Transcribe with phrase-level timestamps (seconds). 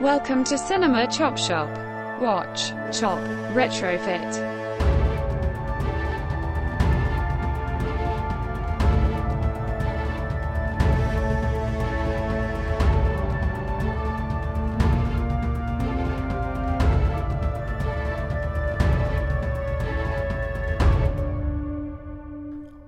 [0.00, 1.68] Welcome to Cinema Chop Shop.
[2.22, 3.18] Watch, chop,
[3.52, 4.48] retrofit.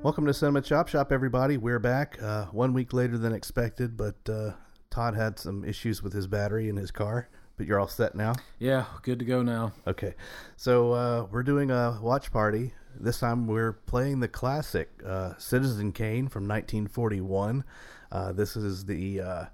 [0.02, 1.58] Welcome to Cinema Chop Shop, everybody.
[1.58, 4.52] We're back uh, one week later than expected, but uh,
[4.92, 7.28] Todd had some issues with his battery in his car.
[7.56, 8.34] But you're all set now.
[8.58, 9.72] Yeah, good to go now.
[9.86, 10.14] Okay,
[10.56, 12.72] so uh, we're doing a watch party.
[12.98, 17.64] This time we're playing the classic uh, Citizen Kane from 1941.
[18.10, 19.44] Uh, this is the uh,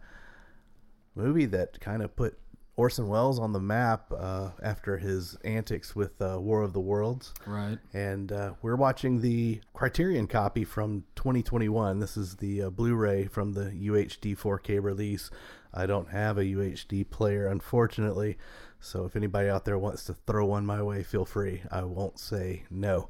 [1.14, 2.38] movie that kind of put
[2.78, 7.34] Orson Welles on the map uh, after his antics with uh, War of the Worlds.
[7.44, 7.76] Right.
[7.92, 11.98] And uh, we're watching the Criterion copy from 2021.
[11.98, 15.28] This is the uh, Blu ray from the UHD 4K release.
[15.74, 18.38] I don't have a UHD player, unfortunately.
[18.78, 21.62] So if anybody out there wants to throw one my way, feel free.
[21.72, 23.08] I won't say no.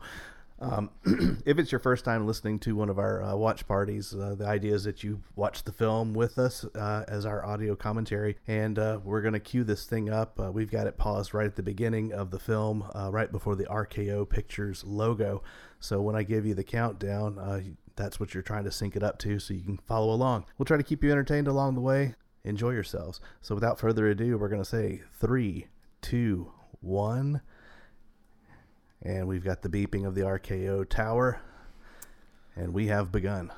[0.60, 0.90] Um,
[1.46, 4.46] if it's your first time listening to one of our uh, watch parties, uh, the
[4.46, 8.78] idea is that you watch the film with us uh, as our audio commentary, and
[8.78, 10.38] uh, we're going to cue this thing up.
[10.40, 13.54] Uh, we've got it paused right at the beginning of the film, uh, right before
[13.54, 15.42] the RKO Pictures logo.
[15.80, 19.18] So when I give you the countdown, that's what you're trying to sync it up
[19.18, 20.46] to so you can follow along.
[20.56, 22.14] We'll try to keep you entertained along the way.
[22.44, 23.20] Enjoy yourselves.
[23.42, 25.66] So without further ado, we're going to say three,
[26.00, 27.42] two, one.
[29.02, 31.40] And we've got the beeping of the RKO tower.
[32.56, 33.52] And we have begun.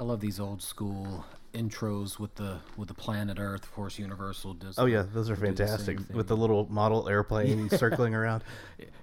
[0.00, 3.64] I love these old school intros with the with the planet Earth.
[3.64, 4.78] Of course, Universal does.
[4.78, 8.44] Oh yeah, those are do the fantastic with the little model airplane circling around.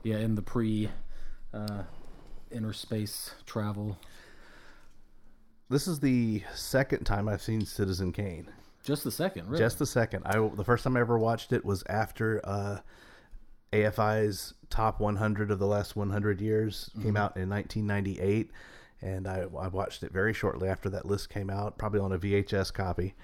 [0.04, 0.90] yeah in the pre
[1.54, 1.84] uh,
[2.50, 3.98] inner space travel.
[5.70, 8.48] This is the second time I've seen Citizen Kane.
[8.86, 9.58] Just the second, really.
[9.58, 10.24] Just the second.
[10.26, 12.80] I the first time I ever watched it was after uh,
[13.74, 17.04] AFI's top 100 of the last 100 years Mm-hmm.
[17.04, 18.52] came out in 1998,
[19.02, 22.18] and I, I watched it very shortly after that list came out, probably on a
[22.20, 23.16] VHS copy.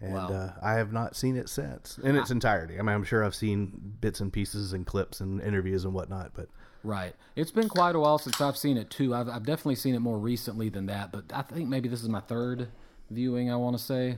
[0.00, 0.28] And Wow.
[0.32, 2.74] uh, I have not seen it since in its entirety.
[2.78, 6.32] I mean, I'm sure I've seen bits and pieces and clips and interviews and whatnot,
[6.34, 6.48] but
[6.84, 7.14] Right.
[7.36, 9.14] It's been quite a while since I've seen it too.
[9.14, 12.08] I've, I've definitely seen it more recently than that, but I think maybe this is
[12.08, 12.66] my third
[13.08, 13.52] viewing.
[13.52, 14.16] I want to say,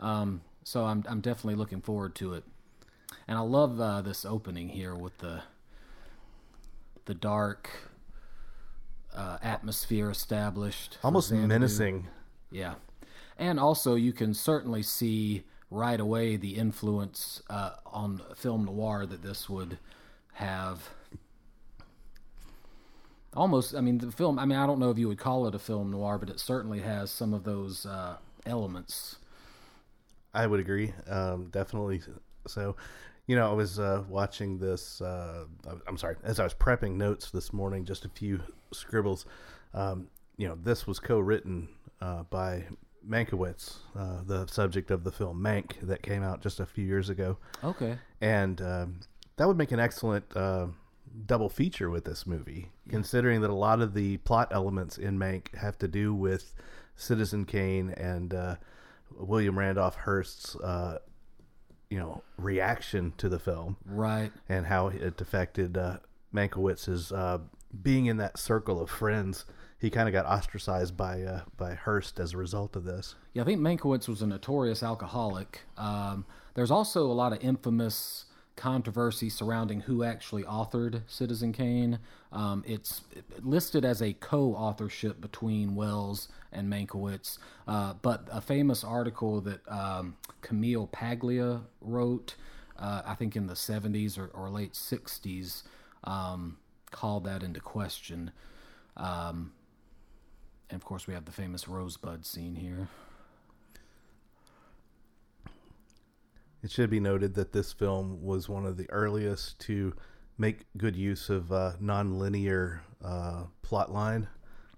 [0.00, 2.44] um, so I'm I'm definitely looking forward to it.
[3.28, 5.42] And I love uh, this opening here with the
[7.04, 7.70] the dark
[9.14, 10.98] uh, atmosphere established.
[11.02, 12.06] almost menacing.
[12.50, 12.74] Yeah,
[13.38, 19.22] and also you can certainly see right away the influence uh, on film noir that
[19.22, 19.78] this would
[20.34, 20.90] have.
[23.32, 24.40] Almost, I mean, the film.
[24.40, 26.40] I mean, I don't know if you would call it a film noir, but it
[26.40, 29.16] certainly has some of those uh, elements.
[30.34, 30.92] I would agree.
[31.08, 32.02] Um, definitely.
[32.46, 32.76] So,
[33.26, 35.00] you know, I was uh, watching this.
[35.00, 35.44] Uh,
[35.86, 38.40] I'm sorry, as I was prepping notes this morning, just a few
[38.72, 39.26] scribbles.
[39.74, 41.68] Um, you know, this was co-written
[42.00, 42.64] uh, by
[43.08, 47.08] Mankiewicz, uh, the subject of the film Mank that came out just a few years
[47.08, 47.98] ago, Okay.
[48.20, 49.00] and um,
[49.36, 50.66] that would make an excellent uh,
[51.26, 55.54] double feature with this movie, considering that a lot of the plot elements in Mank
[55.56, 56.54] have to do with
[56.96, 58.56] Citizen Kane and uh,
[59.16, 60.98] William Randolph Hearst's, uh,
[61.88, 64.30] you know, reaction to the film Right.
[64.48, 65.98] and how it affected uh,
[66.34, 67.38] Mankiewicz's uh,
[67.82, 69.44] being in that circle of friends.
[69.78, 73.14] He kind of got ostracized by uh, by Hearst as a result of this.
[73.32, 75.60] Yeah, I think Mankiewicz was a notorious alcoholic.
[75.78, 78.26] Um, there's also a lot of infamous
[78.60, 81.98] controversy surrounding who actually authored Citizen Kane.
[82.30, 83.00] Um, it's
[83.40, 90.16] listed as a co-authorship between Welles and Mankiewicz, uh, but a famous article that um,
[90.42, 92.36] Camille Paglia wrote,
[92.78, 95.62] uh, I think in the 70s or, or late 60s,
[96.04, 96.58] um,
[96.90, 98.30] called that into question.
[98.94, 99.52] Um,
[100.68, 102.88] and of course, we have the famous Rosebud scene here.
[106.62, 109.94] It should be noted that this film was one of the earliest to
[110.36, 114.28] make good use of uh, non-linear uh, plot line,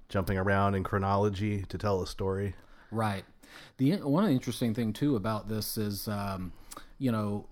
[0.08, 2.54] jumping around in chronology to tell a story.
[2.90, 3.24] Right.
[3.78, 6.52] The one interesting thing too about this is, um,
[6.98, 7.48] you know,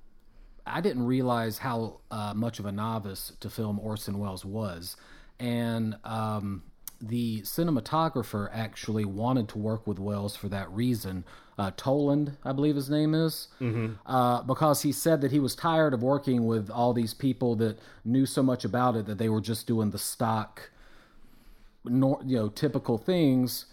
[0.66, 4.96] I didn't realize how uh, much of a novice to film Orson Welles was,
[5.38, 6.62] and um,
[7.00, 11.24] the cinematographer actually wanted to work with Welles for that reason.
[11.60, 13.48] Uh, Toland, I believe his name is,
[14.06, 17.78] uh, because he said that he was tired of working with all these people that
[18.04, 20.70] knew so much about it that they were just doing the stock,
[21.84, 23.66] nor, you know, typical things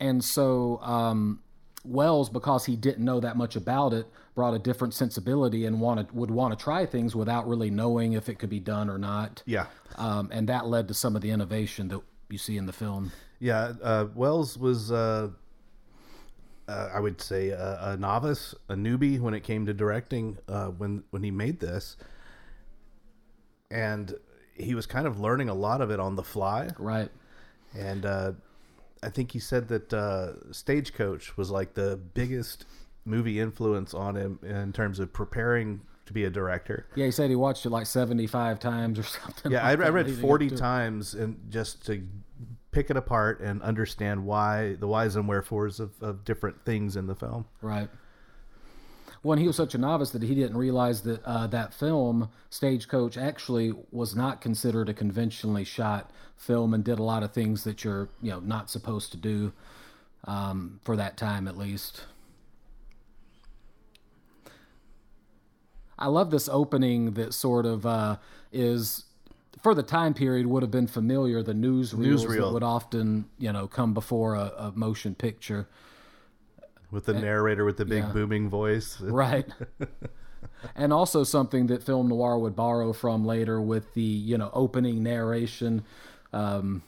[0.00, 1.40] and so um,
[1.84, 6.10] Welles, because he didn't know that much about it, brought a different sensibility and wanted
[6.12, 9.42] would want to try things without really knowing if it could be done or not.
[9.44, 9.66] Yeah.
[9.96, 12.00] Um, and that led to some of the innovation that
[12.30, 13.12] you see in the film.
[13.38, 15.28] Yeah, uh, Welles was, uh,
[16.70, 20.66] uh, I would say, a, a novice, a newbie when it came to directing uh,
[20.68, 21.96] when when he made this,
[23.70, 24.14] and
[24.54, 26.70] he was kind of learning a lot of it on the fly.
[26.78, 27.10] Right.
[27.76, 28.32] And uh,
[29.02, 32.66] I think he said that uh, Stagecoach was like the biggest
[33.04, 36.86] movie influence on him in terms of preparing to be a director.
[36.94, 39.50] Yeah, he said he watched it like seventy-five times or something.
[39.50, 42.06] Yeah, like I, I read forty times and just to
[42.72, 47.06] pick it apart and understand why the whys and wherefores of, of different things in
[47.06, 47.44] the film.
[47.60, 47.88] Right.
[49.22, 53.18] Well, he was such a novice that he didn't realize that uh, that film, Stagecoach,
[53.18, 57.84] actually was not considered a conventionally shot film and did a lot of things that
[57.84, 59.52] you're, you know, not supposed to do
[60.24, 62.04] um, for that time, at least.
[65.98, 68.16] I love this opening that sort of uh,
[68.52, 69.04] is
[69.62, 71.42] for the time period would have been familiar.
[71.42, 72.40] The newsreels Newsreel.
[72.40, 75.68] that would often, you know, come before a, a motion picture.
[76.90, 78.12] With the narrator with the big yeah.
[78.12, 79.00] booming voice.
[79.00, 79.46] right
[80.74, 85.02] and also something that film noir would borrow from later with the you know opening
[85.02, 85.84] narration
[86.32, 86.82] um,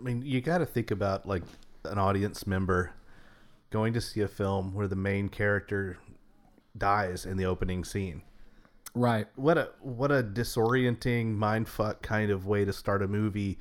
[0.00, 1.42] I mean, you got to think about like
[1.84, 2.92] an audience member
[3.70, 5.98] going to see a film where the main character
[6.76, 8.22] dies in the opening scene.
[8.94, 13.58] right What a what a disorienting mindfuck kind of way to start a movie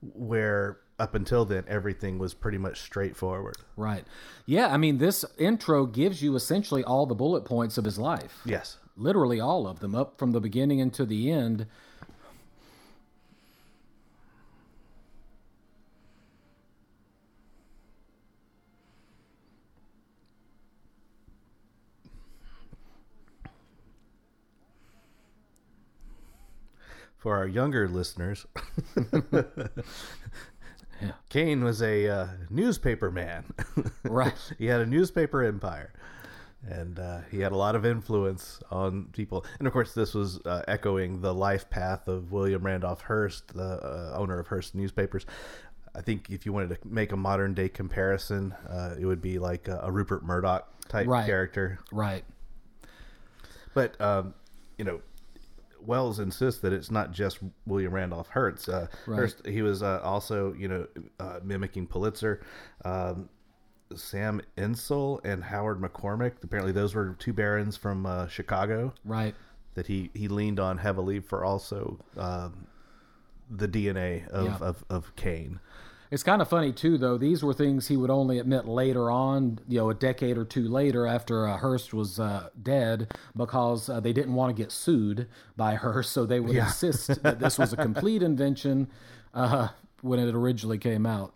[0.00, 3.56] where up until then everything was pretty much straightforward.
[3.76, 4.04] right
[4.46, 8.40] yeah i mean this intro gives you essentially all the bullet points of his life
[8.44, 8.78] Yes.
[8.96, 11.66] literally all of them up from the beginning into the end
[27.22, 28.44] For our younger listeners,
[31.28, 33.44] Kane was a uh, newspaper man.
[34.04, 35.92] right he had a newspaper empire,
[36.68, 39.46] and uh, he had a lot of influence on people.
[39.60, 43.62] And of course, this was uh, echoing the life path of William Randolph Hearst, the
[43.62, 45.24] uh, owner of Hearst newspapers.
[45.94, 49.38] I think if you wanted to make a modern day comparison, uh, it would be
[49.38, 51.24] like a, a Rupert Murdoch type Right.
[51.26, 51.78] character.
[51.92, 52.24] right
[53.74, 54.34] But um,
[54.76, 55.00] you know,
[55.86, 58.68] Welles insists that it's not just William Randolph Hearst.
[58.68, 59.16] Uh, Right.
[59.16, 60.86] Hearst he was uh, also you know
[61.20, 62.40] uh, mimicking Pulitzer.
[62.84, 63.28] Um,
[63.94, 66.32] Sam Insull and Howard McCormick.
[66.42, 69.34] Apparently, those were two barons from uh, Chicago right
[69.74, 72.66] that he, he leaned on heavily for also um,
[73.50, 74.58] the DNA of, Yeah.
[74.60, 75.60] of, of Kane.
[76.12, 77.16] It's kind of funny too, though.
[77.16, 80.68] These were things he would only admit later on, you know, a decade or two
[80.68, 85.26] later after uh, Hearst was uh, dead, because uh, they didn't want to get sued
[85.56, 88.90] by Hearst, so they would insist that this was a complete invention
[89.32, 89.68] uh,
[90.02, 91.32] when it originally came out.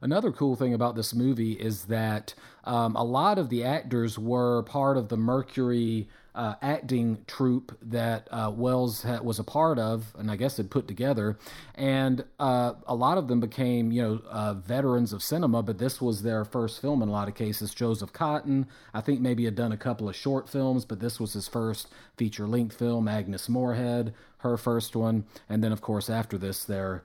[0.00, 4.62] Another cool thing about this movie is that um, a lot of the actors were
[4.62, 10.30] part of the Mercury uh, acting troupe that uh, Welles was a part of, and
[10.30, 11.38] I guess had put together.
[11.74, 15.62] And uh, a lot of them became, you know, uh, veterans of cinema.
[15.62, 17.74] But this was their first film in a lot of cases.
[17.74, 21.32] Joseph Cotten, I think, maybe had done a couple of short films, but this was
[21.32, 23.08] his first feature-length film.
[23.08, 27.02] Agnes Moorehead, her first one, and then of course after this, they're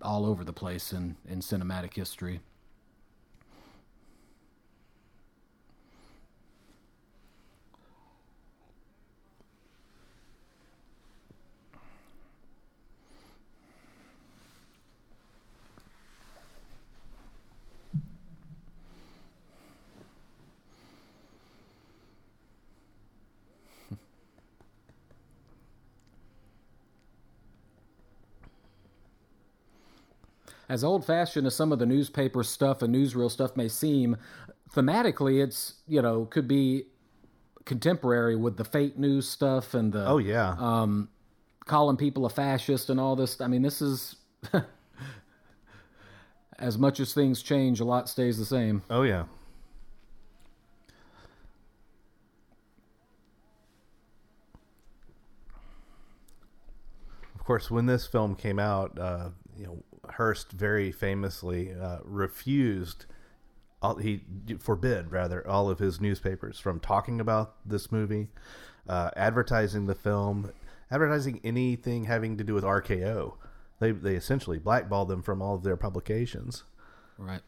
[0.00, 2.40] all over the place in, in cinematic history.
[30.72, 34.16] As old fashioned as some of the newspaper stuff and newsreel stuff may seem,
[34.74, 36.84] thematically it's you know could be
[37.66, 41.10] contemporary with the fake news stuff and the Oh yeah, um,
[41.66, 43.38] calling people a fascist and all this.
[43.42, 44.16] I mean, this is
[46.58, 48.80] as much as things change, a lot stays the same.
[48.88, 49.24] oh yeah.
[57.34, 63.06] Of course, when this film came out, uh, you know, Hearst very famously uh, refused.
[63.80, 64.22] All, he
[64.58, 68.28] forbid rather all of his newspapers from talking about this movie,
[68.88, 70.52] uh, advertising the film,
[70.90, 73.34] advertising anything having to do with RKO.
[73.80, 76.62] They they essentially blackballed them from all of their publications.
[77.18, 77.42] Right.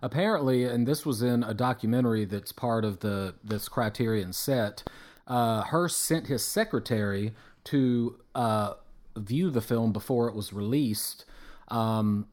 [0.00, 4.84] Apparently, and this was in a documentary that's part of the this Criterion set.
[5.26, 8.74] Uh, Hearst sent his secretary to uh,
[9.16, 11.24] view the film before it was released,
[11.68, 12.26] um,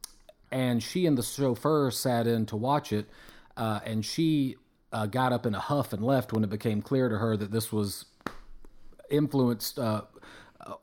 [0.50, 3.08] and she and the chauffeur sat in to watch it,
[3.56, 4.56] uh, and she
[4.92, 7.50] uh, got up in a huff and left when it became clear to her that
[7.50, 8.06] this was
[9.10, 10.02] influenced uh,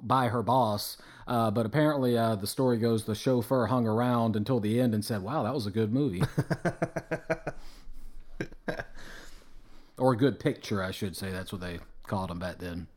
[0.01, 0.97] by her boss.
[1.25, 5.05] Uh, but apparently, uh, the story goes the chauffeur hung around until the end and
[5.05, 6.21] said, "Wow, that was a good movie."
[9.97, 11.31] or a good picture, I should say.
[11.31, 12.87] That's what they called them back then.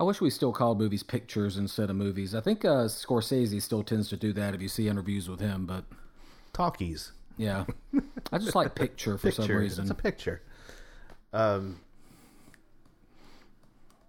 [0.00, 2.34] I wish we still called movies pictures instead of movies.
[2.34, 5.66] I think uh, Scorsese still tends to do that if you see interviews with him,
[5.66, 5.84] but
[6.54, 7.12] Talkies.
[7.36, 7.66] yeah,
[8.32, 9.82] I just like picture for some reason.
[9.82, 10.40] It's a picture.
[11.34, 11.80] Um.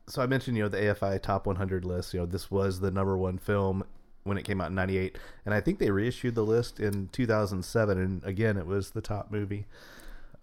[0.07, 2.13] So I mentioned, you know, the AFI Top 100 list.
[2.13, 3.83] You know, this was the number one film
[4.23, 7.97] when it came out in '98, and I think they reissued the list in 2007,
[7.97, 9.65] and again, it was the top movie.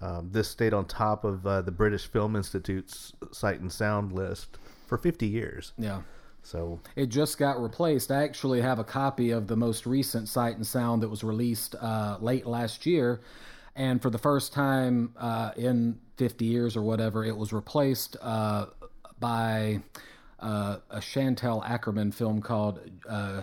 [0.02, 4.58] Um, this stayed on top of uh, the British Film Institute's Sight and Sound list
[4.88, 5.72] for 50 years.
[5.78, 6.02] Yeah.
[6.42, 8.10] So It just got replaced.
[8.10, 11.74] I actually have a copy of the most recent Sight and Sound that was released
[11.80, 13.20] uh, late last year.
[13.76, 18.66] And for the first time uh, in 50 years or whatever, it was replaced uh,
[19.20, 19.82] by
[20.40, 23.42] uh, a Chantal Akerman film called uh,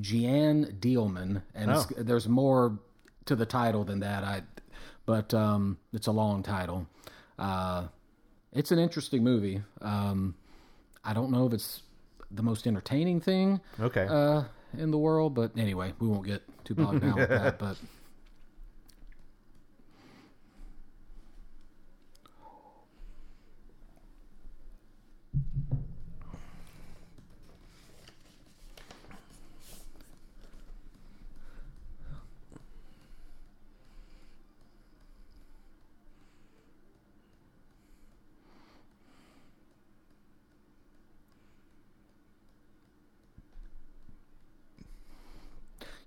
[0.00, 1.42] Jeanne Dielman.
[1.54, 2.78] And it's, there's more
[3.26, 4.24] to the title than that.
[4.24, 4.42] I,
[5.06, 6.86] but um, it's a long title.
[7.38, 7.86] Uh,
[8.52, 9.62] it's an interesting movie.
[9.80, 10.34] Um,
[11.04, 11.82] I don't know if it's
[12.30, 14.44] the most entertaining thing okay, uh,
[14.78, 17.58] in the world, but anyway, we won't get too bogged down with that.
[17.58, 17.76] But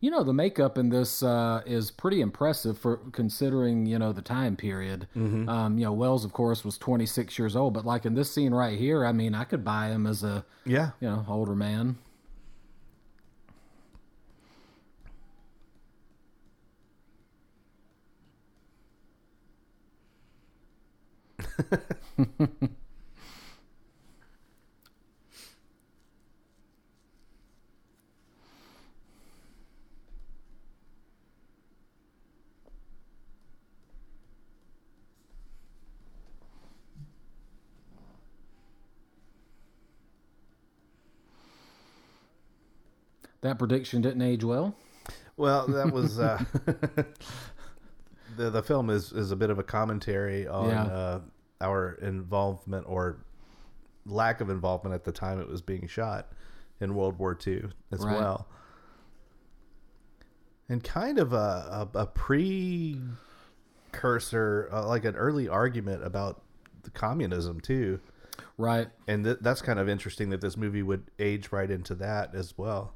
[0.04, 4.22] you know, the makeup in this uh, is pretty impressive for considering you know the
[4.22, 5.08] time period.
[5.48, 8.54] Um, you know, Welles, of course, was 26 years old, but like in this scene
[8.54, 12.00] right here, I mean, I could buy him as a yeah, you know older man.
[43.44, 44.76] That prediction didn't age well.
[45.38, 46.44] Well, that was uh,
[48.38, 50.84] the the film is is a bit of a commentary on Yeah.
[50.84, 51.20] uh,
[51.62, 53.18] our involvement or
[54.06, 56.32] lack of involvement at the time it was being shot
[56.82, 58.18] in World War II as Right.
[58.20, 58.48] well,
[60.70, 62.06] and kind of a a, a
[63.92, 66.42] precursor, uh, like an early argument about
[66.84, 68.00] the communism too.
[68.58, 68.88] Right.
[69.08, 72.58] And th- that's kind of interesting that this movie would age right into that as
[72.58, 72.94] well.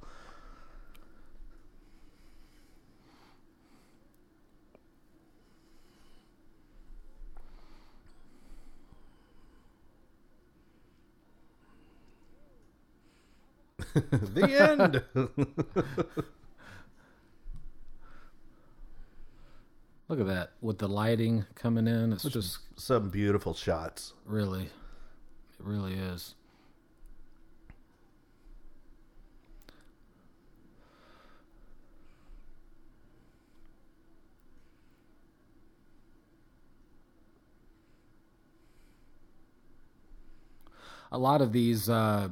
[14.34, 15.02] the end.
[20.10, 22.14] Look at that with the lighting coming in.
[22.14, 24.14] It's just Some beautiful shots.
[24.26, 24.70] really, it
[25.60, 26.36] really is.
[41.12, 42.30] A lot of these, uh,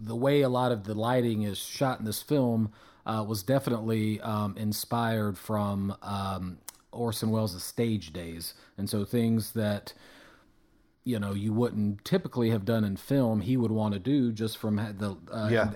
[0.00, 2.70] the way a lot of the lighting is shot in this film
[3.06, 6.58] uh, was definitely um, inspired from um,
[6.92, 9.92] Orson Welles' stage days, and so things that
[11.04, 14.58] you know you wouldn't typically have done in film he would want to do just
[14.58, 15.70] from the uh, Yeah.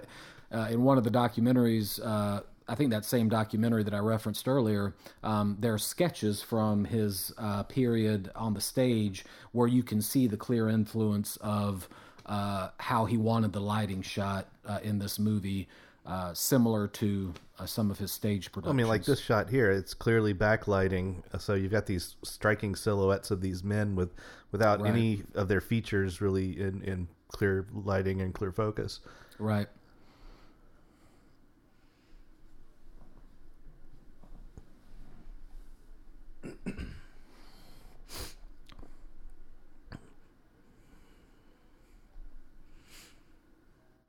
[0.52, 4.48] uh, in one of the documentaries uh, i think that same documentary that i referenced
[4.48, 10.02] earlier um, there are sketches from his uh, period on the stage where you can
[10.02, 11.88] see the clear influence of
[12.26, 15.68] uh, how he wanted the lighting shot uh, in this movie,
[16.06, 18.74] uh, similar to uh, some of his stage productions.
[18.74, 21.22] I mean, like this shot here, it's clearly backlighting.
[21.32, 24.10] uh, So you've got these striking silhouettes of these men with
[24.52, 24.90] without Right.
[24.90, 29.00] any of their features really in, in clear lighting and clear focus.
[29.38, 29.68] right?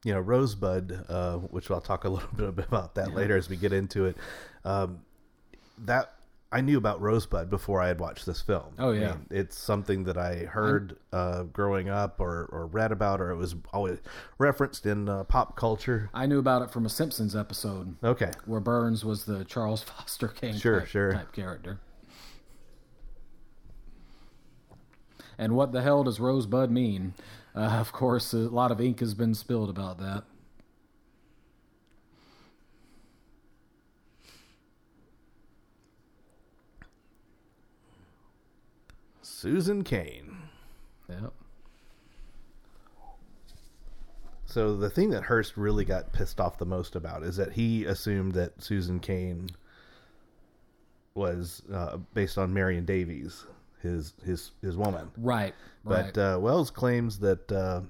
[0.03, 3.57] You know Rosebud, uh, which I'll talk a little bit about that later as we
[3.57, 4.17] get into it.
[4.65, 5.01] Um,
[5.79, 6.13] that
[6.53, 8.73] I knew about Rosebud before I had watched this film.
[8.77, 9.07] Oh, I yeah.
[9.11, 13.37] mean, it's something that I heard uh, growing up or, or read about, or it
[13.37, 13.99] was always
[14.37, 16.09] referenced in uh, pop culture.
[16.13, 20.27] I knew about it from a Simpsons episode Okay, where Burns was the Charles Foster
[20.27, 21.13] King Sure, type, sure.
[21.13, 21.79] type character.
[25.37, 27.13] And what the hell does Rosebud mean?
[27.55, 30.23] Uh, of course, a lot of ink has been spilled about that.
[39.21, 40.37] Susan Kane.
[41.09, 41.33] Yep.
[44.45, 47.85] So the thing that Hearst really got pissed off the most about is that he
[47.85, 49.49] assumed that Susan Kane
[51.13, 53.45] was uh, based on Marion Davies,
[53.81, 55.09] his his his woman.
[55.17, 55.55] Right.
[55.83, 56.13] Right.
[56.13, 57.81] But uh, Welles claims that uh,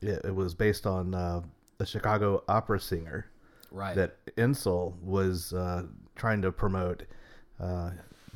[0.00, 1.42] it, it was based on uh,
[1.80, 3.26] a Chicago opera singer
[3.70, 3.94] right.
[3.94, 5.84] that Insull was uh,
[6.16, 7.04] trying to promote.
[7.60, 7.90] Uh,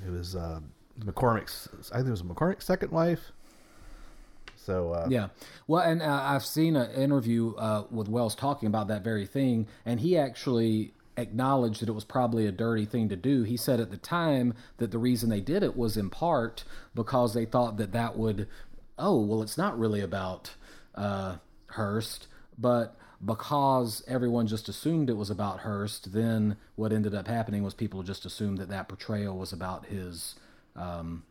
[0.07, 0.61] it was uh,
[1.01, 1.69] McCormick's.
[1.93, 3.33] I think it was McCormick's second wife.
[4.57, 5.29] So uh, Yeah.
[5.67, 9.69] Well, and uh, I've seen an interview uh, with Welles talking about that very thing,
[9.85, 13.43] and he actually acknowledged that it was probably a dirty thing to do.
[13.43, 17.33] He said at the time that the reason they did it was in part because
[17.33, 18.49] they thought that that would,
[18.99, 20.55] oh, well, it's not really about
[20.95, 21.37] uh,
[21.69, 27.63] Hearst, but because everyone just assumed it was about Hearst, then what ended up happening
[27.63, 30.35] was people just assumed that that portrayal was about his,
[30.75, 31.25] um,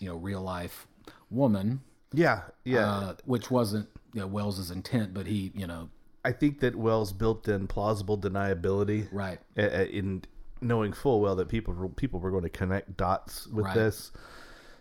[0.00, 0.86] you know, real life
[1.30, 1.80] woman
[2.12, 2.88] yeah, yeah.
[2.88, 5.88] uh, which wasn't you know, Welles's intent, but he, you know,
[6.24, 10.22] I think that Welles built in plausible deniability, right, in
[10.60, 13.74] knowing full well that people were- people were going to connect dots with Right.
[13.74, 14.12] this.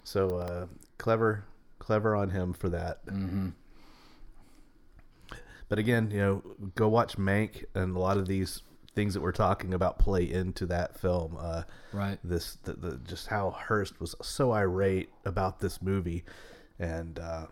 [0.03, 0.67] So uh,
[0.99, 1.43] clever,
[1.83, 3.05] clever on him for that.
[3.05, 3.49] mm-hmm.
[5.69, 6.43] But again, you know,
[6.75, 8.61] go watch Mank, and a lot of these
[8.95, 11.35] things that we're talking about play into that film.
[11.39, 16.23] Uh, right, this the, the just how Hearst was so irate about this movie,
[16.77, 17.47] and uh,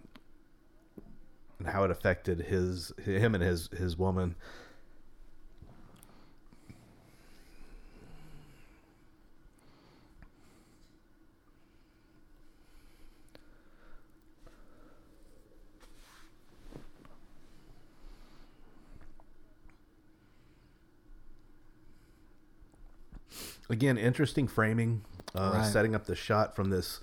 [1.57, 4.35] and how it affected his him and his his woman.
[23.71, 25.01] Again, interesting framing,
[25.33, 25.65] uh, Right.
[25.65, 26.99] setting up the shot from this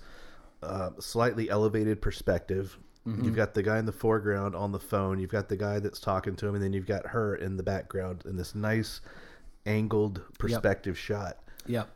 [0.63, 2.77] uh, slightly elevated perspective.
[3.05, 5.19] You've got the guy in the foreground on the phone.
[5.19, 7.63] You've got the guy that's talking to him, and then you've got her in the
[7.63, 9.01] background in this nice
[9.65, 11.37] angled perspective shot.
[11.65, 11.89] yep.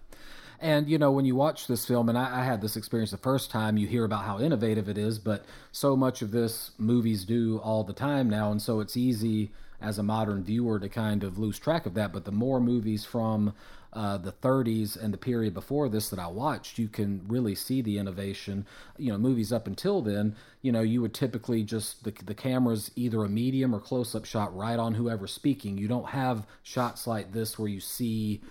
[0.60, 3.18] And you know, when you watch this film, and I, I had this experience the
[3.18, 7.26] first time, you hear about how innovative it is, but so much of this movies
[7.26, 11.24] do all the time now, and so it's easy as a modern viewer to kind
[11.24, 12.14] of lose track of that.
[12.14, 13.54] But the more movies from
[13.94, 17.82] uh, the 30s and the period before this that I watched, you can really see
[17.82, 18.66] the innovation.
[18.98, 22.92] You know, movies up until then, you know, you would typically just the the camera's
[22.96, 25.78] either a medium or close up shot right on whoever's speaking.
[25.78, 28.42] You don't have shots like this where you see,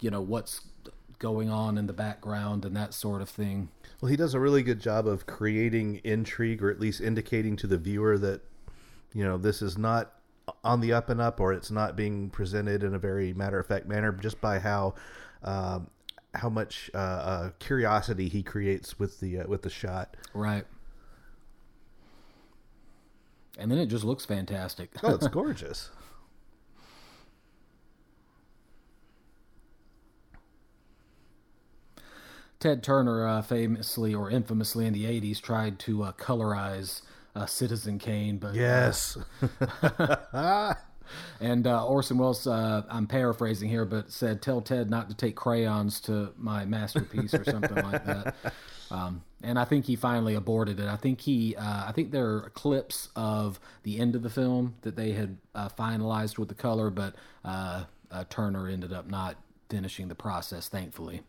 [0.00, 0.60] you know, what's
[1.18, 3.68] going on in the background and that sort of thing.
[4.00, 7.66] Well, he does a really good job of creating intrigue, or at least indicating to
[7.66, 8.42] the viewer that
[9.12, 10.12] you know this is not
[10.62, 13.66] on the up and up, or it's not being presented in a very matter of
[13.66, 14.94] fact manner, just by how
[15.42, 15.88] um,
[16.34, 20.16] how much uh, uh, curiosity he creates with the uh, with the shot.
[20.32, 20.64] Right.
[23.56, 24.90] And then it just looks fantastic.
[25.02, 25.90] Oh, it's gorgeous.
[32.58, 37.02] Ted Turner uh, famously or infamously in the 80s tried to uh, colorize
[37.34, 39.16] uh, Citizen Kane, but Yes.
[41.40, 45.36] And uh, Orson Welles, uh, I'm paraphrasing here, but said, "Tell Ted not to take
[45.36, 48.34] crayons to my masterpiece" or something like that.
[48.90, 50.86] Um, and I think he finally aborted it.
[50.86, 54.76] I think he, uh, I think there are clips of the end of the film
[54.82, 59.36] that they had uh, finalized with the color, but uh, uh, Turner ended up not
[59.68, 61.22] finishing the process, thankfully.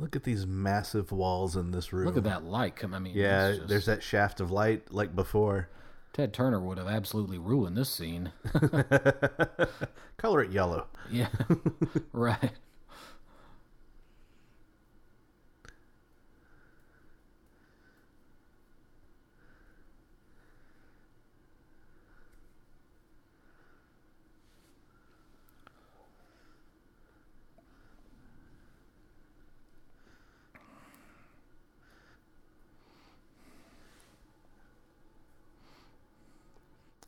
[0.00, 2.06] Look at these massive walls in this room.
[2.06, 2.94] Look at that light come.
[2.94, 5.68] I mean, Yeah, just- there's that shaft of light like before.
[6.14, 8.32] Ted Turner would have absolutely ruined this scene.
[10.16, 10.86] Color it yellow.
[11.10, 11.28] yeah,
[12.12, 12.52] right.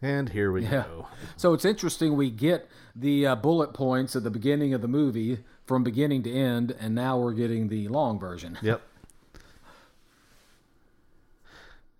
[0.02, 0.84] And here we Yeah.
[0.84, 1.06] go.
[1.36, 2.16] So it's interesting.
[2.16, 6.32] We get the uh, bullet points at the beginning of the movie from beginning to
[6.32, 8.58] end, and now we're getting the long version.
[8.62, 8.82] Yep.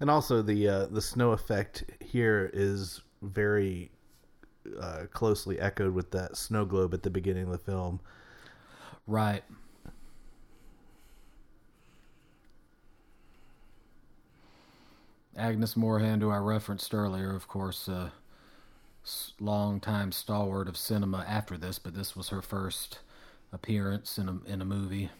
[0.00, 3.92] And also the uh, the snow effect here is very
[4.80, 8.00] uh, closely echoed with that snow globe at the beginning of the film.
[9.06, 9.44] Right.
[15.36, 18.10] Agnes Moorehead, who I referenced earlier, of course, uh,
[19.04, 23.00] s- long-time stalwart of cinema after this, but this was her first
[23.52, 25.10] appearance in a in a movie.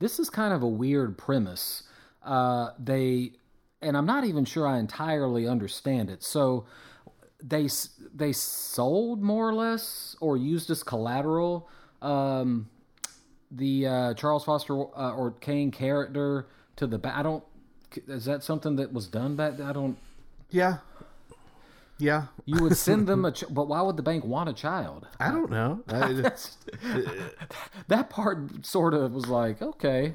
[0.00, 1.84] This is kind of a weird premise.
[2.24, 3.32] Uh, they,
[3.80, 6.24] and I'm not even sure I entirely understand it.
[6.24, 6.66] So,
[7.42, 7.68] they
[8.14, 11.68] they sold more or less or used as collateral
[12.02, 12.68] um,
[13.50, 17.16] the uh, Charles Foster uh, or Kane character to the back.
[17.16, 17.44] I don't.
[18.06, 19.60] Is that something that was done back?
[19.60, 19.96] I don't.
[20.50, 20.78] Yeah.
[22.00, 22.26] Yeah.
[22.46, 25.06] You would send them a, ch- but why would the bank want a child?
[25.20, 25.82] I don't know.
[27.88, 30.14] That part sort of was like, okay,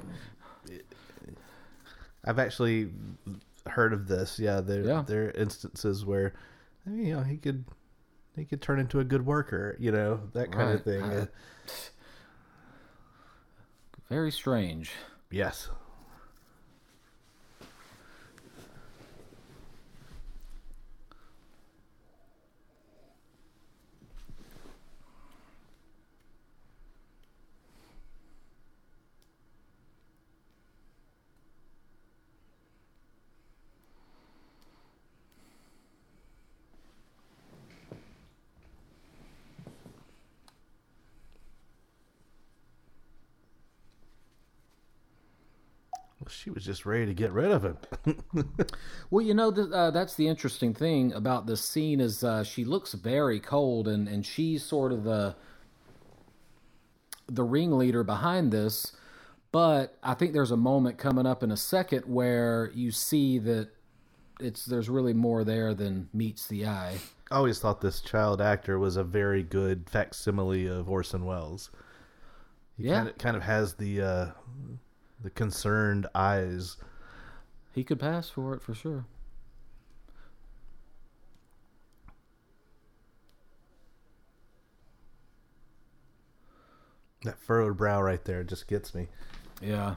[2.24, 2.90] I've actually
[3.66, 4.38] heard of this.
[4.38, 5.04] Yeah, there Yeah.
[5.06, 6.34] there are instances where
[6.86, 7.64] you know he could
[8.34, 9.76] he could turn into a good worker.
[9.78, 11.02] You know that kind of thing.
[11.02, 11.26] Uh,
[14.08, 14.92] very strange.
[15.30, 15.68] yes.
[46.20, 47.76] Well, she was just ready to get rid of him.
[49.10, 52.64] Well, you know, th- uh, that's the interesting thing about this scene is uh, she
[52.64, 55.34] looks very cold, and, and she's sort of the
[57.28, 58.92] the ringleader behind this.
[59.50, 63.70] But I think there's a moment coming up in a second where you see that
[64.38, 66.98] it's there's really more there than meets the eye.
[67.30, 71.70] I always thought this child actor was a very good facsimile of Orson Welles.
[72.76, 72.96] He Yeah.
[72.98, 74.26] kind of, kind of has the uh,
[75.22, 76.76] the concerned eyes.
[77.72, 79.04] He could pass for it for sure.
[87.24, 89.08] That furrowed brow right there just gets me.
[89.60, 89.96] Yeah.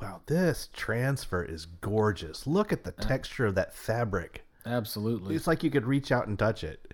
[0.00, 2.46] Wow, this transfer is gorgeous.
[2.46, 4.44] Look at the texture of that fabric.
[4.66, 5.34] Absolutely.
[5.34, 6.92] It's like you could reach out and touch it.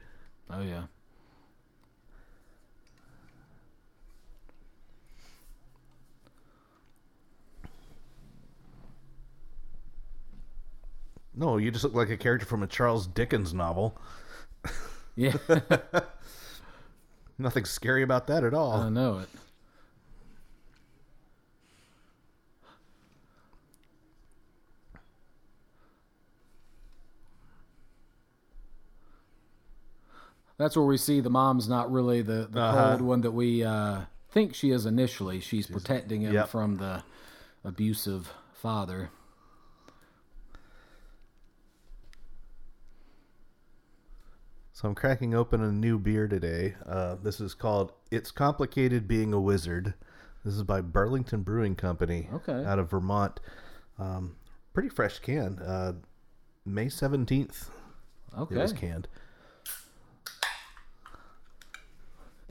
[0.50, 0.84] Oh yeah.
[11.34, 13.98] No, you just look like a character from a Charles Dickens novel.
[15.16, 15.36] Yeah.
[17.38, 18.72] Nothing scary about that at all.
[18.72, 19.28] I know it.
[30.58, 32.88] That's where we see the mom's not really the, the Uh-huh.
[32.90, 35.40] cold one that we uh, think she is initially.
[35.40, 36.48] She's, protecting him Yep.
[36.48, 37.02] from the
[37.64, 39.10] abusive father.
[44.72, 46.74] So I'm cracking open a new beer today.
[46.86, 49.94] Uh, this is called "It's Complicated Being a Wizard."
[50.44, 52.64] This is by Burlington Brewing Company, Okay.
[52.64, 53.38] out of Vermont.
[53.98, 54.36] Um,
[54.72, 55.58] pretty fresh can.
[55.60, 55.92] Uh,
[56.64, 57.70] May seventeenth,
[58.36, 58.56] Okay.
[58.56, 59.08] it was canned.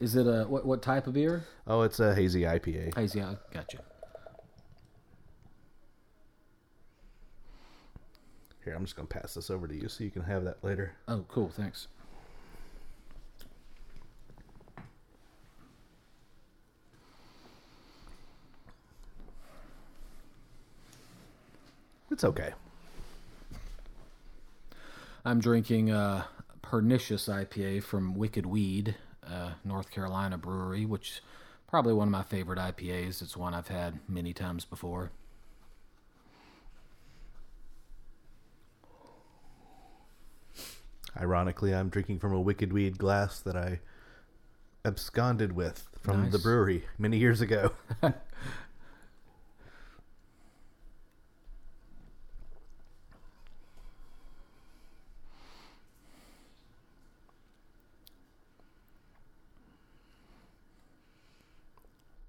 [0.01, 0.65] Is it a what?
[0.65, 1.45] What type of beer?
[1.67, 2.97] Oh, it's a hazy IPA.
[2.97, 3.21] Hazy.
[3.21, 3.79] I got you.
[8.65, 10.93] Here, I'm just gonna pass this over to you so you can have that later.
[11.07, 11.49] Oh, cool.
[11.49, 11.87] Thanks.
[22.09, 22.53] It's okay.
[25.23, 28.95] I'm drinking uh, a Pernicious IPA from Wicked Weed,
[29.31, 31.21] uh, North Carolina brewery, which
[31.67, 33.21] probably one of my favorite IPAs.
[33.21, 35.11] It's one I've had many times before.
[41.19, 43.79] Ironically, I'm drinking from a Wicked Weed glass that I
[44.85, 47.71] absconded with from the brewery many years ago.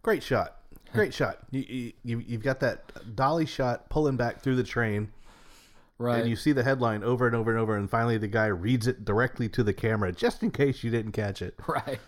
[0.03, 0.59] Great shot.
[0.93, 1.39] Great shot.
[1.51, 5.11] You, you, you've got that dolly shot pulling back through the train.
[5.99, 6.21] Right.
[6.21, 8.87] And you see the headline over and over and over, and finally the guy reads
[8.87, 11.55] it directly to the camera, just in case you didn't catch it.
[11.67, 12.01] Right.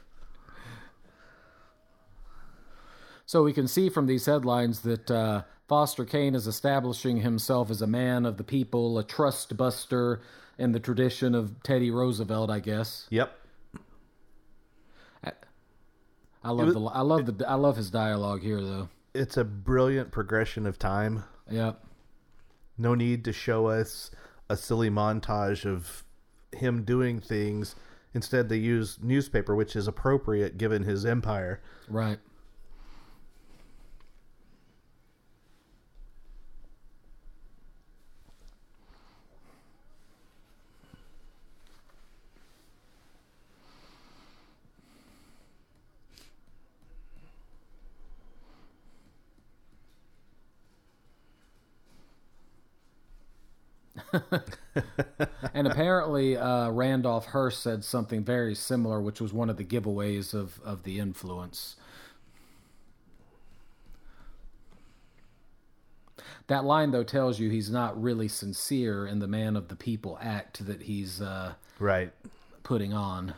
[3.26, 7.80] So we can see from these headlines that uh, Foster Kane is establishing himself as
[7.80, 10.20] a man of the people, a trust buster
[10.58, 13.06] in the tradition of Teddy Roosevelt, I guess.
[13.08, 13.32] Yep.
[16.44, 18.88] I love the I love the I love his dialogue here though.
[19.14, 21.24] It's a brilliant progression of time.
[21.50, 21.82] Yep.
[22.76, 24.10] No need to show us
[24.48, 26.04] a silly montage of
[26.52, 27.76] him doing things.
[28.12, 31.60] Instead, they use newspaper, which is appropriate given his empire.
[31.88, 32.18] Right.
[55.54, 60.34] and apparently, uh, Randolph Hearst said something very similar, which was one of the giveaways
[60.34, 61.76] of, of the influence.
[66.46, 70.18] That line, though, tells you he's not really sincere in the man of the people
[70.20, 72.12] act that he's uh, Right.
[72.62, 73.34] putting on.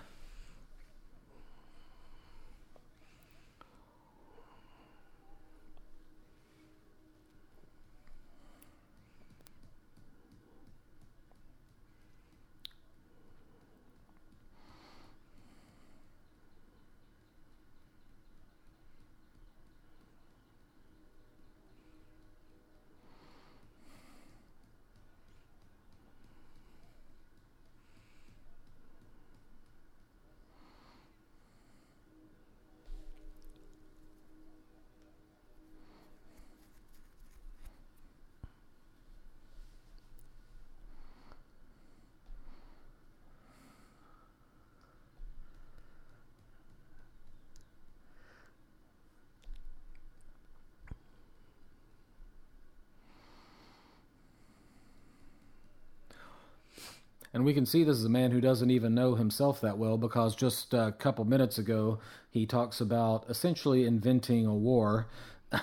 [57.47, 60.35] We can see this is a man who doesn't even know himself that well because
[60.35, 65.07] just a couple minutes ago he talks about essentially inventing a war.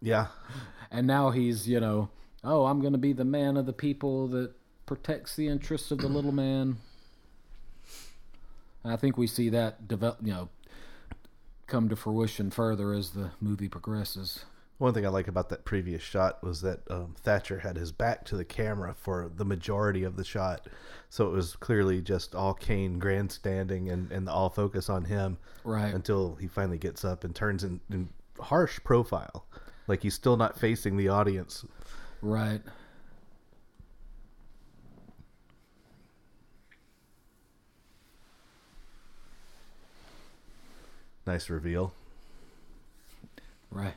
[0.00, 0.28] Yeah.
[0.88, 2.10] And now he's, you know,
[2.44, 4.52] oh, I'm going to be the man of the people that
[4.86, 6.76] protects the interests of the little man.
[8.84, 10.48] And I think we see that develop, you know,
[11.66, 14.44] come to fruition further as the movie progresses.
[14.78, 18.26] One thing I like about that previous shot was that um, Thatcher had his back
[18.26, 20.66] to the camera for the majority of the shot.
[21.08, 25.94] So it was clearly just all Kane grandstanding and, and all focus on him Right.
[25.94, 29.46] until he finally gets up and turns in, in harsh profile.
[29.86, 31.64] Like he's still not facing the audience.
[32.20, 32.60] Right.
[41.26, 41.92] Nice reveal.
[43.70, 43.94] Right.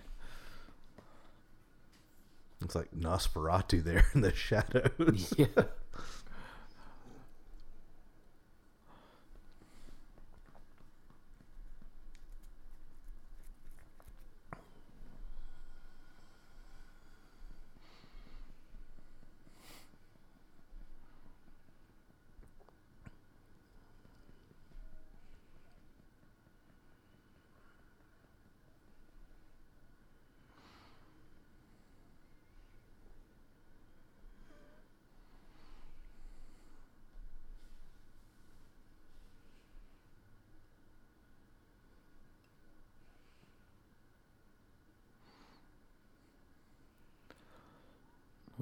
[2.62, 5.34] It's like Nosferatu there in the shadows.
[5.38, 5.48] Yeah.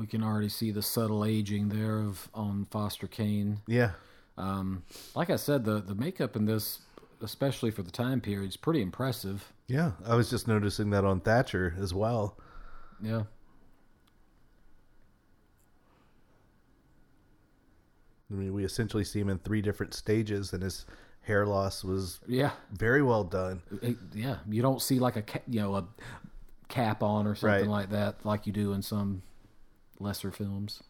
[0.08, 3.60] We can already see the subtle aging there of on Foster Kane.
[3.68, 3.92] Yeah.
[4.38, 4.84] Um,
[5.16, 6.80] like I said, the the makeup in this,
[7.20, 9.52] especially for the time period, is pretty impressive.
[9.68, 9.92] Yeah.
[10.06, 12.38] I was just noticing that on Thatcher as well.
[13.02, 13.24] Yeah.
[18.32, 20.86] I mean, we essentially see him in three different stages, and his
[21.24, 22.52] hair loss was Yeah.
[22.72, 23.62] very well done.
[23.82, 24.38] It- yeah.
[24.48, 25.86] You don't see like a ca- you know a
[26.70, 27.82] cap on or something Right.
[27.82, 29.22] like that, like you do in some
[30.00, 30.82] lesser films.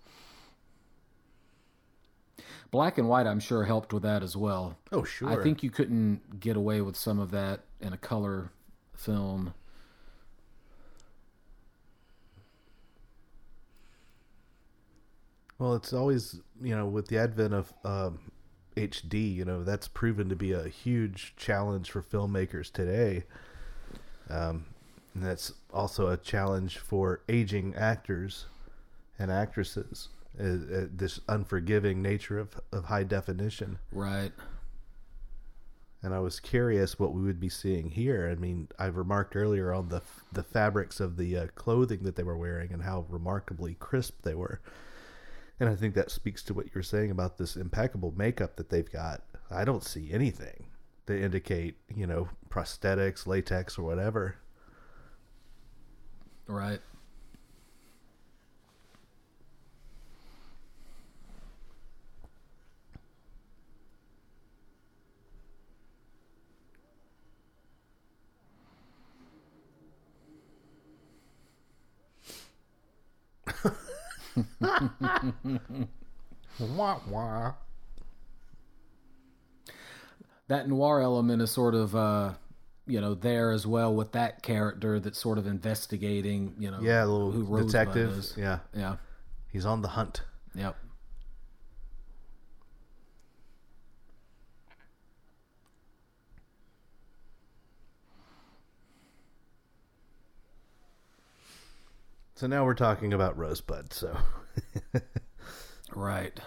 [2.69, 4.77] Black and white, I'm sure, helped with that as well.
[4.91, 5.29] Oh, sure.
[5.29, 8.51] I think you couldn't get away with some of that in a color
[8.93, 9.53] film.
[15.59, 18.19] Well, it's always you know with the advent of um,
[18.75, 23.23] HD, you know that's proven to be a huge challenge for filmmakers today.
[24.29, 24.65] Um,
[25.13, 28.45] and that's also a challenge for aging actors
[29.19, 30.09] and actresses.
[30.39, 33.79] Uh, uh, this unforgiving nature of, of high definition.
[33.91, 34.31] Right.
[36.03, 38.29] and I was curious what we would be seeing here.
[38.31, 40.01] I mean, I remarked earlier on the
[40.31, 44.35] the fabrics of the uh, clothing that they were wearing and how remarkably crisp they
[44.35, 44.61] were.
[45.59, 48.91] And I think that speaks to what you're saying about this impeccable makeup that they've
[48.91, 49.23] got.
[49.49, 50.67] I don't see anything
[51.07, 54.35] to indicate, you know, prosthetics, latex, or whatever.
[56.47, 56.79] Right.
[76.59, 77.53] Wah, wah.
[80.47, 82.33] that noir element is sort of uh
[82.87, 87.03] you know there as well with that character that's sort of investigating you know Yeah,
[87.03, 88.11] little who Rosebud detective.
[88.17, 88.33] is.
[88.37, 88.95] Yeah, yeah
[89.51, 90.21] he's on the hunt.
[90.55, 90.75] yep
[102.37, 103.91] So now we're talking about Rosebud.
[103.91, 104.15] So
[105.95, 106.39] right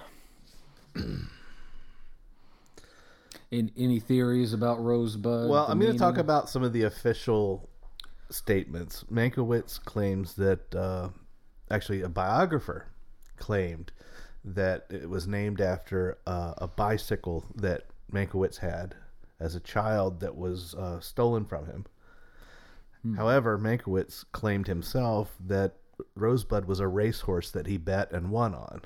[3.50, 7.68] In, any theories about rosebud Well, I'm going to talk about some of the official
[8.30, 9.04] statements.
[9.10, 11.08] Mankiewicz claims that, uh,
[11.72, 12.86] actually, a biographer
[13.36, 13.90] claimed
[14.44, 18.94] that it was named after uh, a bicycle that Mankiewicz had
[19.40, 21.84] as a child that was uh, stolen from him.
[23.16, 25.74] However, Mankiewicz claimed himself that
[26.14, 28.82] Rosebud was a racehorse that he bet and won on.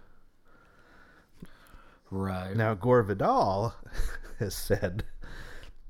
[2.11, 3.75] right Now, Gore Vidal
[4.39, 5.05] has said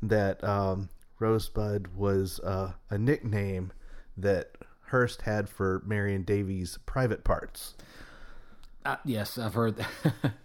[0.02, 3.72] that um, Rosebud was uh, a nickname
[4.16, 4.50] that
[4.86, 7.74] Hearst had for Marion Davies' private parts.
[8.84, 10.32] Uh, yes, I've heard that.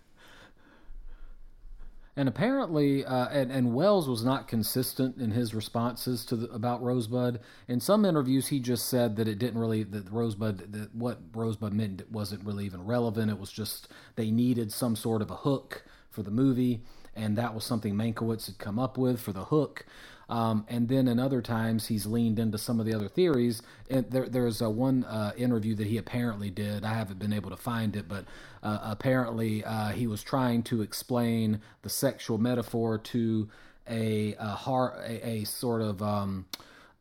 [2.16, 6.82] and apparently, uh, and, and Welles was not consistent in his responses to the, about
[6.82, 7.40] Rosebud.
[7.68, 11.74] In some interviews, he just said that it didn't really that Rosebud that what Rosebud
[11.74, 13.32] meant wasn't really even relevant.
[13.32, 16.84] It was just they needed some sort of a hook for the movie,
[17.16, 19.86] and that was something Mankiewicz had come up with for the hook.
[20.30, 23.62] Um, and then in other times, he's leaned into some of the other theories.
[23.90, 26.86] And there, there's a one uh, interview that he apparently did.
[26.86, 28.26] I haven't been able to find it, but
[28.62, 33.50] uh, apparently uh, he was trying to explain the sexual metaphor to
[33.90, 36.46] a a, har- a, a sort of um,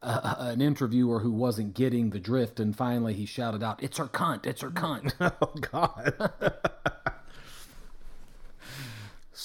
[0.02, 4.06] uh, an interviewer who wasn't getting the drift, and finally he shouted out, "It's her
[4.06, 4.46] cunt!
[4.46, 5.12] It's her cunt!"
[5.42, 6.30] Oh, God.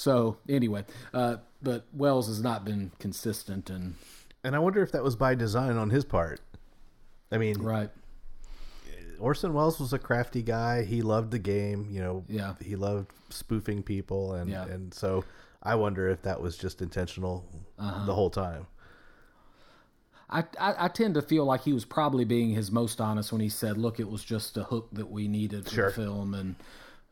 [0.03, 3.95] so anyway, uh, but Welles has not been consistent, and
[4.43, 6.41] and I wonder if that was by design on his part.
[7.31, 7.89] I mean, right,
[9.19, 10.83] Orson Welles was a crafty guy.
[10.83, 12.25] He loved the game, you know.
[12.27, 12.55] Yeah.
[12.61, 14.65] He loved spoofing people, and Yeah.
[14.65, 15.23] and so
[15.61, 17.45] I wonder if that was just intentional
[17.79, 18.05] Uh-huh.
[18.05, 18.67] the whole time.
[20.29, 23.41] I, I I tend to feel like he was probably being his most honest when
[23.41, 25.89] he said, "Look, it was just a hook that we needed for Sure.
[25.89, 26.55] the film," and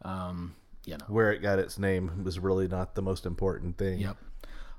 [0.04, 0.56] um,
[0.86, 4.00] you know, Where it got its name was really not the most important thing.
[4.00, 4.18] Yep.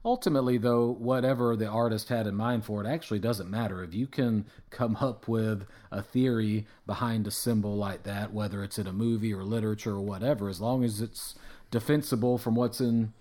[0.04, 3.84] Ultimately, though, whatever the artist had in mind for it actually doesn't matter.
[3.84, 8.78] If you can come up with a theory behind a symbol like that, whether it's
[8.80, 11.36] in a movie or literature or whatever, as long as it's
[11.70, 13.12] defensible from what's in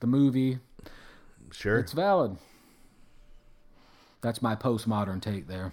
[0.00, 0.58] the movie,
[1.52, 1.78] Sure.
[1.78, 2.36] it's valid.
[4.20, 5.72] That's my postmodern take there.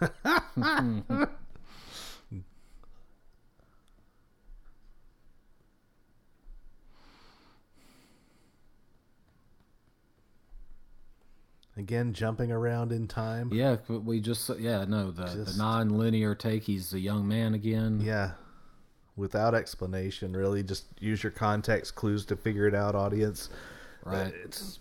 [11.76, 13.50] Again, jumping around in time.
[13.52, 16.62] Yeah, but we just yeah no the, Just- the non-linear take.
[16.62, 18.00] He's a young man again.
[18.00, 18.32] Yeah.
[19.16, 20.62] Without explanation, really.
[20.62, 23.48] Just use your context clues to figure it out, audience.
[24.04, 24.32] Right.
[24.44, 24.78] It's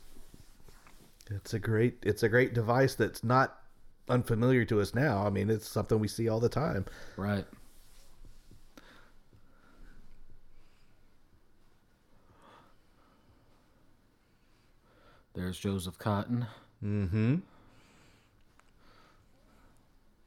[1.31, 3.57] it's a great it's a great device that's not
[4.09, 5.25] unfamiliar to us now.
[5.25, 6.85] I mean, it's something we see all the time.
[7.17, 7.45] Right.
[15.33, 16.47] There's Joseph Cotten.
[16.83, 17.37] Mm-hmm.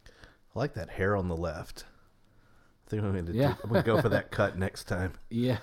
[0.07, 1.85] I like that hair on the left.
[2.87, 3.55] I think I'm going to Yeah.
[3.63, 5.13] I'm going to go for that cut next time.
[5.31, 5.59] Yeah.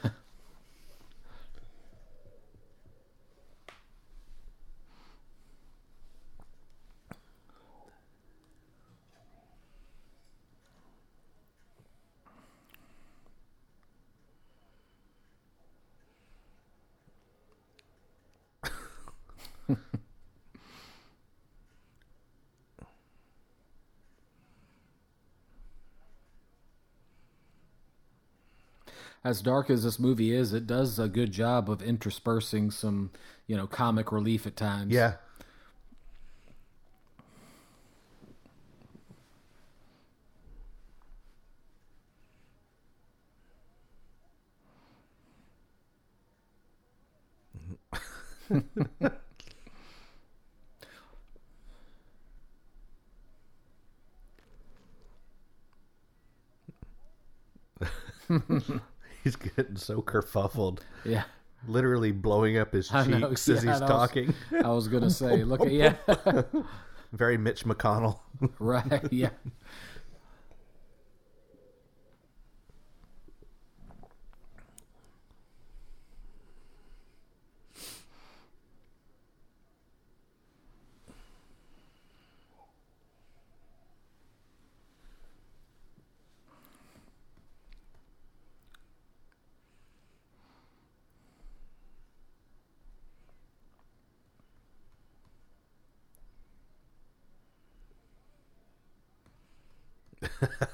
[29.24, 33.12] As dark as this movie is, it does a good job of interspersing some,
[33.48, 34.92] you know, comic relief at times.
[34.94, 35.16] Yeah.
[59.24, 61.24] He's getting so kerfuffled, Yeah.
[61.68, 64.34] literally blowing up his cheeks know, as yeah, he's I was- talking.
[64.64, 65.96] I was gonna say, look at yeah,
[67.14, 68.20] Very Mitch McConnell.
[68.60, 69.30] right, yeah.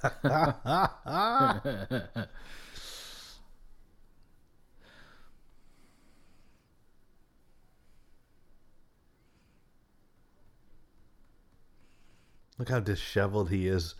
[12.57, 13.95] Look how disheveled he is.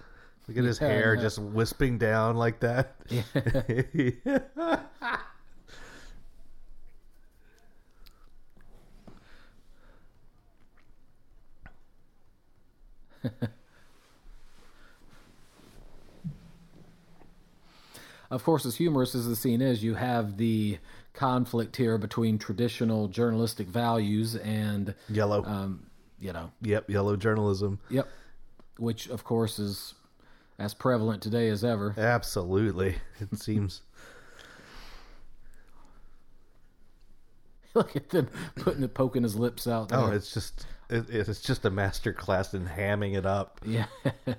[0.47, 2.95] Look at his Yeah, hair just wisping down like that.
[18.32, 20.78] Of course, as humorous as the scene is, you have the
[21.14, 25.44] conflict here between traditional journalistic values and, Yellow.
[25.46, 25.88] um,
[26.20, 27.80] you know, yep, yellow journalism.
[27.90, 28.08] yep,
[28.78, 29.96] which of course is
[30.60, 31.96] as prevalent today as ever.
[31.98, 32.96] Absolutely.
[33.20, 33.82] It seems
[37.76, 39.90] Look at them putting it, poking his lips out.
[39.90, 40.00] There.
[40.00, 43.62] Oh, it's just it, it's just a master class in hamming it up.
[43.66, 43.86] yeah.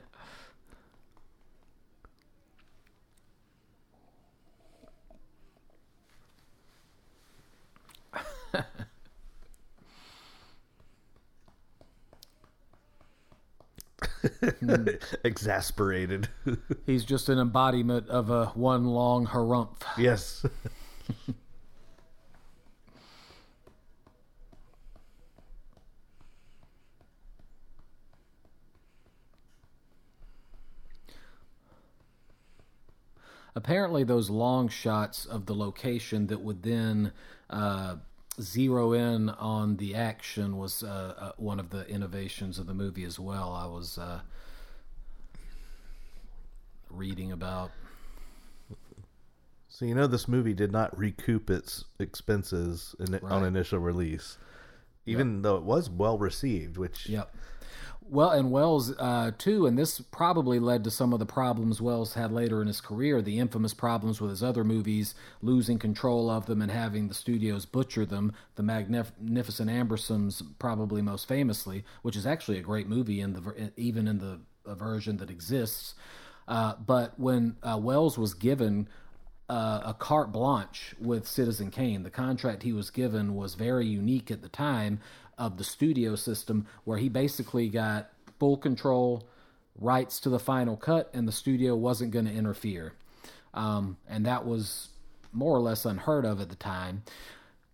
[15.24, 16.28] Exasperated.
[16.86, 19.82] He's just an embodiment of a one long harumph.
[19.96, 20.44] yes.
[33.54, 37.12] apparently those long shots of the location that would then
[37.48, 37.96] uh,
[38.40, 43.04] zero in on the action was uh, uh, one of the innovations of the movie
[43.04, 43.52] as well.
[43.52, 44.20] I was uh,
[46.90, 47.70] reading about.
[49.68, 54.36] So you know this movie did not recoup its expenses in, on initial release,
[55.06, 56.76] even though it was well received.
[56.76, 57.34] Which Yep.
[58.12, 62.14] Well, and Welles uh, too, and this probably led to some of the problems Welles
[62.14, 63.22] had later in his career.
[63.22, 67.66] The infamous problems with his other movies, losing control of them and having the studios
[67.66, 68.32] butcher them.
[68.56, 74.08] The Magnificent Ambersons, probably most famously, which is actually a great movie in the even
[74.08, 74.40] in the
[74.74, 75.94] version that exists.
[76.48, 78.88] Uh, but when uh, Welles was given
[79.50, 82.04] uh, a carte blanche with Citizen Kane.
[82.04, 85.00] The contract he was given was very unique at the time
[85.40, 89.26] of the studio system, where he basically got full control,
[89.76, 92.92] rights to the final cut, and the studio wasn't going to interfere.
[93.54, 94.90] Um, and that was
[95.32, 97.02] more or less unheard of at the time.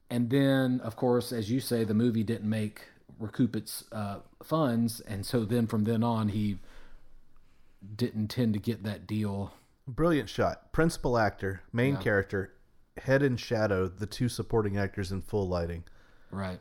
[0.08, 2.82] And then, of course, as you say, the movie didn't make
[3.18, 6.58] recoup its uh, funds, and so then from then on, he
[7.96, 9.52] didn't tend to get that deal.
[9.88, 10.72] Brilliant shot.
[10.72, 12.00] Principal actor, main Yeah.
[12.02, 12.52] character,
[12.96, 15.84] head and shadow, the two supporting actors in full lighting.
[16.30, 16.60] Right.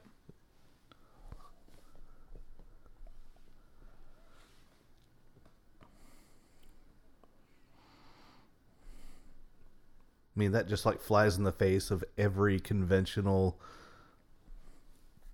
[10.35, 13.57] I mean, that just like flies in the face of every conventional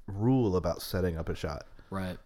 [0.07, 1.65] rule about setting up a shot.
[1.89, 2.17] Right.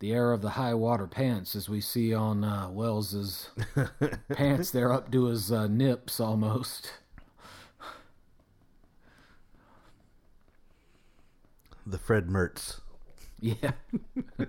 [0.00, 3.50] The era of the high water pants, as we see on uh, Welles's
[4.32, 6.92] pants, they're up to his uh, nips almost.
[11.90, 12.80] The Fred Mertz.
[13.40, 13.72] Yeah,
[14.38, 14.44] I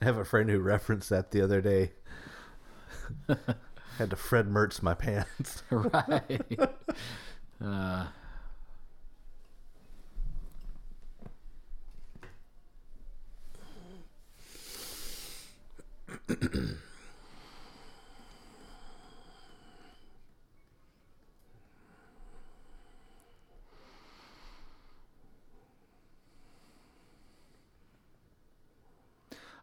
[0.00, 1.90] have a friend who referenced that the other day.
[3.98, 5.62] Had to Fred Mertz my pants.
[5.70, 6.60] right.
[7.60, 8.06] Uh,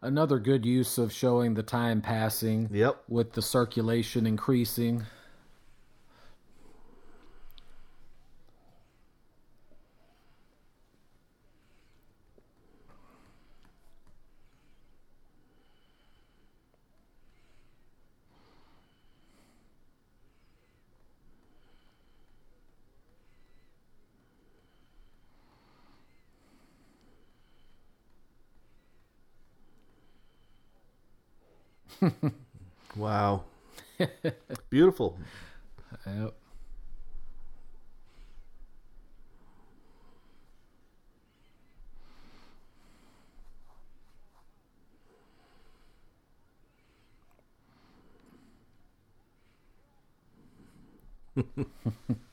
[0.01, 3.03] Another good use of showing the time passing Yep.
[3.07, 5.05] with the circulation increasing.
[32.95, 33.43] Wow.
[34.69, 35.17] Beautiful.
[36.07, 36.33] Yep.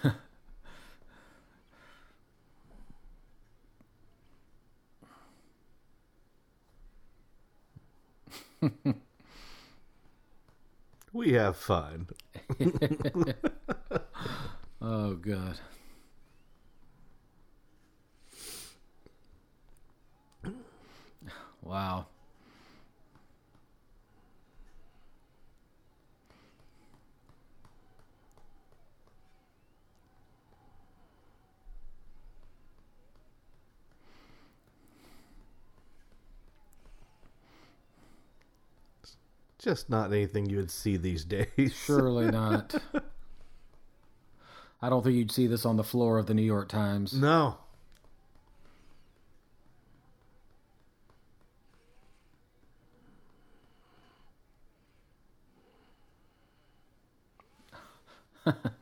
[11.12, 12.08] We have fun.
[14.82, 15.58] Oh, God.
[21.62, 22.06] Wow.
[39.62, 41.24] Just not anything you would see these
[41.56, 41.72] days.
[41.86, 42.74] Surely not.
[44.82, 47.12] I don't think you'd see this on the floor of the New York Times.
[47.14, 47.58] No.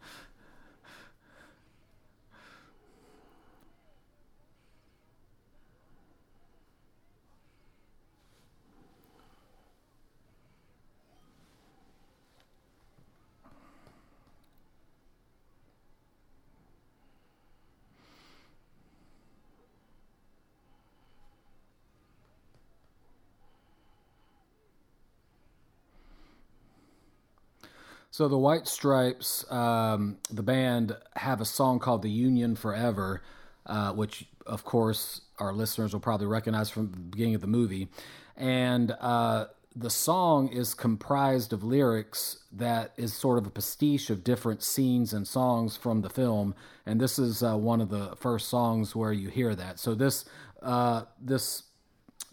[28.20, 33.22] So the White Stripes, um, the band, have a song called "The Union Forever,"
[33.64, 37.88] uh, which, of course, our listeners will probably recognize from the beginning of the movie.
[38.36, 44.22] And uh, the song is comprised of lyrics that is sort of a pastiche of
[44.22, 46.54] different scenes and songs from the film.
[46.84, 49.78] And this is uh, one of the first songs where you hear that.
[49.78, 50.26] So this
[50.60, 51.62] uh, this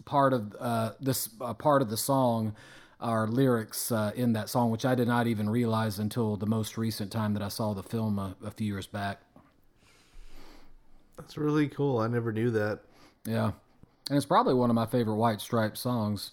[0.04, 2.58] part of uh, this uh, part of the song
[3.00, 6.78] are lyrics uh, in that song, which I did not even realize until the most
[6.78, 9.22] recent time that I saw the film a, a few years back.
[11.18, 12.00] That's really cool.
[12.00, 12.80] I never knew that.
[13.26, 13.52] Yeah.
[14.10, 16.32] And it's probably one of my favorite White Stripes songs.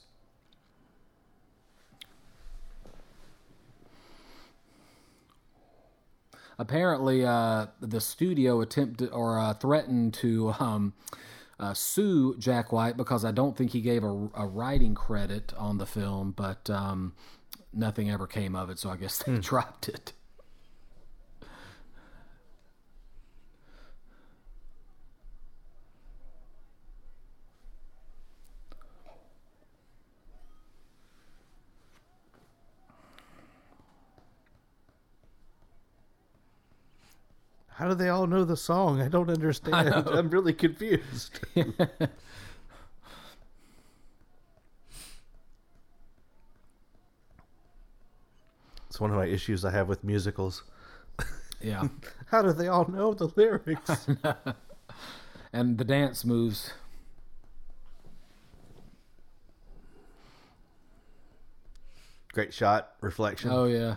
[6.56, 10.92] Apparently, uh, the studio attempted or uh, threatened to um,
[11.58, 15.78] uh, sue Jack White because I don't think he gave a, a writing credit on
[15.78, 17.14] the film, but um,
[17.72, 20.12] nothing ever came of it, so I guess they dropped it.
[37.74, 39.00] How do they all know the song?
[39.00, 39.92] I don't understand.
[39.92, 41.40] I'm really confused.
[48.88, 50.62] it's one of my issues I have with musicals.
[51.60, 51.88] Yeah.
[52.26, 54.06] How do they all know the lyrics?
[55.52, 56.72] and the dance moves.
[62.32, 63.50] Great shot, reflection.
[63.50, 63.96] Oh, yeah.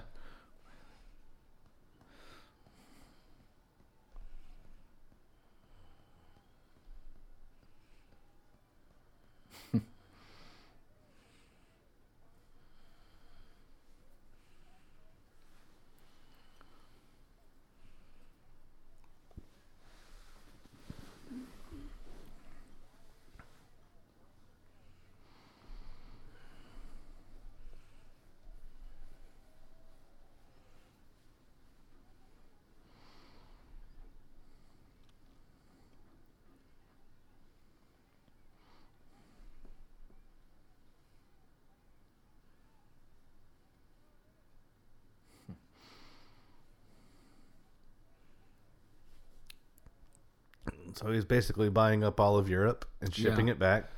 [51.08, 53.53] So he's basically buying up all of Europe and shipping Yeah.
[53.53, 53.89] it back.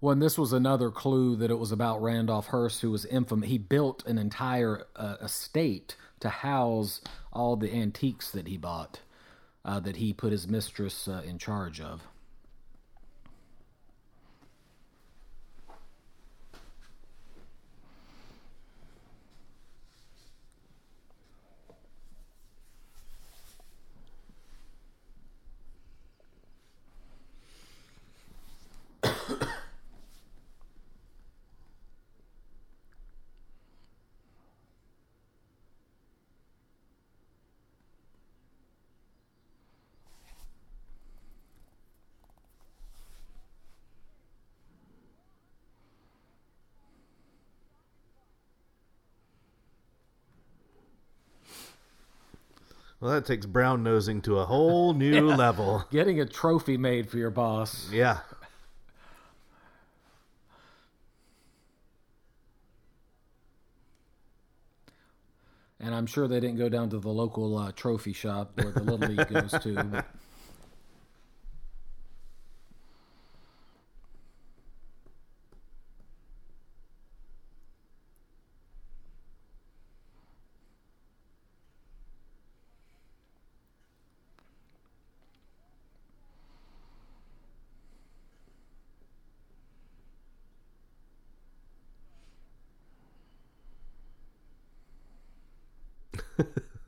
[0.00, 3.50] Well, and this was another clue that it was about Randolph Hearst, who was infamous.
[3.50, 7.02] He built an entire uh, estate to house
[7.34, 9.00] all the antiques that he bought,
[9.62, 12.06] uh, that he put his mistress uh, in charge of.
[53.08, 55.82] Well, that takes brown nosing to a whole new level.
[55.90, 57.88] Getting a trophy made for your boss.
[57.90, 58.18] Yeah.
[65.80, 68.82] And I'm sure they didn't go down to the local uh, trophy shop where the
[68.82, 70.04] Little League goes to.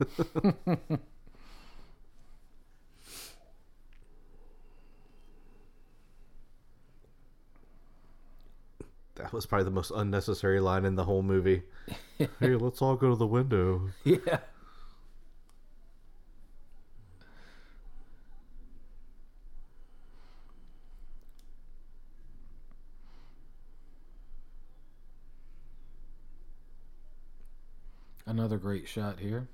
[9.21, 11.61] That was probably the most unnecessary line in the whole movie.
[12.17, 13.89] hey, let's all go to the window.
[14.03, 14.39] yeah.
[28.25, 29.47] Another great shot here.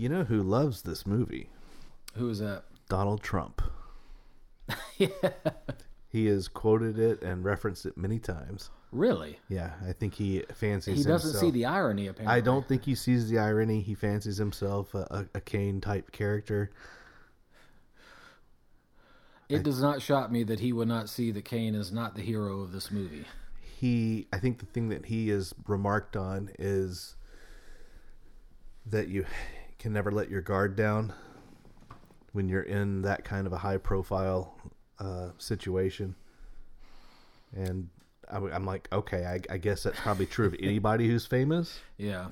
[0.00, 1.50] You know who loves this movie?
[2.14, 2.64] Who is that?
[2.88, 3.60] Donald Trump.
[6.08, 8.70] He has quoted it and referenced it many times.
[8.90, 9.38] Really?
[9.48, 11.40] Yeah, I think he fancies He doesn't himself.
[11.40, 12.36] see the irony, apparently.
[12.36, 13.80] I don't think he sees the irony.
[13.80, 16.72] He fancies himself a, a, a Kane type character.
[19.48, 22.22] It does not shock me that he would not see that Kane is not the
[22.22, 23.26] hero of this movie.
[23.62, 27.14] he I think the thing that he has remarked on is
[28.86, 29.26] that you
[29.80, 31.12] can never let your guard down
[32.32, 34.54] when you're in that kind of a high profile
[34.98, 36.14] uh, situation.
[37.56, 37.88] And
[38.30, 41.80] I, am like, okay, I, I guess that's probably true of anybody who's famous.
[41.96, 42.26] Yeah.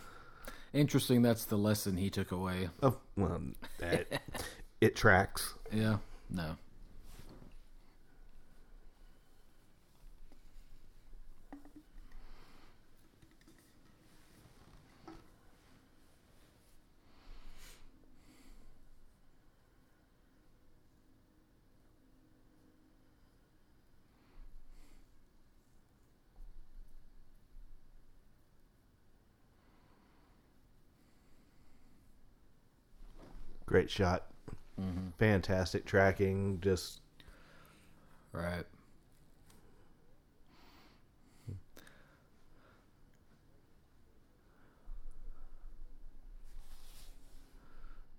[0.75, 1.23] Interesting.
[1.23, 2.69] That's the lesson he took away.
[2.83, 3.41] Oh, well,
[3.81, 4.21] it,
[4.83, 5.55] it tracks.
[5.73, 5.97] Yeah.
[6.31, 6.57] No.
[33.69, 34.25] Great shot.
[35.19, 36.59] Fantastic tracking.
[36.63, 37.01] Just
[38.33, 38.65] Right.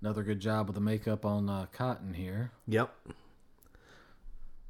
[0.01, 2.51] Another good job with the makeup on uh, Cotten here.
[2.67, 2.93] Yep.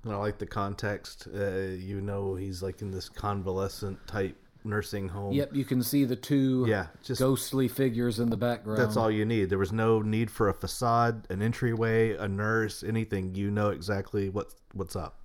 [0.03, 1.27] And I like the context.
[1.33, 5.33] Uh, you know, he's like in this convalescent type nursing home.
[5.33, 8.79] Yep, you can see the two Yeah, just ghostly figures in the background.
[8.79, 9.49] that's all you need.
[9.49, 13.35] There was no need for a facade, an entryway, a nurse, anything.
[13.35, 15.19] You know exactly what's what's up.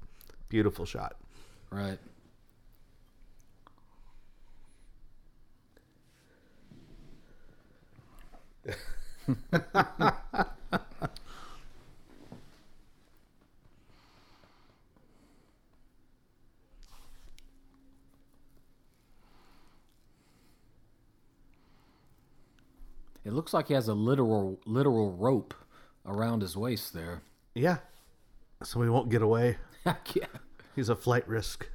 [0.49, 1.16] Beautiful shot.
[1.70, 1.99] Right.
[23.24, 25.54] It looks like he has a literal literal rope
[26.06, 27.22] around his waist there.
[27.54, 27.78] Yeah.
[28.62, 29.56] So he won't get away.
[29.86, 30.26] yeah.
[30.76, 31.68] He's a flight risk.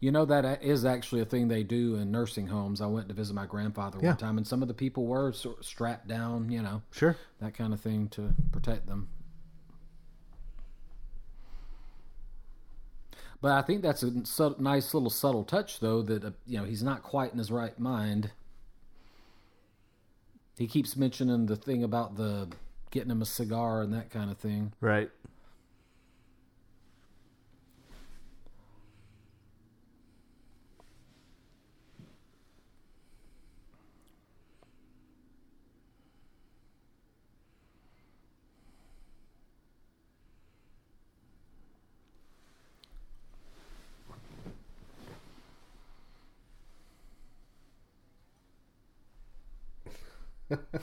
[0.00, 2.80] You know that is actually a thing they do in nursing homes.
[2.80, 4.10] I went to visit my grandfather Yeah.
[4.10, 7.16] one time, and some of the people were sort of strapped down, you know, Sure.
[7.40, 9.08] that kind of thing to protect them.
[13.40, 16.82] But I think that's a nice little subtle touch, though, that uh, you know he's
[16.82, 18.30] not quite in his right mind.
[20.58, 22.48] He keeps mentioning the thing about the
[22.90, 24.72] getting him a cigar and that kind of thing.
[24.80, 25.10] Right.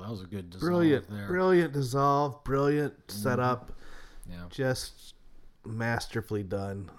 [0.00, 1.10] That was a good dissolve Brilliant.
[1.10, 1.26] there.
[1.26, 2.42] Brilliant dissolve.
[2.44, 3.72] Brilliant setup.
[4.28, 4.44] Yeah.
[4.50, 5.14] Just
[5.64, 6.90] masterfully done.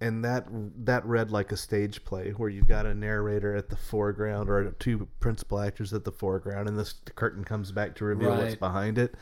[0.00, 0.46] And that
[0.84, 4.72] that read like a stage play where you've got a narrator at the foreground or
[4.72, 8.98] two principal actors at the foreground, and this curtain comes back to reveal what's behind
[8.98, 9.14] it.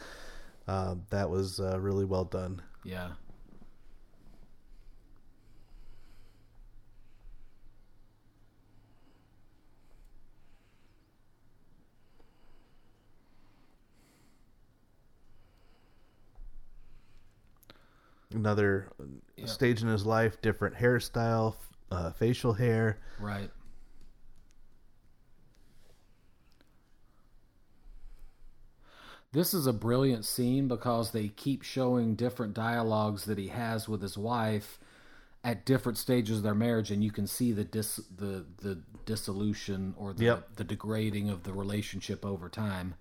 [0.67, 2.63] Uh, that was uh, really well done.
[2.85, 3.11] Yeah.
[18.35, 18.89] Another
[19.45, 21.57] stage in his life, different hairstyle,
[21.91, 22.99] uh, facial hair.
[23.21, 23.51] Right.
[29.33, 34.03] This is a brilliant scene because they keep showing different dialogues that he has with
[34.03, 34.79] his wife
[35.43, 39.95] at different stages of their marriage, and you can see the dis the the dissolution
[39.97, 40.57] or the Yep.
[40.57, 42.95] the degrading of the relationship over time.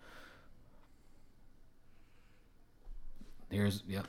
[3.49, 4.07] Here's yep.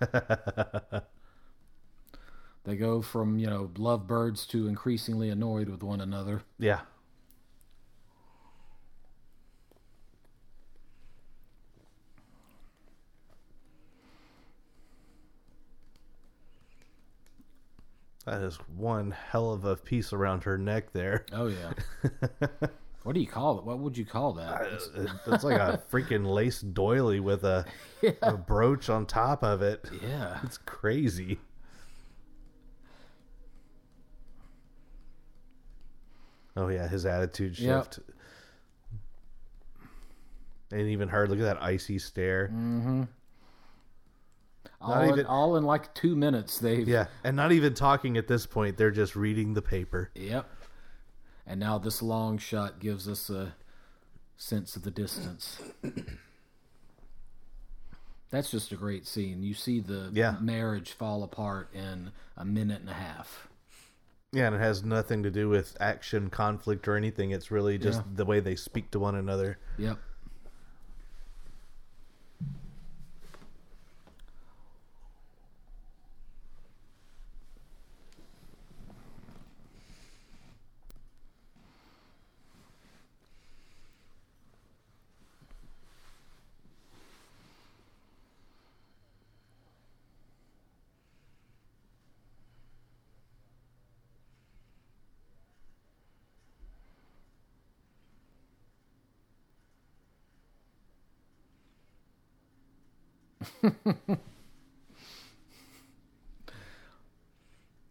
[2.64, 6.42] They go from, you know, lovebirds to increasingly annoyed with one another.
[6.58, 6.80] Yeah.
[18.26, 21.24] That is one hell of a piece around her neck there.
[21.32, 21.72] Oh yeah.
[23.06, 23.64] what do you call it?
[23.64, 24.48] What would you call that?
[24.62, 27.64] Uh, it's, uh, it's like a freaking lace doily with a,
[28.20, 29.84] a brooch on top of it.
[30.02, 30.40] yeah.
[30.42, 31.38] It's crazy.
[36.56, 37.84] Oh yeah, his attitude Yep.
[37.94, 37.98] shift.
[40.72, 42.48] And even her, look at that icy stare.
[42.48, 43.02] Mm-hmm.
[44.80, 48.26] All, in, even- all in like two minutes they've Yeah, and not even talking at
[48.26, 48.76] this point.
[48.76, 50.10] They're just reading the paper.
[50.14, 50.50] Yep.
[51.46, 53.54] And now this long shot gives us a
[54.36, 55.60] sense of the distance.
[58.30, 59.42] That's just a great scene.
[59.42, 60.36] You see the Yeah.
[60.40, 63.48] marriage fall apart in a minute and a half.
[64.32, 67.30] Yeah, and it has nothing to do with action, conflict, or anything.
[67.30, 68.12] It's really just Yeah.
[68.16, 69.58] the way they speak to one another.
[69.78, 69.98] Yep.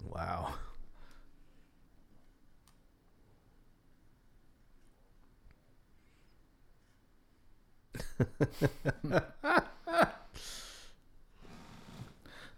[0.06, 0.54] Wow.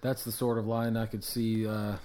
[0.02, 1.98] That's the sort of line I could see uh,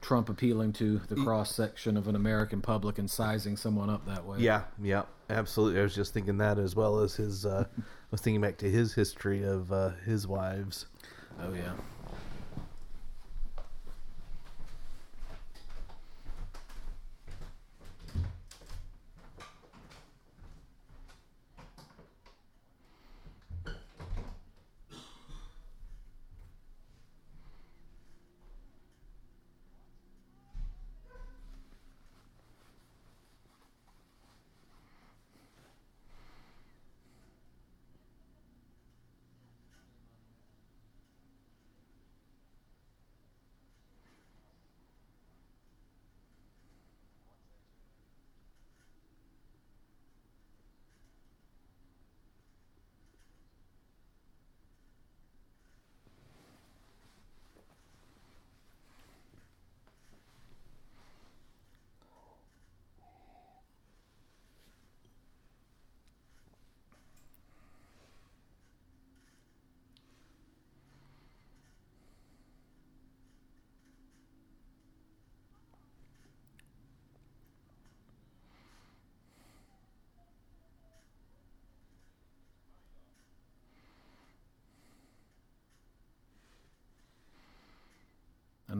[0.00, 4.24] Trump appealing to the cross section of an American public and sizing someone up that
[4.24, 4.38] way.
[4.38, 5.80] Yeah, yeah, absolutely.
[5.80, 7.44] I was just thinking that as well as his.
[7.44, 10.86] Uh, I was thinking back to his history of uh, his wives.
[11.40, 11.72] Oh yeah.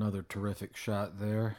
[0.09, 1.59] Another terrific shot there.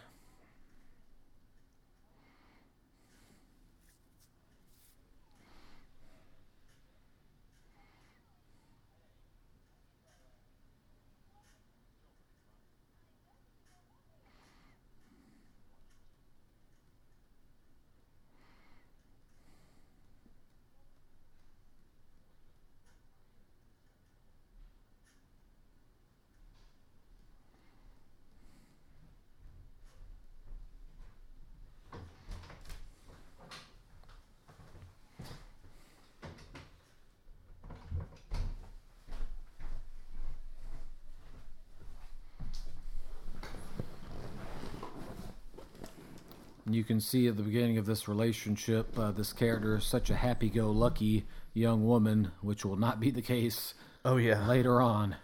[46.90, 50.50] Can see at the beginning of this relationship, uh, this character is such a happy
[50.50, 51.24] go lucky
[51.54, 55.16] young woman, which will not be the case Oh yeah, later on.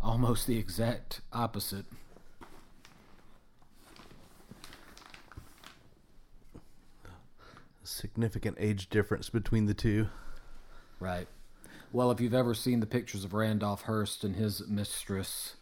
[0.00, 1.84] Almost the exact opposite.
[7.84, 10.08] significant age difference between the two.
[10.98, 11.28] Right.
[11.92, 15.56] Well, if you've ever seen the pictures of Randolph Hearst and his mistress,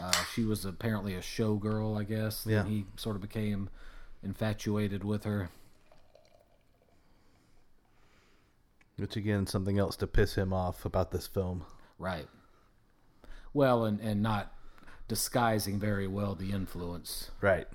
[0.00, 2.46] uh, she was apparently a showgirl, I guess.
[2.48, 2.60] Yeah.
[2.60, 3.68] And he sort of became
[4.22, 5.50] infatuated with her.
[8.96, 11.64] Which again, something else to piss him off about this film.
[11.98, 12.26] Right.
[13.52, 14.52] Well, and, and not
[15.08, 17.30] disguising very well the influence.
[17.40, 17.68] Right.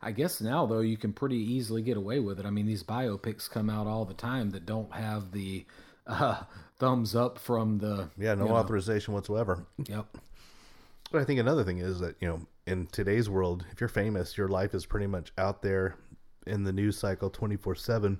[0.00, 2.46] I guess now though you can pretty easily get away with it.
[2.46, 5.64] I mean, these biopics come out all the time that don't have the
[6.06, 6.42] uh,
[6.78, 9.66] thumbs up from the Yeah, no you know, authorization whatsoever.
[9.86, 10.18] Yep.
[11.10, 14.36] But I think another thing is that, you know, in today's world, if you're famous,
[14.36, 15.96] your life is pretty much out there
[16.46, 18.18] in the news cycle 24 7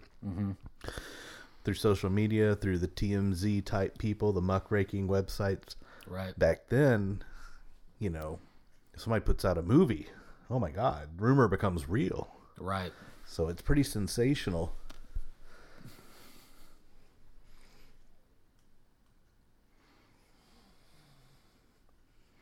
[1.65, 5.75] through social media, through the TMZ type people, the muckraking websites.
[6.07, 6.39] Right.
[6.39, 7.23] Back then,
[7.99, 8.39] you know,
[8.95, 10.09] if somebody puts out a movie,
[10.51, 12.29] oh my God, rumor becomes real.
[12.59, 12.93] Right.
[13.27, 14.73] So it's pretty sensational.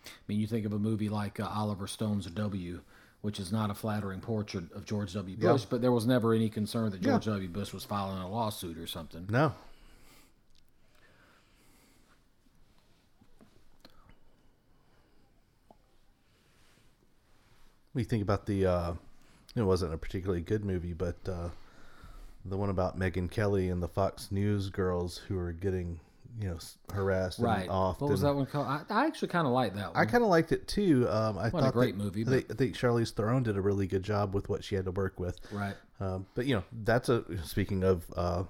[0.04, 2.80] I mean, you think of a movie like uh, Oliver Stone's W,
[3.20, 5.36] which is not a flattering portrait of George W.
[5.36, 7.48] Bush, but there was never any concern that George W.
[7.48, 9.26] Bush was filing a lawsuit or something.
[9.30, 9.54] No.
[17.96, 18.92] We think about the uh
[19.56, 21.48] it wasn't a particularly good movie, but uh
[22.44, 25.98] the one about Megyn Kelly and the Fox News girls who are getting,
[26.40, 26.58] you know,
[26.94, 27.62] harassed Right.
[27.62, 28.00] and off.
[28.00, 28.66] What was that one called?
[28.68, 29.96] I, I actually kind of like that one.
[29.96, 31.08] I kind of liked it too.
[31.08, 33.60] Um, I Wasn't a great that- movie, I think, I think Charlize Theron did a
[33.60, 35.40] really good job with what she had to work with.
[35.50, 35.74] right.
[35.98, 38.44] Um, but you know, that's a speaking of uh,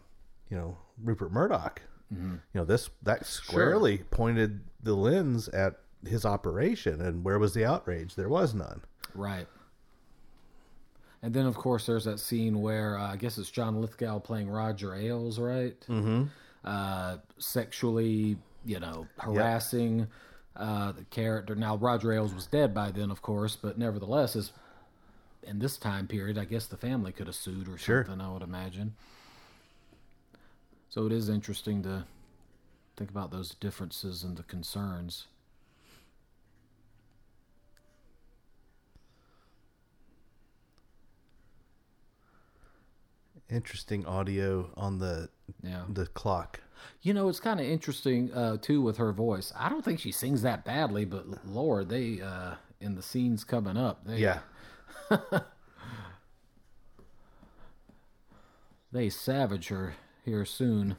[0.51, 1.81] you know Rupert Murdoch.
[2.13, 2.33] Mm-hmm.
[2.33, 7.65] You know this that squarely pointed the lens at his operation, and where was the
[7.65, 8.15] outrage?
[8.17, 8.83] There was none.
[9.17, 9.47] Right.
[11.23, 14.49] And then, of course, there's that scene where uh, I guess it's John Lithgow playing
[14.49, 15.79] Roger Ailes, right?
[15.89, 16.25] Mm-hmm.
[16.65, 20.07] Uh, sexually, you know, harassing
[20.57, 21.55] uh, the character.
[21.55, 24.53] Now, Roger Ailes was dead by then, of course, but nevertheless, is
[25.43, 28.05] in this time period, I guess the family could have sued or Sure.
[28.05, 28.21] something.
[28.25, 28.95] I would imagine.
[30.91, 32.05] So it is interesting to
[32.97, 35.27] think about those differences and the concerns.
[43.51, 45.29] Interesting audio on the
[45.63, 45.85] Yeah.
[45.89, 46.61] the clock.
[47.03, 49.53] You know, it's kind of interesting uh, too with her voice.
[49.57, 53.77] I don't think she sings that badly, but Lord, they uh, in the scenes coming
[53.77, 54.41] up, they Yeah,
[58.93, 59.95] they savage her
[60.25, 60.97] here soon.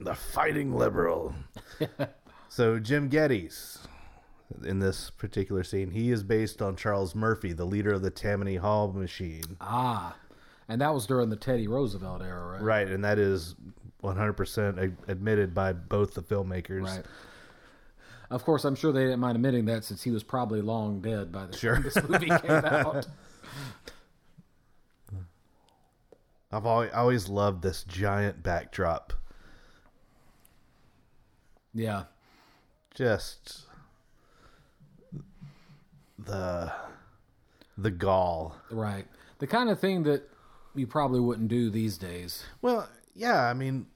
[0.00, 1.34] the fighting liberal.
[2.50, 3.78] so Jim Gettys,
[4.64, 8.56] in this particular scene, he is based on Charles Murphy, the leader of the Tammany
[8.56, 9.56] Hall machine.
[9.60, 10.16] Ah,
[10.68, 12.62] and that was during the Teddy Roosevelt era, right?
[12.62, 13.54] Right, and that is
[14.02, 16.84] 100% admitted by both the filmmakers.
[16.84, 17.04] Right.
[18.30, 21.30] Of course, I'm sure they didn't mind admitting that since he was probably long dead
[21.30, 21.74] by the Sure.
[21.74, 23.06] time this movie came out.
[26.50, 29.12] I've always, always loved this giant backdrop.
[31.76, 32.04] Yeah,
[32.94, 33.63] Just
[36.18, 36.72] the
[37.76, 38.56] the gall.
[38.70, 39.06] right.
[39.38, 40.28] The kind of thing that
[40.74, 42.44] you probably wouldn't do these days.
[42.62, 43.86] Well, yeah, I mean,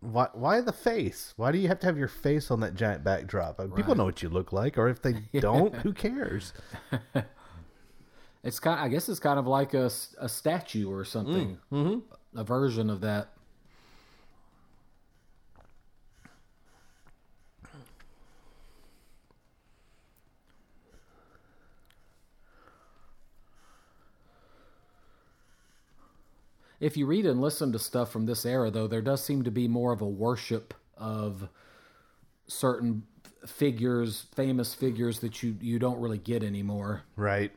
[0.00, 1.34] why why the face?
[1.36, 3.58] Why do you have to have your face on that giant backdrop?
[3.58, 3.96] Uh, People Right.
[3.98, 6.52] know what you look like, or if they don't, who cares?
[8.44, 8.80] It's kind.
[8.80, 11.58] I guess it's kind of like a, a statue or something.
[12.36, 13.30] A version of that.
[26.80, 29.50] If you read and listen to stuff from this era, though, there does seem to
[29.50, 31.48] be more of a worship of
[32.46, 33.02] certain
[33.46, 37.02] figures, famous figures that you you don't really get anymore.
[37.16, 37.52] Right.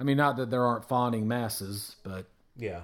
[0.00, 2.82] I mean, not that there aren't fawning masses, but Yeah.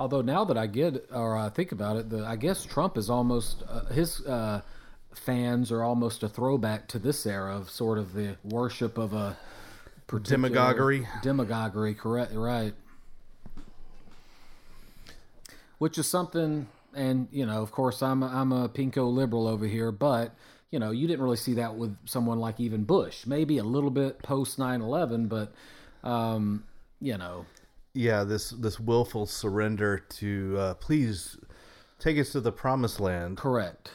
[0.00, 3.10] Although now that I get or I think about it, the I guess Trump is
[3.10, 4.62] almost uh, his uh,
[5.12, 9.36] fans are almost a throwback to this era of sort of the worship of a
[10.24, 11.06] Demagoguery.
[11.22, 12.32] Demagoguery, correct?
[12.34, 12.72] Right.
[15.78, 19.66] Which is something, and you know, of course, I'm a, I'm a pinko liberal over
[19.66, 20.34] here, but
[20.70, 23.26] you know, you didn't really see that with someone like even Bush.
[23.26, 25.52] Maybe a little bit post 9/11, but
[26.02, 26.64] um,
[27.00, 27.44] you know,
[27.94, 31.36] Yeah, this this willful surrender to uh, please
[31.98, 33.36] take us to the promised land.
[33.36, 33.90] correct.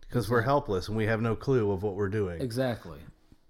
[0.00, 2.40] because we're helpless and we have no clue of what we're doing.
[2.40, 2.98] Exactly.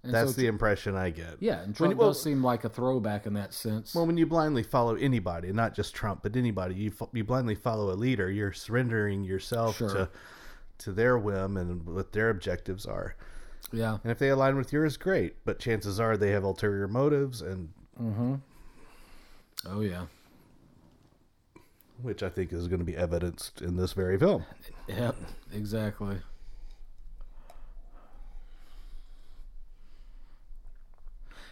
[0.03, 1.35] And That's so- the impression I get.
[1.39, 3.93] yeah, and When Trump you- well- does seem like a throwback in that sense.
[3.93, 7.91] Well, when you blindly follow anybody, not just Trump, but anybody, you you blindly follow
[7.91, 8.29] a leader.
[8.31, 9.89] You're surrendering yourself Sure.
[9.89, 10.09] to
[10.79, 13.15] to their whim and what their objectives are.
[13.71, 15.43] yeah, And if they align with yours, great.
[15.45, 17.69] But chances are they have ulterior motives, and
[19.67, 20.05] oh yeah,
[22.01, 24.45] which I think is going to be evidenced in this very film.
[24.87, 25.15] yep,
[25.53, 26.17] exactly.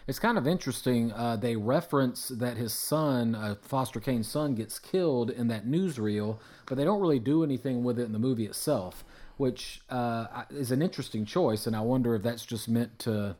[0.06, 1.12] It's kind of interesting.
[1.12, 6.38] Uh, they reference that his son, uh, Foster Kane's son, gets killed in that newsreel,
[6.66, 9.04] but they don't really do anything with it in the movie itself,
[9.36, 11.64] which uh, is an interesting choice.
[11.64, 13.36] And I wonder if that's just meant to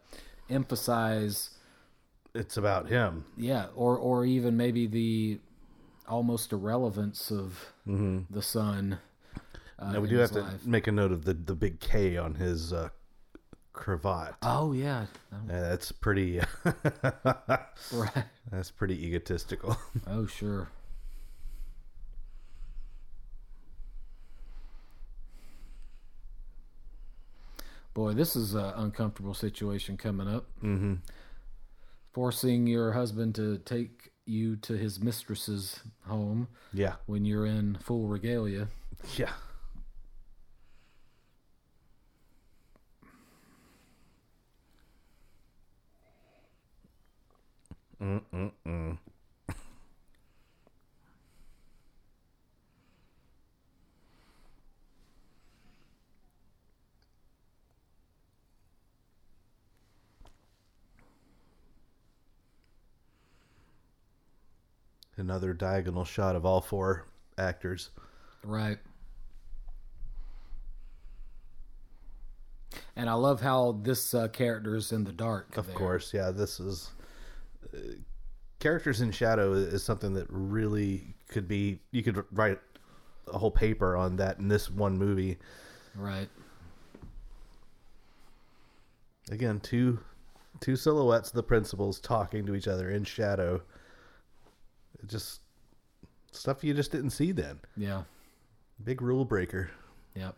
[0.48, 1.50] emphasize
[2.34, 3.24] It's about him.
[3.36, 5.40] yeah or or even maybe the
[6.08, 8.98] almost irrelevance of the son
[9.78, 12.16] uh, Now we do have his to make a note of the the big K
[12.16, 12.90] on his uh,
[13.72, 14.34] cravat.
[14.42, 16.40] oh yeah Uh, that's pretty.
[17.92, 19.76] right that's pretty egotistical.
[20.06, 20.68] oh sure
[27.94, 30.94] boy this is an uncomfortable situation coming up mm-hmm.
[32.12, 38.06] Forcing your husband to take you to his mistress's home yeah, when you're in full
[38.06, 38.68] regalia
[39.16, 39.30] yeah.
[48.00, 48.98] Mm-mm-mm.
[65.20, 67.06] Another diagonal shot of all four
[67.38, 67.90] actors.
[68.42, 68.78] Right.
[72.96, 75.56] And I love how this uh, character is in the dark.
[75.56, 75.76] Of there.
[75.76, 76.30] course, yeah.
[76.30, 76.90] This is
[77.74, 77.78] uh,
[78.58, 81.80] characters in shadow is something that really could be.
[81.90, 82.58] You could write
[83.32, 85.38] a whole paper on that in this one movie.
[85.94, 86.28] Right.
[89.30, 90.00] Again, two
[90.60, 93.62] two silhouettes of the principals talking to each other in shadow.
[95.06, 95.40] Just
[96.32, 97.60] stuff you just didn't see then.
[97.76, 98.02] Yeah.
[98.82, 99.70] Big rule breaker.
[100.14, 100.36] Yep.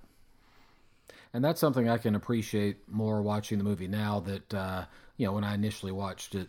[1.34, 4.84] And that's something I can appreciate more watching the movie now that, uh,
[5.16, 6.48] you know, when I initially watched it,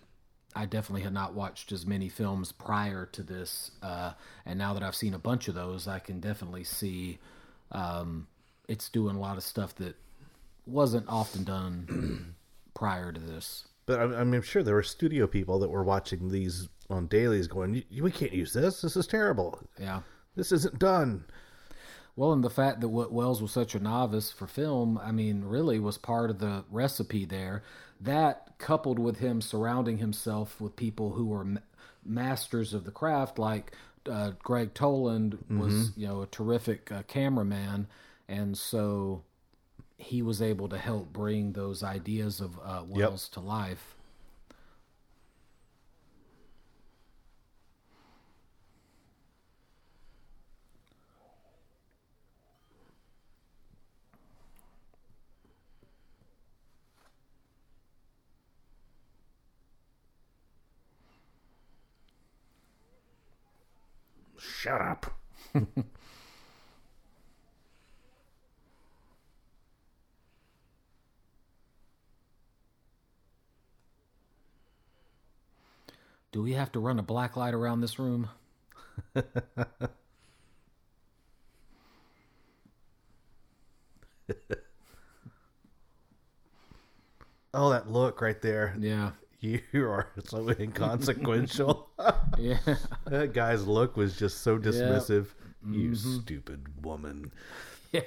[0.55, 3.71] I definitely had not watched as many films prior to this.
[3.81, 4.13] Uh,
[4.45, 7.19] and now that I've seen a bunch of those, I can definitely see
[7.71, 8.27] um,
[8.67, 9.95] it's doing a lot of stuff that
[10.65, 12.35] wasn't often done
[12.73, 13.65] prior to this.
[13.85, 17.73] But I'm, I'm sure there were studio people that were watching these on dailies, going,
[17.73, 18.81] "Y- "We can't use this.
[18.81, 19.59] This is terrible.
[19.79, 20.01] Yeah.
[20.35, 21.25] This isn't done."
[22.15, 25.43] Well, and the fact that what Welles was such a novice for film, I mean,
[25.45, 27.63] really was part of the recipe there.
[27.99, 31.59] That coupled with him surrounding himself with people who were ma-
[32.05, 33.75] masters of the craft, like
[34.09, 37.87] uh, Gregg Toland was, you know, a terrific uh, cameraman,
[38.27, 39.23] and so
[39.97, 43.95] he was able to help bring those ideas of uh, Welles to life.
[64.63, 65.13] Shut up.
[76.31, 78.29] Do we have to run a black light around this room?
[87.53, 88.75] Oh, that look right there.
[88.79, 89.11] Yeah.
[89.43, 89.59] You
[89.89, 91.89] are so inconsequential.
[92.39, 92.57] Yeah.
[93.05, 95.27] that guy's look was just so dismissive.
[95.69, 96.19] You mm-hmm.
[96.21, 97.31] stupid woman.
[97.91, 98.01] yeah.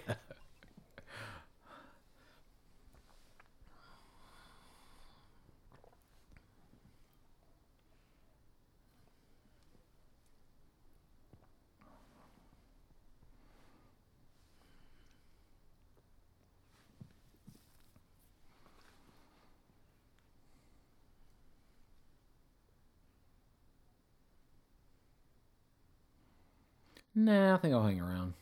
[27.26, 28.34] Nah, I think I'll hang around.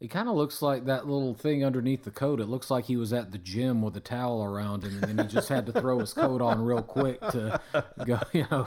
[0.00, 2.40] It kind of looks like that little thing underneath the coat.
[2.40, 5.26] It looks like he was at the gym with a towel around him, and then
[5.26, 7.60] he just had to throw his coat on real quick to
[8.06, 8.66] go, you know,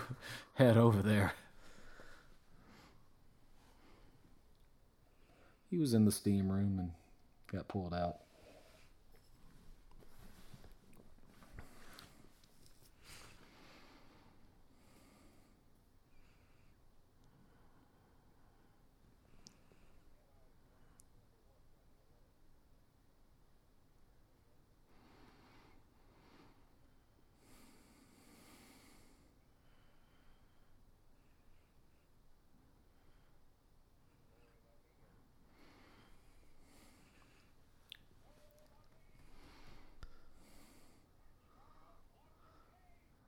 [0.54, 1.34] head over there.
[5.72, 6.92] He was in the steam room and
[7.52, 8.18] got pulled out.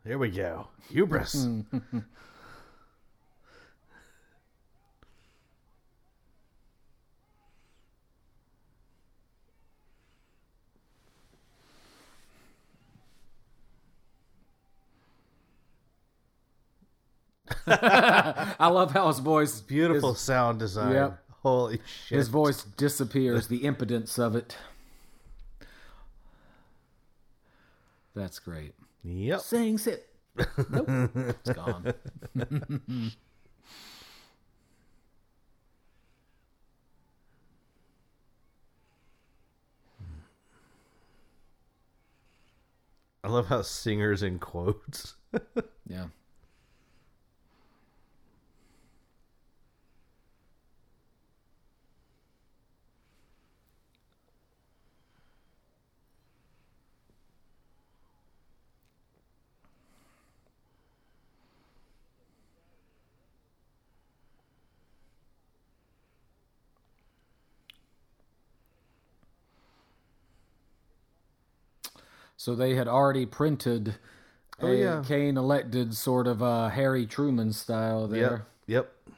[0.06, 0.68] Here we go.
[0.92, 1.46] Hubris.
[1.46, 1.62] Hmm.
[17.68, 20.94] I love how his voice, Beautiful sound design.
[20.94, 21.20] Yep.
[21.42, 22.18] Holy shit.
[22.18, 23.48] his voice disappears.
[23.48, 24.56] The impotence of it.
[28.14, 28.74] That's great.
[29.06, 29.40] Yep.
[29.42, 30.08] Sings sit.
[30.70, 31.94] Nope, it's gone.
[43.24, 45.16] I love how singers in quotes.
[45.88, 46.08] Yeah.
[72.46, 73.96] So they had already printed
[74.62, 75.04] Oh, a yeah.
[75.04, 78.86] Kane elected sort of uh, Harry Truman style there Yep.
[79.08, 79.14] Yep.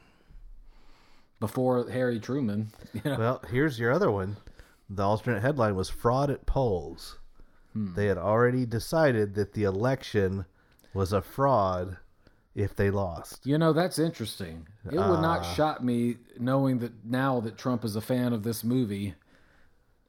[1.38, 2.68] before Harry Truman.
[2.94, 3.18] You know?
[3.18, 4.38] Well, here's your other one.
[4.88, 7.18] The alternate headline was fraud at polls.
[7.74, 7.92] Hmm.
[7.94, 10.46] They had already decided that the election
[10.94, 11.98] was a fraud
[12.54, 13.46] if they lost.
[13.46, 14.66] You know, that's interesting.
[14.90, 15.52] It would not Ah.
[15.54, 19.16] shock me knowing that now that Trump is a fan of this movie,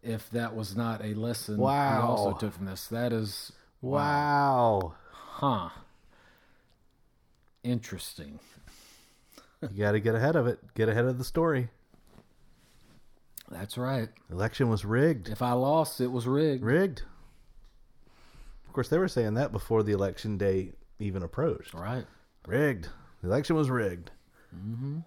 [0.03, 2.07] if that was not a lesson Wow.
[2.07, 2.87] also took from this.
[2.87, 3.51] That is,
[3.81, 4.93] Wow.
[5.11, 5.69] huh.
[7.63, 8.39] Interesting.
[9.61, 10.59] you got to get ahead of it.
[10.75, 11.69] Get ahead of the story.
[13.49, 14.09] That's right.
[14.31, 15.27] Election was rigged.
[15.29, 16.63] If I lost, it was rigged.
[16.63, 17.01] Rigged.
[18.67, 21.73] Of course, they were saying that before the election day even approached.
[21.73, 22.05] Right.
[22.47, 22.89] Rigged.
[23.21, 24.11] The election was rigged.
[24.55, 24.99] Mm-hmm.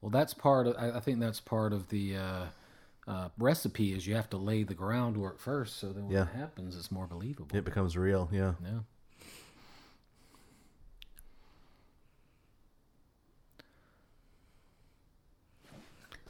[0.00, 0.76] Well, that's part of.
[0.76, 2.44] I think that's part of the uh,
[3.06, 3.92] uh, recipe.
[3.94, 6.22] Is you have to lay the groundwork first, so then when Yeah.
[6.22, 7.56] it happens, it's more believable.
[7.56, 8.28] It becomes real.
[8.32, 8.52] Yeah.
[8.62, 8.80] Yeah.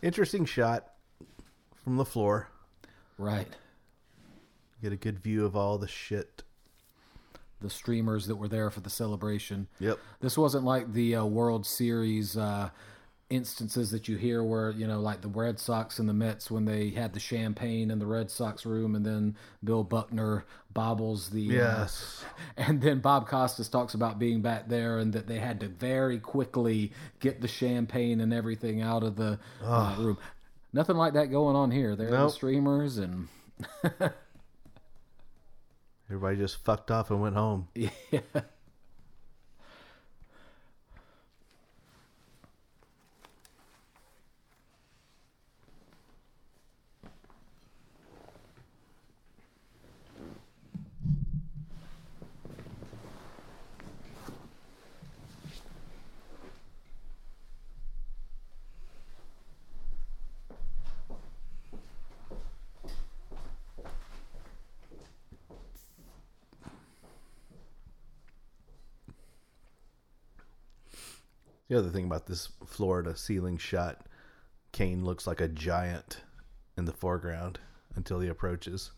[0.02, 0.92] Interesting shot
[1.82, 2.48] from the floor.
[3.16, 3.48] Right.
[4.82, 6.42] Get a good view of all the shit.
[7.60, 9.66] The streamers that were there for the celebration.
[9.80, 9.98] Yep.
[10.20, 12.70] This wasn't like the uh, World Series uh,
[13.30, 16.64] instances that you hear where, you know, like the Red Sox and the Mets when
[16.64, 21.48] they had the champagne in the Red Sox room and then Bill Buckner bobbles the.
[21.50, 22.24] uh, Yes.
[22.56, 26.18] and then Bob Costas talks about being back there and that they had to very
[26.18, 30.18] quickly get the champagne and everything out of the uh, room.
[30.72, 31.96] Nothing like that going on here.
[31.96, 33.28] There are the streamers and.
[36.10, 37.68] Everybody just fucked off and went home.
[37.74, 37.90] Yeah.
[71.68, 74.06] The other thing about this Florida ceiling shot,
[74.72, 76.22] Kane looks like a giant
[76.78, 77.60] in the foreground
[77.94, 78.92] until he approaches.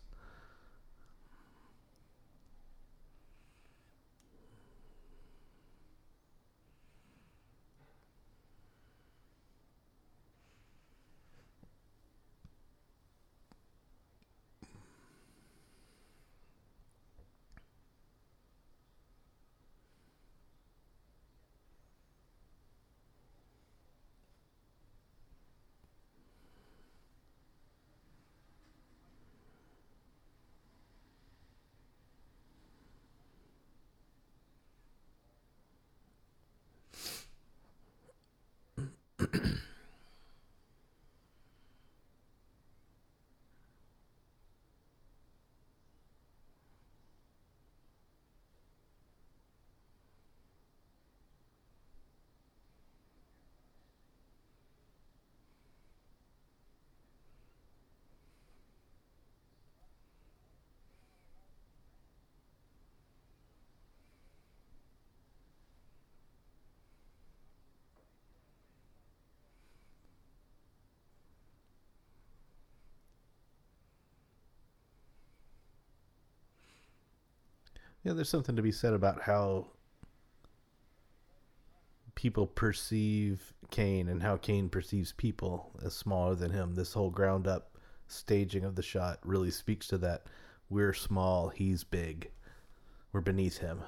[78.03, 79.67] Yeah, there's something to be said about how
[82.15, 86.73] people perceive Kane and how Kane perceives people as smaller than him.
[86.75, 90.25] This whole ground up staging of the shot really speaks to that.
[90.69, 92.31] We're small, he's big.
[93.11, 93.81] We're beneath him.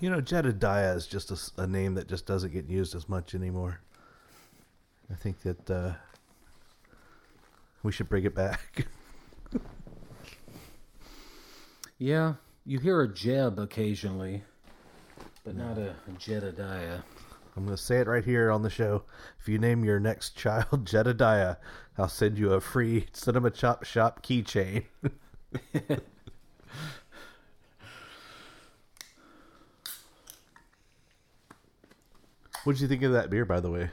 [0.00, 3.80] You know, Jedediah is just a name that just doesn't get used as much anymore.
[5.10, 5.92] I think that uh,
[7.82, 8.86] we should bring it back.
[12.02, 14.42] Yeah, you hear a Jeb occasionally,
[15.44, 17.00] but not a Jedediah.
[17.54, 19.02] I'm going to say it right here on the show.
[19.38, 21.56] If you name your next child Jedediah,
[21.98, 24.84] I'll send you a free Cinema Chop Shop keychain.
[32.70, 33.90] what did you think of that beer, by the way?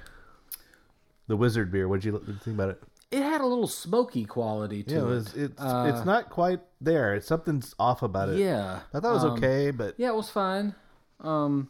[1.25, 1.87] The Wizard beer.
[1.87, 2.83] What did you think about it?
[3.09, 6.59] It had a little smoky quality to Yeah, it was, it's Uh, it's not quite
[6.79, 7.15] there.
[7.15, 8.37] It's something's off about it.
[8.37, 10.75] Yeah, I thought it was um, okay, but Yeah, it was fine.
[11.21, 11.69] Um.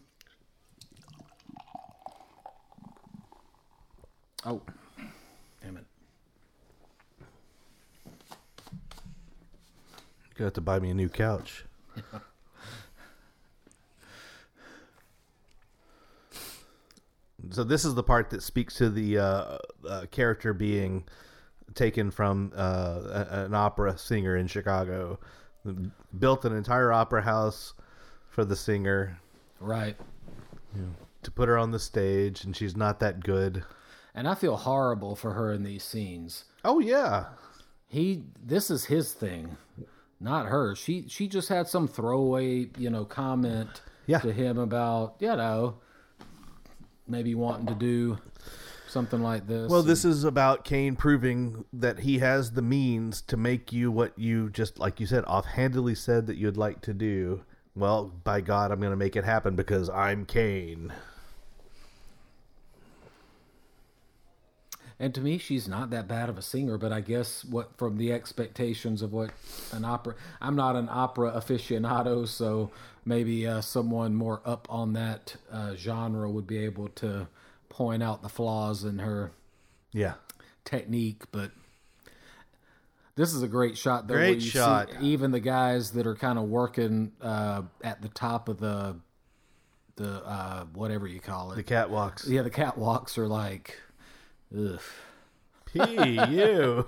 [4.46, 4.62] Oh,
[5.64, 5.86] damn it!
[10.36, 11.64] gonna have to buy me a new couch.
[17.52, 19.58] So this is the part that speaks to the uh,
[19.88, 21.06] uh, character being
[21.74, 23.02] taken from uh,
[23.32, 25.20] a- an opera singer in Chicago.
[26.18, 27.74] Built an entire opera house
[28.30, 29.20] for the singer
[29.60, 29.98] Right.
[31.24, 33.64] to put her on the stage, and she's not that good.
[34.16, 36.46] And I feel horrible for her in these scenes.
[36.64, 37.26] Oh yeah,
[37.88, 39.58] He, this is his thing,
[40.20, 40.76] not her.
[40.76, 44.20] She, she just had some throwaway, you know, comment Yeah.
[44.20, 45.76] to him about, you know,
[47.08, 48.18] maybe wanting to do
[48.88, 49.70] something like this.
[49.70, 54.18] Well, this is about Kane proving that he has the means to make you what
[54.18, 57.44] you just, like you said, offhandedly said that you'd like to do.
[57.76, 60.94] Well, by God, I'm going to make it happen because I'm Kane.
[65.00, 67.98] And to me, she's not that bad of a singer, but I guess what from
[67.98, 69.30] the expectations of what
[69.72, 70.16] an opera.
[70.42, 72.72] I'm not an opera aficionado, so
[73.08, 77.28] maybe uh, someone more up on that uh, genre would be able to
[77.70, 79.32] point out the flaws in her
[79.94, 80.16] Yeah.
[80.66, 81.24] technique.
[81.32, 81.52] But
[83.16, 84.16] this is a great shot, though.
[84.16, 84.90] Great you see shot.
[85.02, 88.98] even the guys that are kind of working uh, at the top of the
[89.96, 92.30] the uh, whatever you call it The catwalks.
[92.30, 93.80] yeah, the catwalks are like,
[94.56, 94.80] ugh.
[95.74, 96.86] P.U.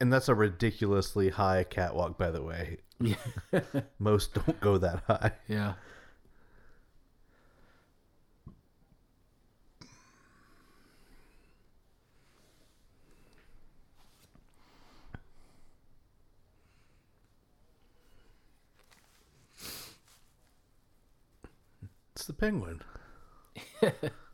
[0.00, 2.78] and that's a ridiculously high catwalk, by the way.
[3.00, 3.16] Yeah.
[3.98, 5.32] Most don't go that high.
[5.48, 5.74] Yeah.
[22.14, 22.82] It's the penguin.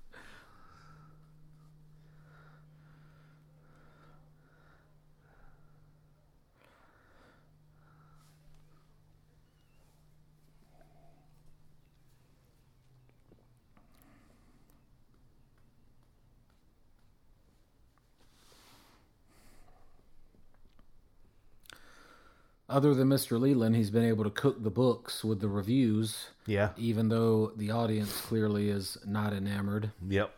[22.69, 23.39] Other than Mr.
[23.39, 26.71] Leland, he's been able to cook the books with the reviews, Yeah.
[26.79, 29.91] even though the audience clearly is not enamored.
[30.09, 30.33] Yep.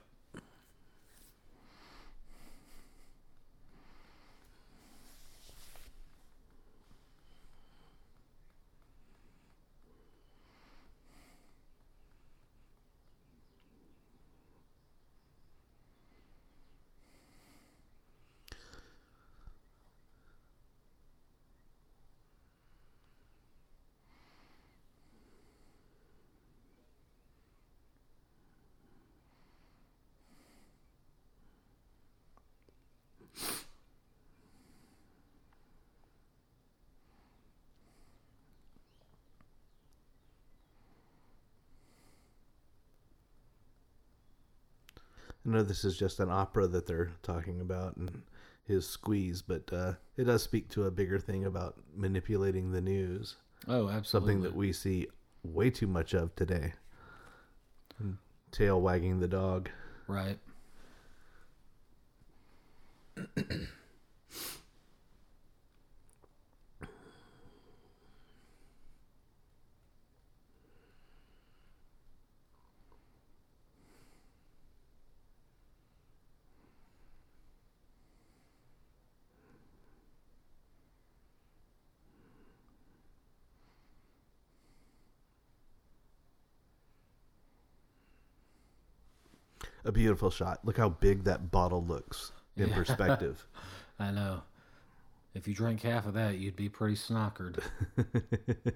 [45.46, 48.22] I know this is just an opera that they're talking about and
[48.66, 53.36] his squeeze, but uh, it does speak to a bigger thing about manipulating the news,
[53.68, 54.04] Oh, absolutely.
[54.04, 55.06] something that we see
[55.44, 56.72] way too much of today.
[58.50, 59.68] Tail wagging the dog.
[60.08, 60.38] Right.
[89.86, 90.58] A beautiful shot.
[90.64, 93.46] Look how big that bottle looks in perspective.
[94.00, 94.42] I know.
[95.32, 97.62] If you drank half of that, you'd be pretty snockered.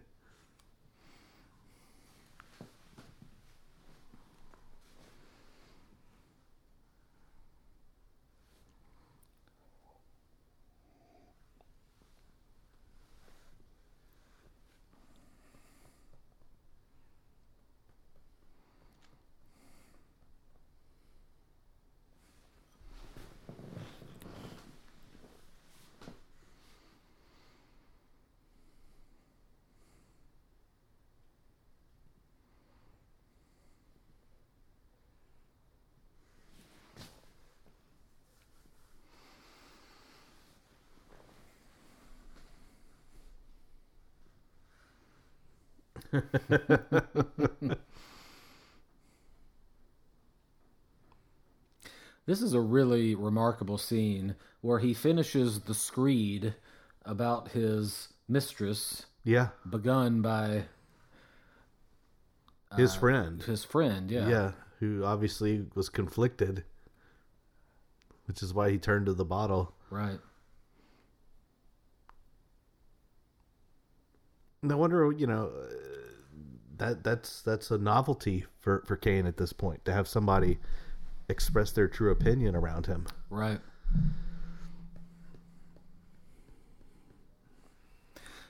[52.27, 56.55] This is a really remarkable scene where he finishes the screed
[57.05, 60.66] about his mistress, Yeah, begun by
[62.77, 63.43] his friend.
[63.43, 64.11] his friend.
[64.11, 64.28] Yeah.
[64.28, 66.62] Yeah, who obviously was conflicted,
[68.27, 69.74] which is why he turned to the bottle.
[69.90, 70.20] Right.
[74.62, 75.74] No wonder, you know, uh,
[76.81, 80.59] that that's that's a novelty for for Kane at this point to have somebody
[81.28, 83.07] express their true opinion around him.
[83.28, 83.61] Right.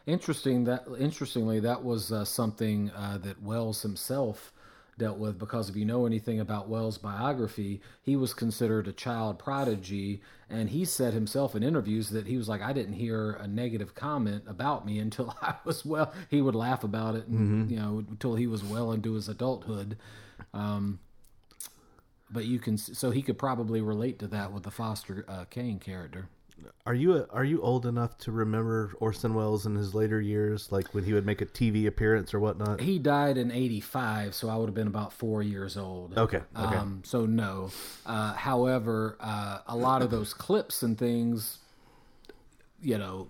[0.06, 4.52] Interesting that interestingly that was uh, something uh, that Welles himself
[5.00, 9.38] dealt with because if you know anything about Welles' biography, he was considered a child
[9.38, 13.48] prodigy, and he said himself in interviews that he was like, I didn't hear a
[13.48, 16.12] negative comment about me until I was well.
[16.28, 19.96] He would laugh about it, and, you know, until he was well into his adulthood.
[20.54, 21.00] Um,
[22.30, 25.80] but you can, so he could probably relate to that with the Foster uh, Kane
[25.80, 26.28] character.
[26.86, 30.94] Are you are you old enough to remember Orson Welles in his later years, like
[30.94, 32.80] when he would make a TV appearance or whatnot?
[32.80, 36.16] He died in '85, so I would have been about four years old.
[36.16, 36.76] Okay, okay.
[36.76, 37.70] Um, so no.
[38.06, 41.58] Uh, however, uh, a lot of those clips and things,
[42.80, 43.28] you know,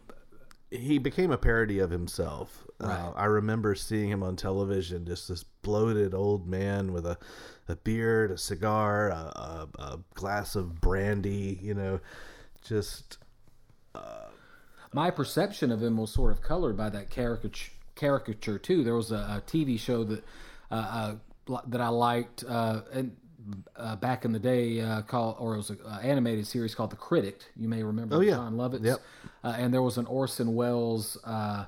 [0.70, 2.66] he became a parody of himself.
[2.80, 7.18] Uh, I remember seeing him on television, just this bloated old man with a,
[7.68, 12.00] a beard, a cigar, a, a, a glass of brandy, you know,
[12.62, 13.18] just
[14.92, 17.72] my perception of him was sort of colored by that caricature.
[17.94, 18.82] Caricature too.
[18.82, 20.24] There was a, a TV show that
[20.70, 21.16] uh,
[21.48, 23.14] uh, that I liked, uh, and
[23.76, 26.96] uh, back in the day, uh, called or it was an animated series called The
[26.96, 27.42] Critic.
[27.56, 28.36] You may remember Oh, yeah.
[28.36, 28.84] Jon Lovitz.
[28.84, 29.00] Yep.
[29.44, 31.66] Uh, and there was an Orson Welles, uh,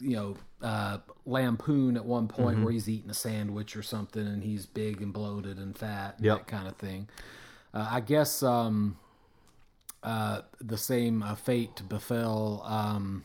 [0.00, 2.64] you know, uh, lampoon at one point Mm-hmm.
[2.64, 6.26] where he's eating a sandwich or something, and he's big and bloated and fat, and
[6.26, 6.38] Yep.
[6.38, 7.08] that kind of thing.
[7.72, 8.96] Uh, I guess um,
[10.02, 13.24] uh, the same uh, fate befell um,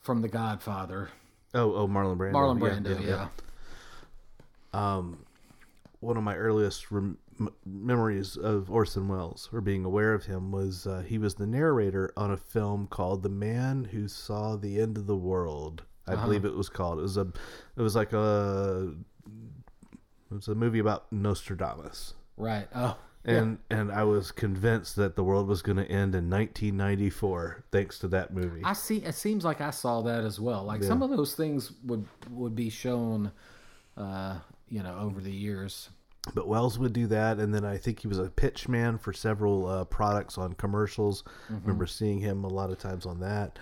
[0.00, 1.10] from The Godfather.
[1.54, 2.32] oh oh Marlon Brando.
[2.32, 3.06] Marlon Yeah, Brando, yeah.
[3.08, 3.28] yeah,
[4.74, 5.00] yeah.
[6.00, 7.16] One of my earliest rem-
[7.64, 12.12] memories of Orson Welles or being aware of him was uh, he was the narrator
[12.14, 15.84] on a film called The Man Who Saw the End of the World.
[16.06, 16.26] I Uh-huh.
[16.26, 16.98] believe it was called.
[16.98, 17.22] It was a
[17.76, 18.92] it was like a
[19.26, 22.12] it was a movie about Nostradamus.
[22.36, 22.68] Right.
[22.74, 27.64] Oh, And and I was convinced that the world was going to end in 1994
[27.72, 28.60] thanks to that movie.
[28.64, 28.98] I see.
[28.98, 30.64] It seems like I saw that as well.
[30.64, 33.32] Like some of those things would would be shown,
[33.96, 34.38] uh,
[34.68, 35.88] you know, over the years.
[36.34, 39.12] but Welles would do that, and then I think he was a pitch man for
[39.12, 41.24] several uh, products on commercials.
[41.48, 43.58] Remember seeing him a lot of times on that.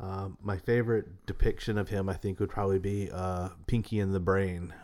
[0.00, 4.20] Um, my favorite depiction of him, I think, would probably be uh, Pinky and the
[4.20, 4.74] Brain.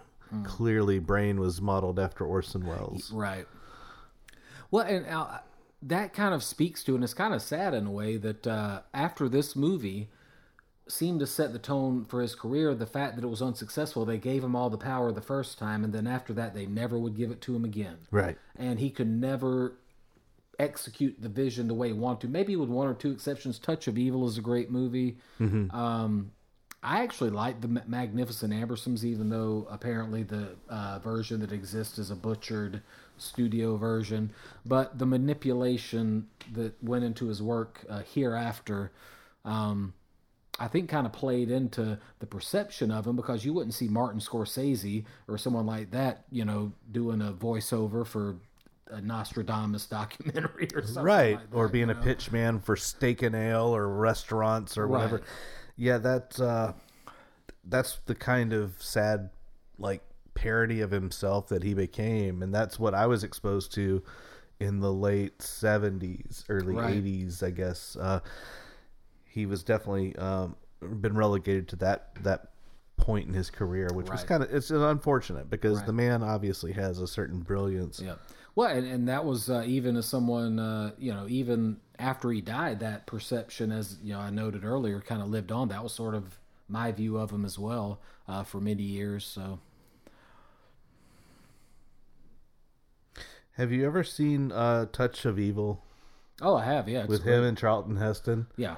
[0.45, 3.12] Clearly, Brain was modeled after Orson Welles.
[3.12, 3.47] Right.
[4.73, 5.39] Well, and uh,
[5.82, 8.81] that kind of speaks to, and it's kind of sad in a way that uh,
[8.93, 10.09] after this movie
[10.89, 14.19] seemed to set the tone for his career, the fact that it was unsuccessful, they
[14.19, 17.16] gave him all the power the first time, and then after that, they never would
[17.16, 17.99] give it to him again.
[18.11, 18.36] Right.
[18.57, 19.74] And he could never
[20.59, 22.28] execute the vision the way he wanted to.
[22.28, 23.59] Maybe with one or two exceptions.
[23.59, 25.19] Touch of Evil is a great movie.
[25.70, 26.32] Um,
[26.82, 32.11] I actually like the Magnificent Ambersons, even though apparently the uh, version that exists is
[32.11, 32.82] a butchered
[33.19, 34.33] studio version.
[34.67, 38.93] But the manipulation that went into his work uh, hereafter,
[39.45, 39.95] um,
[40.59, 44.21] I think, kind of played into the perception of him because you wouldn't see Martin
[44.21, 48.37] Scorsese or someone like that, you know, doing a voiceover for
[48.91, 51.03] a Nostradamus documentary or something.
[51.03, 52.03] right like or being you a know?
[52.03, 55.25] pitch man for steak and ale or restaurants or whatever Right.
[55.77, 56.75] yeah that's uh
[57.65, 59.31] that's the kind of sad
[59.79, 60.03] like
[60.35, 64.03] parody of himself that he became and that's what i was exposed to
[64.61, 67.03] in the late 70s early Right.
[67.05, 68.21] 80s i guess uh
[69.25, 70.57] he was definitely um
[71.01, 72.51] been relegated to that that
[72.97, 75.87] point in his career which was kind of it's unfortunate because Right.
[75.87, 78.15] the man obviously has a certain brilliance Yeah.
[78.55, 82.43] Well, and, and that was uh, even as someone, uh, you know, even after he
[82.43, 85.69] died, that perception, as you know, I noted earlier, kind of lived on.
[85.69, 86.39] That was sort of
[86.69, 89.25] my view of him as well uh, for many years.
[89.25, 89.59] So,
[93.57, 95.85] have you ever seen uh touch of evil
[96.41, 97.35] oh, I have, yeah, with great.
[97.37, 98.47] him and Charlton Heston.
[98.57, 98.77] Yeah,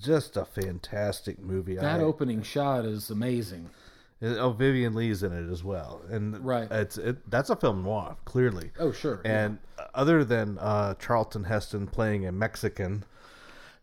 [0.00, 1.74] Just a fantastic movie.
[1.76, 3.68] that I, opening shot is amazing.
[4.22, 6.70] oh, Vivien Leigh's in it as well, and Right.
[6.70, 8.70] it's it, that's a film noir clearly.
[8.78, 9.20] Oh, sure.
[9.24, 9.44] yeah.
[9.44, 9.58] And
[9.94, 13.04] other than uh, Charlton Heston playing a Mexican,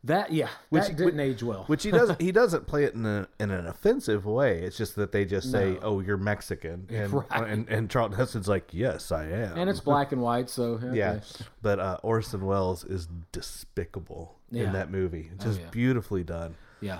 [0.05, 1.65] that, yeah, Which- that didn't age well.
[1.67, 4.61] which he doesn't he doesn't play it in a, in an offensive way.
[4.61, 5.79] It's just that they just say, No.
[5.81, 7.25] "Oh, you're Mexican," and Right.
[7.31, 10.97] and, and Charlton Heston's like, "Yes, I am." and it's black and white, so okay.
[10.97, 11.19] yeah,
[11.61, 14.63] but uh, Orson Welles is despicable Yeah.
[14.67, 15.31] in that movie.
[15.41, 15.67] Just yeah.
[15.71, 16.55] beautifully done.
[16.81, 16.99] Yeah.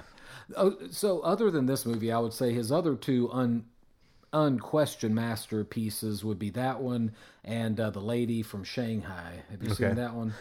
[0.58, 3.66] Oh, so other than this movie, I would say his other two un
[4.32, 7.12] unquestioned masterpieces would be that one
[7.44, 9.42] and uh, the lady from Shanghai.
[9.50, 9.88] Have you Okay.
[9.88, 10.34] seen that one?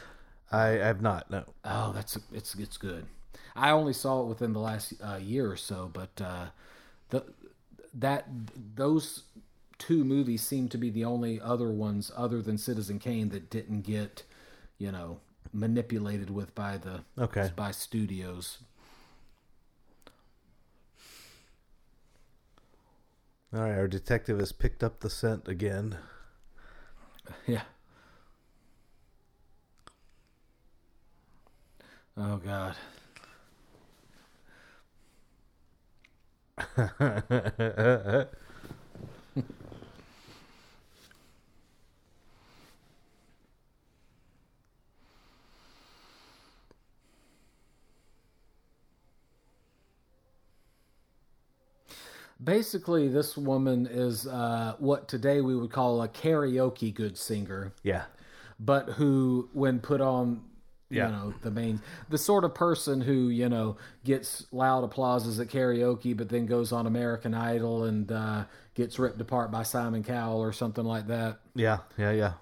[0.51, 1.31] I have not.
[1.31, 1.45] No.
[1.65, 3.07] Oh, that's it's it's good.
[3.55, 6.47] I only saw it within the last uh, year or so, but uh,
[7.11, 7.25] the
[7.95, 8.27] that
[8.77, 9.25] those
[9.79, 13.83] two movies seem to be the only other ones other than Citizen Kane that didn't
[13.83, 14.23] get
[14.79, 15.21] you know
[15.53, 17.51] manipulated with by the Okay.
[17.57, 18.59] by studios.
[23.53, 25.99] All right, our detective has picked up the scent again.
[27.47, 27.63] Yeah.
[32.19, 32.77] Oh God.
[52.43, 58.05] Basically, this woman is uh, what today we would call a karaoke good singer Yeah.
[58.61, 60.43] but who, when put on,
[60.91, 61.07] Yeah.
[61.07, 65.49] you know, the main, the sort of person who, you know, gets loud applauses at
[65.49, 68.45] karaoke, but then goes on American Idol and uh,
[68.75, 71.41] gets ripped apart by Simon Cowell or something like that.
[71.55, 71.79] Yeah.
[71.99, 72.13] Yeah.
[72.13, 72.33] Yeah.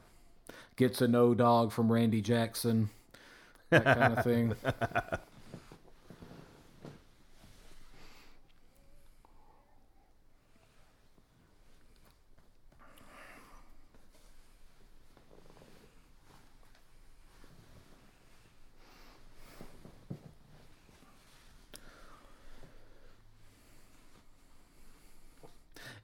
[0.77, 2.90] Gets a no dog from Randy Jackson,
[3.70, 4.55] that kind of thing.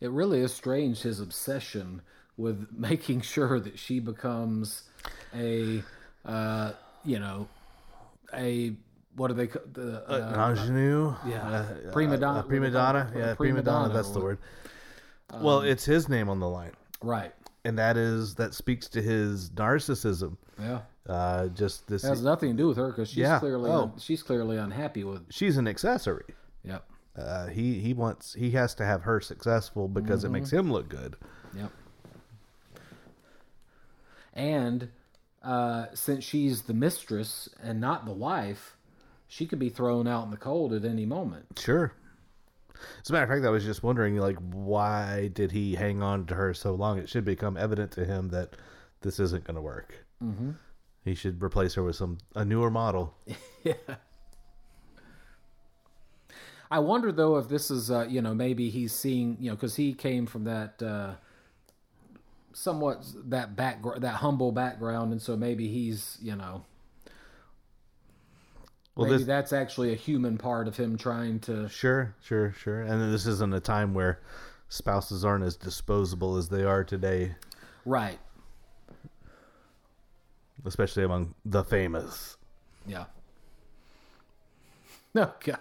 [0.02, 2.02] It really is strange his obsession
[2.36, 4.82] with making sure that she becomes
[5.34, 5.82] a,
[6.24, 6.72] uh,
[7.04, 7.48] you know,
[8.34, 8.74] a
[9.14, 11.14] what do they call the uh, An ingenue.
[11.26, 11.42] yeah,
[11.88, 13.12] Uh, prima uh, donna- prima what do they call donna.
[13.16, 13.92] Yeah, prima donna.
[13.94, 14.38] That's the or- word.
[15.40, 16.72] well, it's his name on the line,
[17.02, 17.32] right?
[17.64, 20.36] and that is that speaks to his narcissism.
[20.58, 22.02] Yeah, Uh, just this.
[22.04, 23.38] it has nothing to do with her because she's Yeah.
[23.38, 23.92] clearly Oh.
[23.98, 25.22] she's clearly unhappy with.
[25.30, 26.24] she's an accessory.
[26.64, 26.84] Yep,
[27.16, 30.59] Uh, he he wants he has to have her successful because it makes Mm-hmm.
[30.59, 31.16] him look good.
[31.55, 31.70] yep.
[34.34, 34.89] And
[35.43, 38.76] uh, since she's the mistress and not the wife,
[39.28, 41.47] she could be thrown out in the cold at any moment.
[41.59, 41.93] Sure.
[43.02, 46.26] As a matter of fact, I was just wondering, like, why did he hang on
[46.26, 46.98] to her so long?
[46.98, 48.56] It should become evident to him that
[49.02, 49.94] this isn't going to work.
[50.22, 50.52] Mm-hmm.
[51.05, 53.14] He should replace her with some a newer model.
[53.64, 53.74] Yeah.
[56.73, 59.77] I wonder though if this is uh, you know maybe he's seeing you know because
[59.77, 61.12] he came from that uh,
[62.55, 66.65] somewhat that background that humble background and so maybe he's you know
[68.94, 72.81] Well, maybe this that's actually a human part of him trying to sure, sure, sure.
[72.81, 74.20] And this isn't a time where
[74.70, 77.35] spouses aren't as disposable as they are today,
[77.85, 78.19] right
[80.65, 82.39] especially among the famous.
[82.86, 83.05] yeah
[85.15, 85.59] no god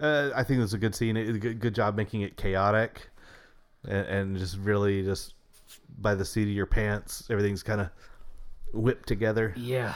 [0.00, 1.16] Uh, I think it was a good scene.
[1.16, 3.08] It, good, good job making it chaotic,
[3.84, 5.34] and, and just really just
[6.00, 7.88] by the seat of your pants, everything's kind of
[8.72, 9.52] whipped together.
[9.56, 9.94] Yeah.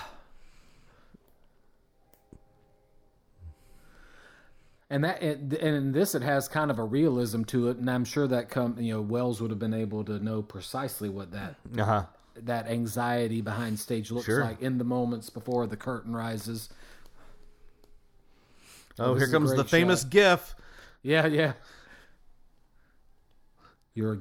[4.90, 8.04] And that and in this it has kind of a realism to it, and I'm
[8.04, 11.54] sure that come you know Welles would have been able to know precisely what that
[11.78, 12.02] Uh huh.
[12.36, 14.44] that anxiety behind stage looks Sure.
[14.44, 16.68] like in the moments before the curtain rises.
[18.98, 20.10] Oh, here comes the famous shot.
[20.10, 20.54] GIF.
[21.02, 21.52] Yeah, yeah.
[23.94, 24.18] You're a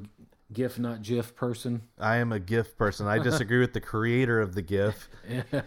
[0.53, 1.81] GIF, not GIF person.
[1.99, 3.07] I am a GIF person.
[3.07, 5.43] I disagree with the creator of the GIF Yeah.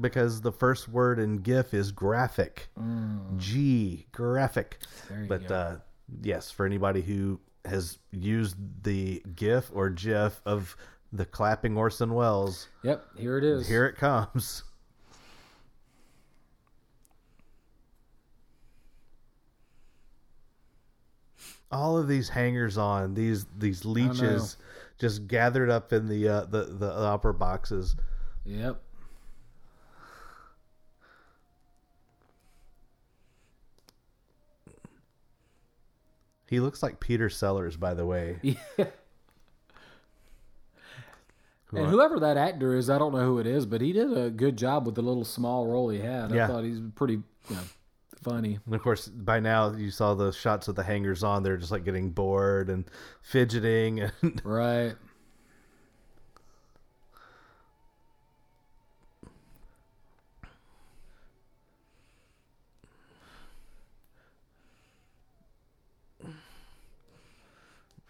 [0.00, 2.68] because the first word in GIF is graphic.
[3.36, 4.78] G graphic.
[4.80, 5.08] Mm.
[5.08, 5.76] There you But uh,
[6.22, 10.76] yes, for anybody who has used the GIF or GIF of
[11.12, 13.66] the clapping Orson Welles, Yep, here it is.
[13.68, 14.64] here it comes.
[21.74, 24.56] All of these hangers on, these these leeches,
[24.98, 27.96] just gathered up in the uh, the the upper boxes.
[28.44, 28.80] Yep.
[36.48, 38.38] He looks like Peter Sellers, by the way.
[41.72, 41.80] Yeah.
[41.80, 44.30] And whoever that actor is, I don't know who it is, but he did a
[44.30, 46.30] good job with the little small role he had.
[46.30, 46.46] I Yeah.
[46.46, 47.62] thought he's pretty you know,
[48.24, 48.58] funny.
[48.66, 51.42] And of course, by now you saw the shots of the hangers on.
[51.42, 52.84] They're just like getting bored and
[53.22, 54.94] fidgeting, and Right.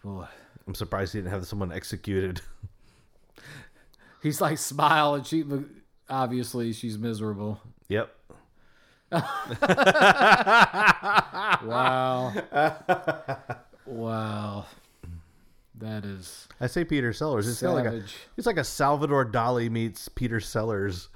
[0.03, 0.27] Boy.
[0.67, 2.41] I'm surprised he didn't have someone executed.
[4.21, 5.43] He's like smile and she
[6.09, 7.61] obviously she's miserable.
[7.87, 8.14] yep.
[11.63, 12.33] Wow.
[13.85, 14.65] wow.
[15.77, 17.47] That is I say Peter Sellers.
[17.47, 18.03] It's like a,
[18.37, 21.09] it's like a Salvador Dali meets Peter Sellers.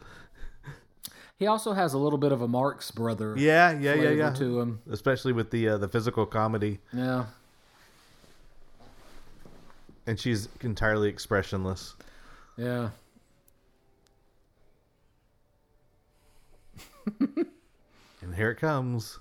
[1.38, 4.30] He also has a little bit of a Marx brother Yeah, yeah, yeah, yeah.
[4.32, 4.82] to him.
[4.91, 7.26] Especially with the uh, the physical comedy, Yeah.
[10.06, 11.95] and she's entirely expressionless.
[12.57, 12.90] Yeah.
[18.22, 19.20] And here it comes.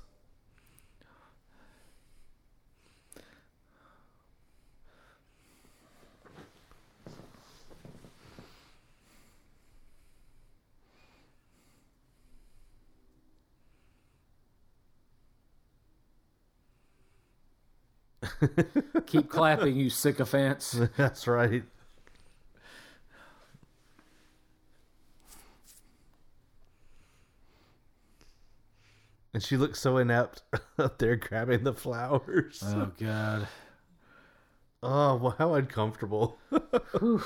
[19.07, 20.79] Keep clapping, you sycophants.
[20.97, 21.62] That's right.
[29.34, 30.42] And she looks so inept
[30.78, 32.62] up there grabbing the flowers.
[32.64, 33.48] Oh God.
[34.82, 36.38] Oh, well, how uncomfortable.
[37.00, 37.20] and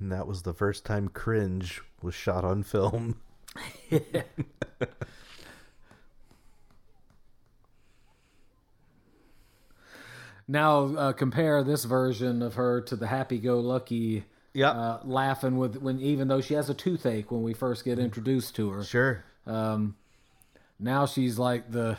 [0.00, 3.20] that was the first time cringe was shot on film.
[10.50, 14.24] Now uh, compare this version of her to the happy-go-lucky,
[14.54, 14.74] Yep.
[14.74, 18.56] uh, laughing with when even though she has a toothache when we first get introduced
[18.56, 18.82] to her.
[18.84, 19.24] sure.
[19.46, 19.96] Um,
[20.78, 21.98] now she's like the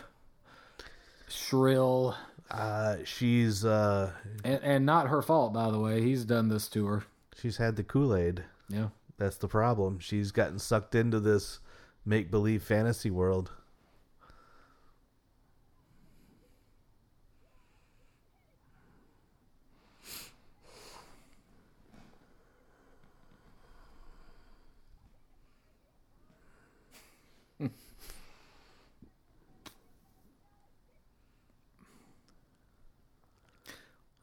[1.30, 2.16] shrill,
[2.50, 4.12] Uh, she's uh,
[4.44, 6.02] and, and not her fault, by the way.
[6.02, 7.04] He's done this to her.
[7.40, 8.44] she's had the Kool Aid.
[8.70, 8.90] Yeah.
[9.18, 10.00] That's the problem.
[10.00, 11.60] She's gotten sucked into this
[12.06, 13.52] make believe fantasy world.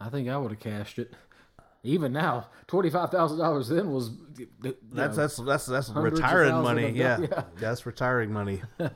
[0.01, 1.13] I think I would have cashed it.
[1.85, 4.11] Even now, twenty five thousand dollars then was
[4.61, 6.91] That's know, that's that's that's retiring money.
[6.91, 7.19] Yeah.
[7.31, 7.45] yeah.
[7.59, 8.63] that's retiring money.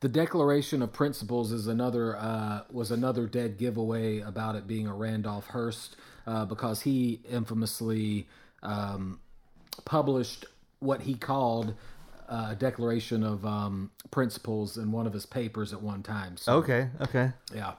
[0.00, 4.94] the Declaration of Principles is another uh, was another dead giveaway about it being a
[4.94, 5.96] Randolph Hearst
[6.26, 8.26] uh, because he infamously
[8.62, 9.20] um,
[9.84, 10.44] published
[10.80, 11.74] what he called
[12.32, 16.36] uh, a Declaration of um, Principles in one of his papers at one time.
[16.36, 17.32] So, Okay, okay.
[17.54, 17.74] yeah,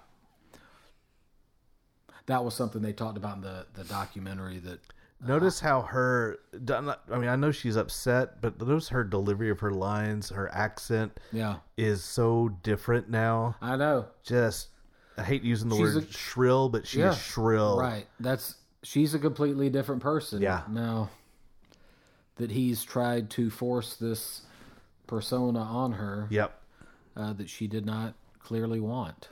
[2.28, 4.60] that was something they talked about in the the documentary.
[4.60, 4.80] That
[5.26, 6.38] Notice how her.
[6.54, 11.18] I mean, I know she's upset, but notice her delivery of her lines, her accent
[11.32, 13.56] yeah, is so different now.
[13.62, 14.08] I know.
[14.24, 14.68] Just
[15.18, 17.80] I hate using the She's word a- shrill, but she Yeah, shrill.
[17.80, 18.06] Right.
[18.20, 20.42] That's she's a completely different person.
[20.42, 20.64] Yeah.
[20.70, 21.10] Now
[22.38, 24.42] that he's tried to force this
[25.08, 26.62] persona on her Yep.
[27.16, 29.30] uh, that she did not clearly want.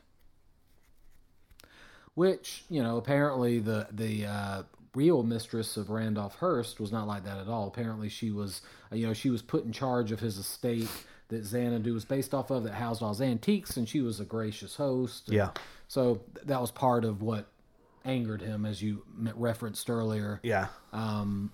[2.13, 4.63] Which you know, apparently the the uh,
[4.93, 7.67] real mistress of Randolph Hearst was not like that at all.
[7.67, 8.61] Apparently, she was
[8.91, 10.89] uh, you know she was put in charge of his estate
[11.29, 14.25] that Xanadu was based off of that housed all his antiques, and she was a
[14.25, 15.29] gracious host.
[15.29, 15.51] And Yeah.
[15.87, 17.47] So that was part of what
[18.03, 19.03] angered him, as you
[19.35, 20.41] referenced earlier.
[20.43, 20.67] Yeah.
[20.91, 21.51] Um,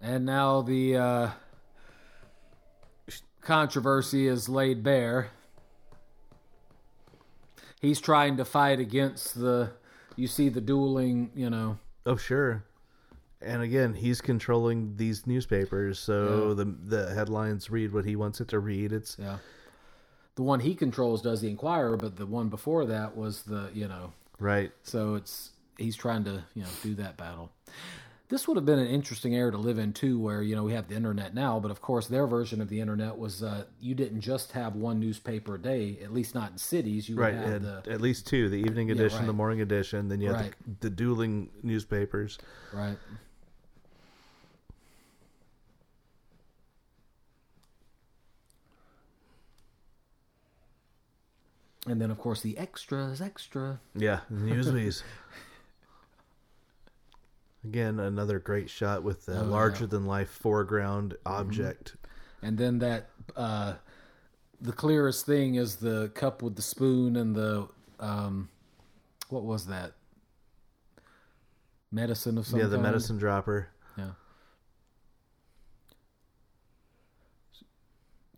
[0.00, 1.30] and now the uh,
[3.40, 5.30] controversy is laid bare.
[7.80, 9.70] He's trying to fight against the.
[10.16, 11.78] You see the dueling, you know.
[12.04, 12.64] Oh, sure.
[13.40, 18.48] And again, he's controlling these newspapers, so the the headlines read what he wants it
[18.48, 18.92] to read.
[18.92, 19.38] It's Yeah.
[20.34, 23.88] The one he controls does the Inquirer, but the one before that was the, you
[23.88, 24.72] know, right.
[24.84, 27.50] so it's he's trying to, you know, do that battle.
[28.30, 30.72] This would have been an interesting era to live in too, where you know we
[30.72, 33.92] have the internet now, but of course their version of the internet was uh, you
[33.96, 37.08] didn't just have one newspaper a day, at least not in cities.
[37.08, 37.34] You Right.
[37.34, 39.36] At, the at least two: the evening edition, the right.
[39.36, 40.06] morning edition.
[40.08, 40.54] Then you had Right.
[40.80, 42.38] the, the dueling newspapers.
[42.72, 42.96] right.
[51.86, 53.80] And then of course the extras, extra.
[53.94, 55.02] Yeah, Newswees.
[57.64, 59.48] Again, another great shot with the Oh, yeah.
[59.50, 61.96] larger than life foreground object.
[62.42, 63.74] And then that uh,
[64.60, 67.68] the clearest thing is the cup with the spoon and the
[67.98, 68.48] um,
[69.28, 69.92] what was that?
[71.92, 72.84] Medicine of some yeah, the kind?
[72.84, 73.68] medicine dropper.
[73.98, 74.12] Yeah.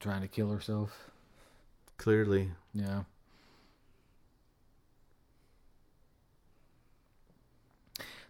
[0.00, 1.10] Trying to kill herself.
[1.96, 3.04] Clearly, Yeah.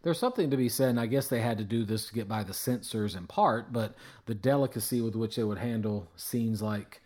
[0.02, 2.28] There's something to be said, and I guess they had to do this to get
[2.28, 3.94] by the censors in part, but
[4.26, 7.00] the delicacy with which they would handle scenes like,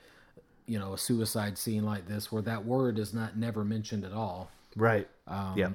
[0.66, 4.12] you know, a suicide scene like this, where that word is not never mentioned at
[4.12, 5.08] all, right.
[5.28, 5.70] Um, yeah,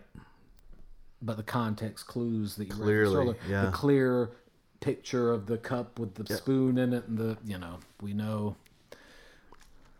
[1.21, 3.65] but the context clues that you Clearly, earlier, yeah.
[3.65, 4.31] the clear
[4.79, 8.55] picture of the cup with the spoon in it, and the you know, we know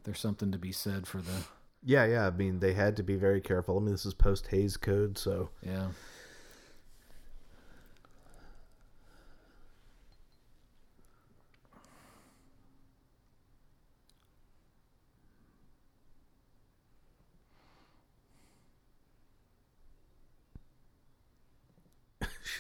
[0.03, 1.45] there's something to be said for the
[1.84, 2.27] yeah, yeah.
[2.27, 3.77] I mean, they had to be very careful.
[3.77, 5.88] I mean, this is post Hays Code, so yeah.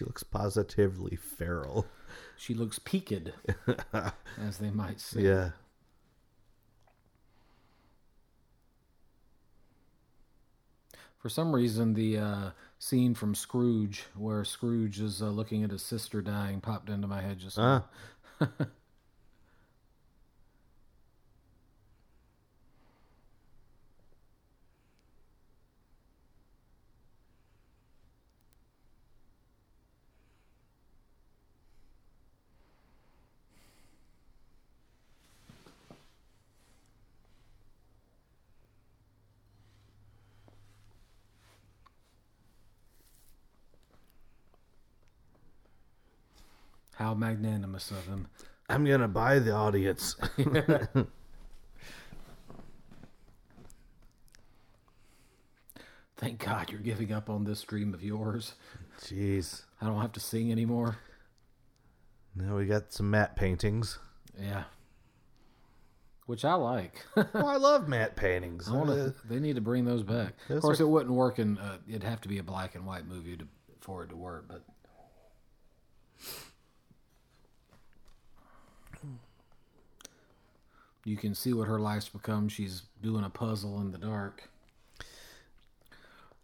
[0.01, 1.85] She looks positively feral.
[2.35, 3.29] She looks peaked,
[4.41, 5.21] as they might say.
[5.21, 5.51] Yeah,
[11.19, 12.49] For some reason, the uh,
[12.79, 17.21] scene from Scrooge, where Scrooge is uh, looking at his sister dying, popped into my
[17.21, 17.85] head just now.
[18.41, 18.47] ah,
[47.01, 48.27] How magnanimous of him.
[48.69, 50.15] I'm gonna buy the audience.
[56.17, 58.53] Thank God you're giving up on this dream of yours.
[59.01, 59.63] Jeez.
[59.81, 60.97] I don't have to sing anymore.
[62.35, 63.97] Now we got some matte paintings.
[64.39, 64.63] Yeah.
[66.27, 67.03] Which I like.
[67.17, 68.69] oh, I love matte paintings.
[68.69, 70.35] I wanna, Uh, they need to bring those back.
[70.47, 71.57] those of course, are- it wouldn't work in.
[71.57, 73.47] Uh, it'd have to be a black and white movie to,
[73.81, 74.45] for it to work.
[74.47, 74.63] But
[81.03, 82.47] you can see what her life's become.
[82.49, 84.49] She's doing a puzzle in the dark.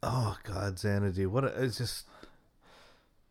[0.03, 1.29] oh God, Xanadu.
[1.29, 1.43] What?
[1.43, 2.05] A, it's just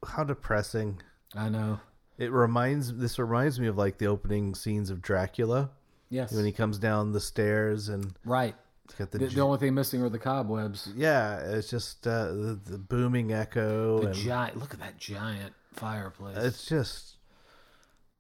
[0.07, 1.01] how depressing.
[1.35, 1.81] I know.
[2.19, 2.95] It reminds.
[2.95, 5.71] This reminds me of like the opening scenes of Dracula
[6.09, 6.33] Yes.
[6.33, 8.55] when he comes down the stairs and right.
[8.99, 9.19] got the.
[9.19, 10.89] The, the only thing missing are the cobwebs.
[10.97, 14.01] yeah, it's just uh, the, the booming echo.
[14.01, 14.57] The and giant.
[14.59, 16.37] Look at that giant fireplace.
[16.39, 17.17] it's just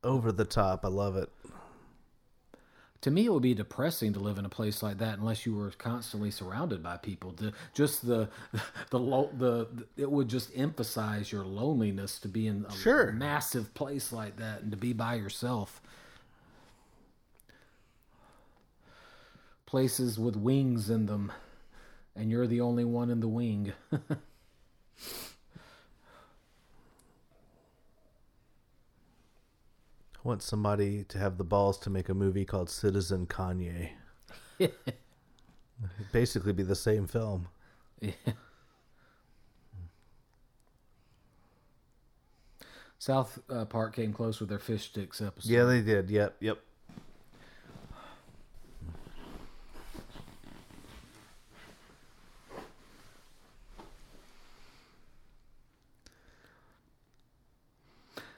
[0.05, 0.85] over the top.
[0.85, 1.31] I love it.
[3.07, 5.55] To me it would be depressing to live in a place like that unless you
[5.55, 7.31] were constantly surrounded by people.
[7.35, 8.28] To, just the
[8.91, 13.12] the lo- the the- it would just emphasize your loneliness to be in a Sure.
[13.12, 15.81] massive place like that and to be by yourself.
[19.66, 21.31] Places with wings in them,
[22.16, 23.73] and you're the only one in the wing.
[30.27, 33.90] want somebody to have the balls to make a movie called Citizen Kanye.
[34.59, 34.74] It'd
[36.12, 37.48] basically be the same film.
[42.98, 45.48] South uh, Park came close with their fish sticks episode.
[45.51, 46.11] Yeah, they did.
[46.11, 46.59] Yep, yep.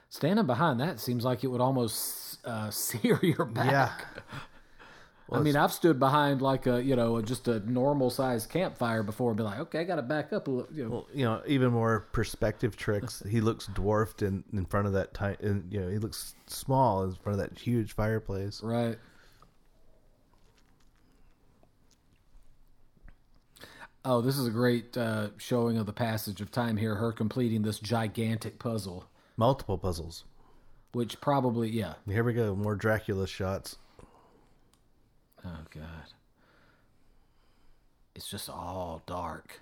[0.09, 3.71] Standing behind that seems like it would almost uh, sear your back.
[3.71, 4.31] Yeah.
[5.31, 9.29] I mean, I've stood behind like a you know just a normal sized campfire before
[9.29, 10.73] and be like, okay, I got to back up a little.
[10.75, 13.21] You know, Well, you know, even more perspective tricks.
[13.29, 15.37] He looks dwarfed in, in front of that tight.
[15.43, 18.63] You know, he looks small in front of that huge fireplace.
[18.63, 18.97] right.
[24.05, 26.95] Oh, this is a great uh, showing of the passage of time here.
[26.95, 29.05] Her completing this gigantic puzzle,
[29.39, 30.25] Multiple puzzles.
[30.91, 31.93] which probably yeah.
[32.05, 32.53] Here we go.
[32.55, 33.77] More Dracula shots.
[35.45, 36.13] Oh god.
[38.15, 39.61] It's just all dark.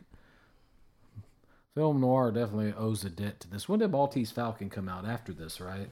[1.75, 3.69] Film noir definitely owes a debt to this.
[3.69, 5.91] When did Maltese Falcon come out after this, right?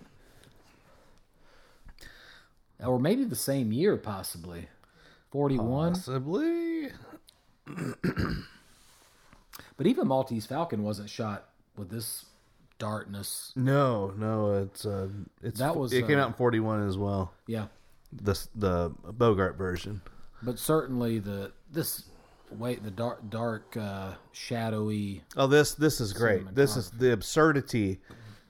[2.83, 4.67] Or maybe the same year, possibly.
[5.31, 5.93] 41.
[5.93, 6.89] Possibly.
[9.77, 12.25] But even Maltese Falcon wasn't shot with this
[12.77, 13.53] darkness.
[13.55, 14.53] No, no.
[14.63, 15.07] It's uh,
[15.41, 17.33] it's That was, it came uh, out in forty one as well.
[17.47, 17.67] Yeah.
[18.11, 20.01] The the Bogart version.
[20.41, 22.05] But certainly the this
[22.51, 26.53] wait the dark dark uh shadowy Oh, this this is great.
[26.53, 27.99] This is the absurdity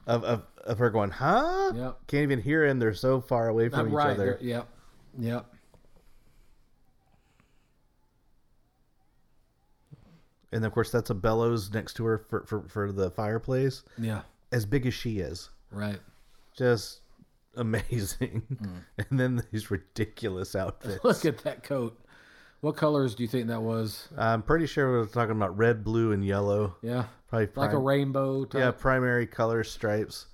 [0.05, 1.71] of of, of her going, huh?
[1.73, 1.97] Yep.
[2.07, 2.79] Can't even hear him.
[2.79, 4.37] They're so far away from I'm each right other.
[4.41, 4.67] Yep.
[5.19, 5.54] Yep.
[10.55, 14.21] And of course, that's a bellows next to her for, for, for the fireplace, Yeah.
[14.53, 15.49] as big as she is.
[15.69, 15.99] Right.
[16.57, 17.01] Just
[17.57, 18.43] amazing.
[18.57, 18.77] Hmm.
[19.09, 21.03] And then these ridiculous outfits.
[21.03, 21.99] Look at that coat.
[22.61, 24.07] What colors do you think that was?
[24.17, 26.77] I'm pretty sure we are talking about red, blue, and yellow.
[26.81, 27.05] Yeah.
[27.27, 28.59] Probably Like a rainbow type.
[28.59, 30.27] yeah, primary color stripes.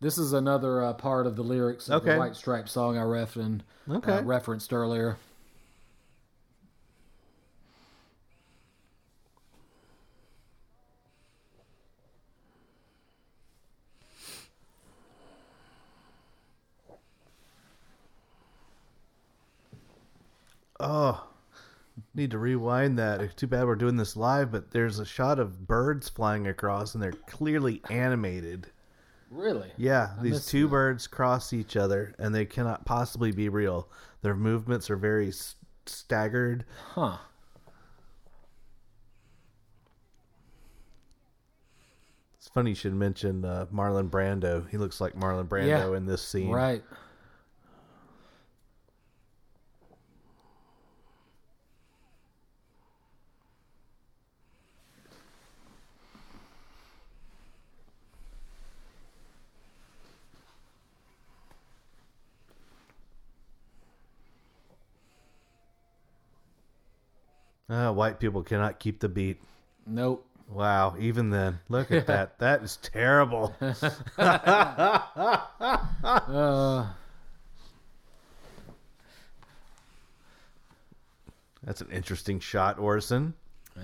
[0.00, 2.12] This is another uh, part of the lyrics of Okay.
[2.14, 4.12] the White Stripe song I referenced, Okay.
[4.12, 5.18] uh, referenced earlier.
[20.90, 21.22] Oh,
[22.14, 23.36] need to rewind that.
[23.36, 27.02] Too bad we're doing this live, but there's a shot of birds flying across, and
[27.02, 28.68] they're clearly animated.
[29.30, 29.70] Really?
[29.76, 30.70] Yeah, these two that.
[30.70, 33.88] birds cross each other, and they cannot possibly be real.
[34.22, 35.30] Their movements are very
[35.84, 36.64] staggered.
[36.94, 37.18] Huh.
[42.38, 44.66] It's funny you should mention uh, Marlon Brando.
[44.70, 45.96] He looks like Marlon Brando Yeah.
[45.96, 46.48] in this scene.
[46.48, 46.82] Right.
[67.70, 69.40] Ah, white people cannot keep the beat.
[69.86, 70.24] Nope.
[70.50, 72.32] Wow, even then, look at that.
[72.38, 73.54] That is terrible.
[74.16, 74.16] Uh,
[81.62, 83.34] That's an interesting shot, Orson.
[83.76, 83.82] yeah.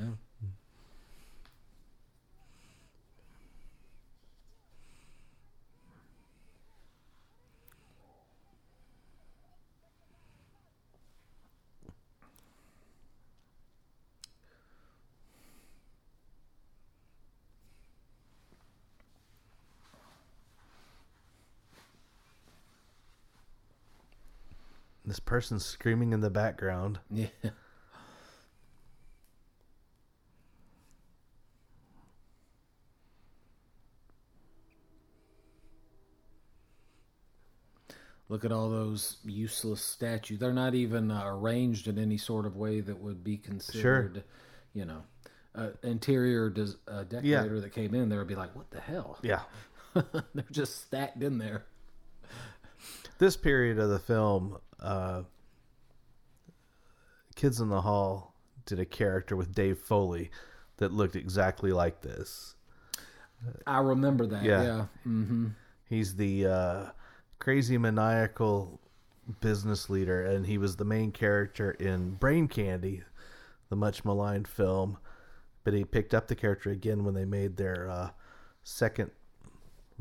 [25.05, 26.99] This person's screaming in the background.
[27.11, 27.27] Yeah.
[38.31, 40.39] Look at all those useless statues.
[40.39, 44.25] They're not even uh, arranged in any sort of way that would be considered, sure.
[44.73, 45.03] you know,
[45.55, 49.19] uh, interior des- uh, decorator that came in there would be like, "What the hell?"
[49.23, 49.43] Yeah.
[49.95, 51.67] They're just stacked in there.
[53.19, 55.23] This period of the film, uh,
[57.35, 58.35] Kids in the Hall
[58.66, 60.31] did a character with Dave Foley
[60.77, 62.55] that looked exactly like this.
[63.66, 64.43] I remember that.
[64.43, 64.62] Yeah.
[64.62, 64.86] Yeah.
[65.07, 65.49] Mm-hmm.
[65.89, 66.86] He's the uh,
[67.39, 68.81] crazy maniacal
[69.41, 73.03] business leader, and he was the main character in Brain Candy,
[73.69, 74.99] the much maligned film.
[75.62, 78.11] But he picked up the character again when they made their uh,
[78.62, 79.11] second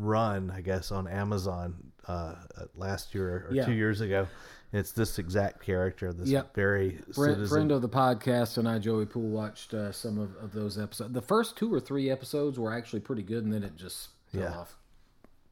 [0.03, 1.75] run, I guess, on Amazon
[2.07, 2.35] uh,
[2.75, 3.65] last year or Yeah.
[3.65, 4.27] two years ago.
[4.71, 6.53] And it's this exact character, this Yep.
[6.55, 10.51] very Friend, friend of the podcast and I, Joey Poole, watched uh, some of, of
[10.51, 11.13] those episodes.
[11.13, 14.41] The first two or three episodes were actually pretty good, and then it just fell
[14.41, 14.57] Yeah.
[14.57, 14.75] off,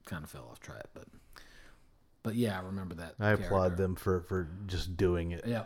[0.05, 0.85] kind of fell off track.
[0.93, 1.05] But,
[2.23, 3.15] but yeah, I remember that.
[3.19, 5.45] I applaud them for, for just doing it.
[5.45, 5.65] Yeah.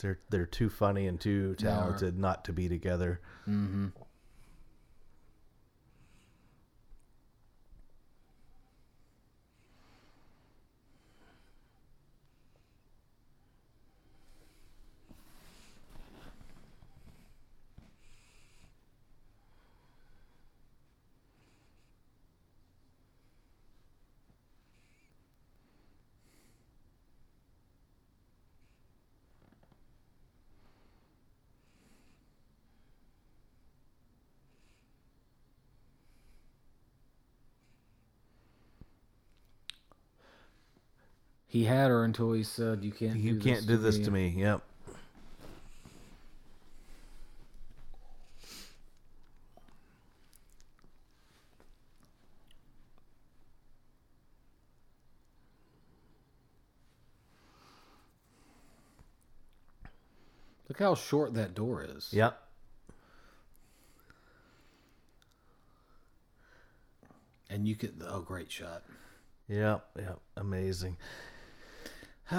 [0.00, 3.20] They're they're too funny and too They talented not to be together.
[3.48, 3.88] Mm-hmm.
[41.48, 43.16] He had her until he said, "You can't.
[43.16, 44.28] You do can't this do to this me." to me.
[44.36, 44.62] Yep.
[60.68, 62.12] Look how short that door is.
[62.12, 62.38] Yep.
[67.48, 67.94] And you could.
[68.06, 68.84] Oh, great shot.
[69.48, 69.86] Yep.
[69.96, 70.20] Yep.
[70.36, 70.98] Amazing.
[72.30, 72.34] A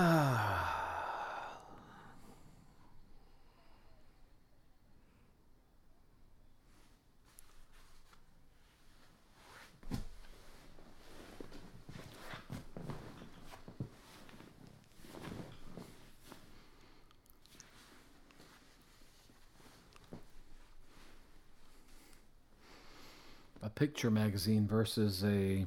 [23.73, 25.65] picture magazine versus a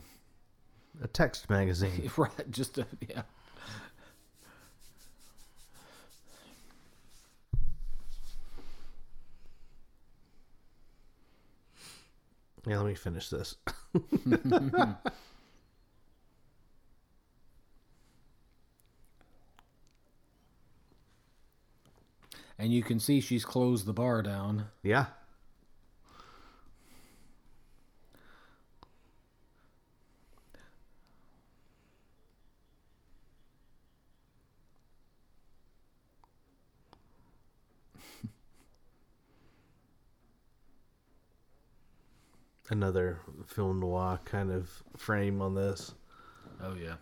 [1.03, 2.09] A text magazine.
[2.17, 2.51] right.
[2.53, 3.23] Just a yeah.
[12.67, 13.57] Yeah, let me finish this.
[22.63, 24.67] And you can see she's closed the bar down.
[24.85, 25.07] Yeah.
[42.73, 44.67] Another film noir kind of
[44.97, 45.93] frame on this.
[46.59, 46.95] Oh yeah.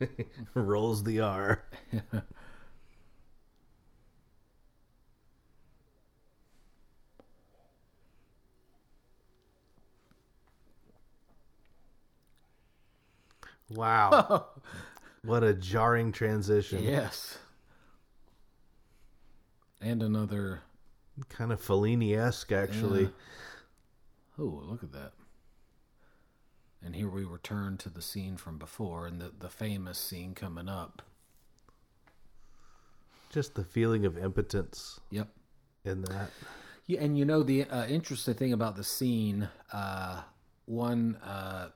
[0.54, 1.62] Rolls the R.
[13.70, 14.46] Wow.
[15.24, 16.82] what a jarring transition.
[16.82, 17.38] Yes.
[19.80, 20.62] And another.
[21.28, 23.02] Kind of Fellini esque, actually.
[23.02, 23.08] Yeah.
[24.38, 25.12] Oh, look at that.
[26.84, 30.68] And here we return to the scene from before, and the the famous scene coming
[30.68, 31.02] up.
[33.30, 35.28] Just the feeling of impotence Yep.
[35.84, 36.30] in that.
[36.86, 40.22] Yeah, and you know the uh, interesting thing about the scene, uh,
[40.64, 41.68] one uh,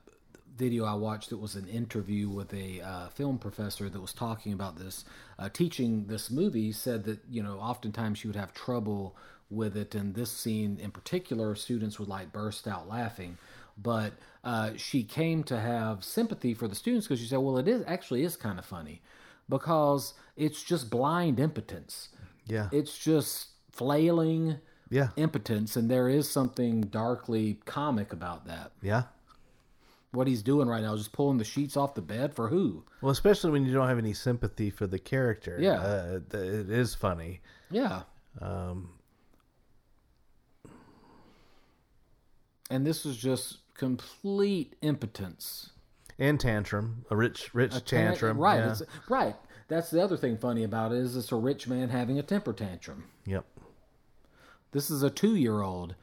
[0.57, 4.53] video I watched that was an interview with a uh, film professor that was talking
[4.53, 5.05] about this,
[5.37, 9.15] uh, teaching this movie, said that you know oftentimes she would have trouble
[9.51, 13.37] with it, and this scene in particular, students would like burst out laughing.
[13.77, 14.13] But
[14.43, 17.83] uh, she came to have sympathy for the students because she said, "Well, it is
[17.87, 19.01] actually is kind of funny
[19.49, 22.09] because it's just blind impotence.
[22.47, 22.69] Yeah.
[22.71, 24.59] It's just flailing."
[24.93, 25.09] yeah.
[25.15, 28.71] impotence, and there is something darkly comic about that.
[28.81, 29.03] Yeah.
[30.11, 32.83] What he's doing right now is just pulling the sheets off the bed for who?
[33.01, 35.57] Well, especially when you don't have any sympathy for the character.
[35.59, 35.81] Yeah.
[35.81, 37.41] Uh, it is funny.
[37.71, 38.03] Yeah,
[38.39, 38.89] Um,
[42.69, 45.71] And this was just complete impotence.
[46.19, 47.81] And tantrum, a rich, rich Tan-
[48.11, 48.37] tantrum.
[48.37, 48.57] right?
[48.59, 48.75] yeah.
[49.09, 49.35] Right.
[49.67, 52.53] That's the other thing funny about it is it's a rich man having a temper
[52.53, 53.05] tantrum.
[53.25, 53.45] Yep.
[54.71, 55.95] This is a two-year-old.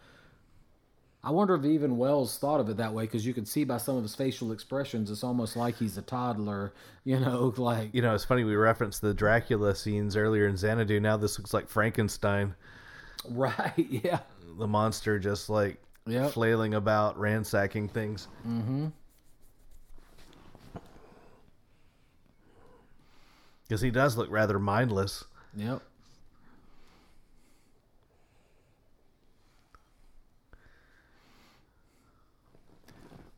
[1.23, 3.77] I wonder if even Welles thought of it that way because you can see by
[3.77, 6.73] some of his facial expressions, it's almost like he's a toddler.
[7.05, 11.01] You know, like You know, it's funny we referenced the Dracula scenes earlier in Xanadu.
[11.01, 12.55] Now this looks like Frankenstein,
[13.31, 13.73] right?
[14.05, 14.21] Yeah.
[14.59, 15.81] the monster just like
[16.11, 16.33] Yep.
[16.33, 18.29] flailing about, ransacking things.
[18.47, 18.89] Mm-hmm.
[23.63, 25.25] Because he does look rather mindless.
[25.57, 25.83] Yep.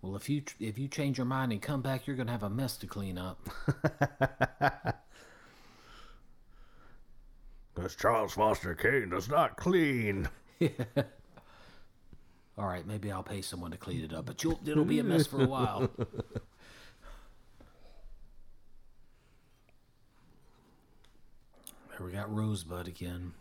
[0.00, 2.50] Well, if you if you change your mind and come back, you're gonna have a
[2.50, 3.48] mess to clean up.
[7.74, 10.28] Because Charles Foster Kane does not clean.
[12.58, 15.04] All right, maybe I'll pay someone to clean it up, but you'll, it'll be a
[15.04, 15.90] mess for a while.
[21.98, 23.32] There we got Rosebud again.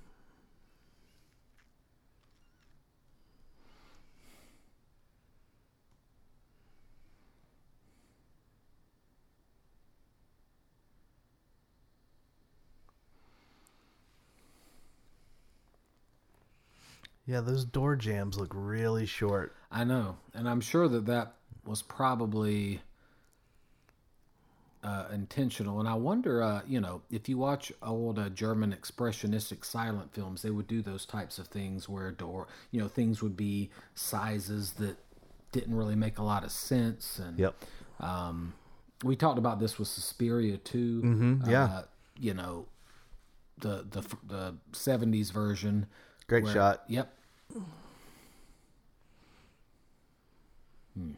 [17.26, 19.56] Yeah, those door jambs look really short.
[19.72, 21.36] I know, and I'm sure that that
[21.66, 22.82] was probably
[24.84, 25.80] uh, intentional.
[25.80, 30.42] And I wonder, uh, you know, if you watch old uh, German expressionistic silent films,
[30.42, 34.74] they would do those types of things where door, you know, things would be sizes
[34.74, 34.98] that
[35.52, 37.20] didn't really make a lot of sense.
[37.20, 37.56] And Yep.
[38.00, 38.54] um,
[39.04, 41.02] we talked about this with Suspiria too.
[41.04, 41.64] Mhm, yeah.
[41.64, 41.84] Uh,
[42.20, 42.68] you know,
[43.60, 45.86] the the the '70s version.
[46.32, 46.84] Great where- shot.
[46.88, 47.14] Yep.
[50.94, 51.12] Hmm.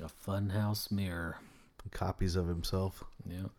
[0.00, 1.36] A funhouse mirror.
[1.92, 3.04] Copies of himself.
[3.24, 3.52] Yep.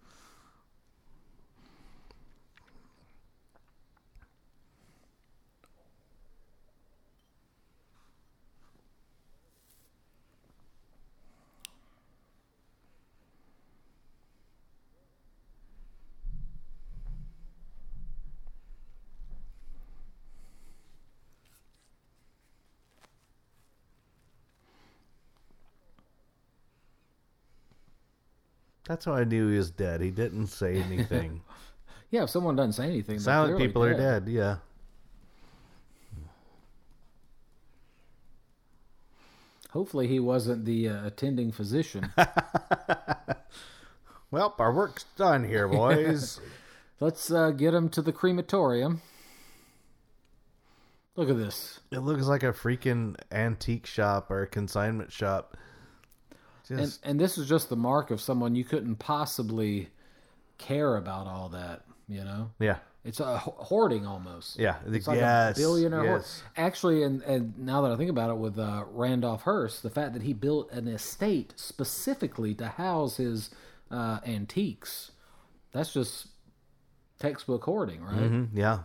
[28.93, 30.01] That's how I knew he was dead.
[30.01, 31.41] He didn't say anything.
[32.11, 34.27] Yeah, if someone doesn't say anything, Silent people are dead.
[34.27, 34.57] Yeah.
[39.71, 42.13] Hopefully, he wasn't the uh, attending physician.
[44.33, 46.39] Well, our work's done here, boys.
[46.99, 49.03] Let's uh, get him to the crematorium.
[51.15, 51.81] Look at this.
[51.91, 55.55] it looks like a freaking antique shop or a consignment shop.
[56.69, 59.89] And, Just and this is just the mark of someone you couldn't possibly
[60.57, 62.51] care about all that, you know?
[62.59, 64.57] yeah, It's a hoarding almost.
[64.57, 66.03] yeah, It's like yes, a billionaire.
[66.03, 66.41] yes.
[66.55, 70.13] Actually, and, and now that I think about it, with uh, Randolph Hearst, the fact
[70.13, 73.49] that he built an estate specifically to house his
[73.91, 75.11] uh, antiques,
[75.73, 76.27] that's just
[77.19, 78.31] textbook hoarding, right?
[78.31, 78.79] Mhm, yeah,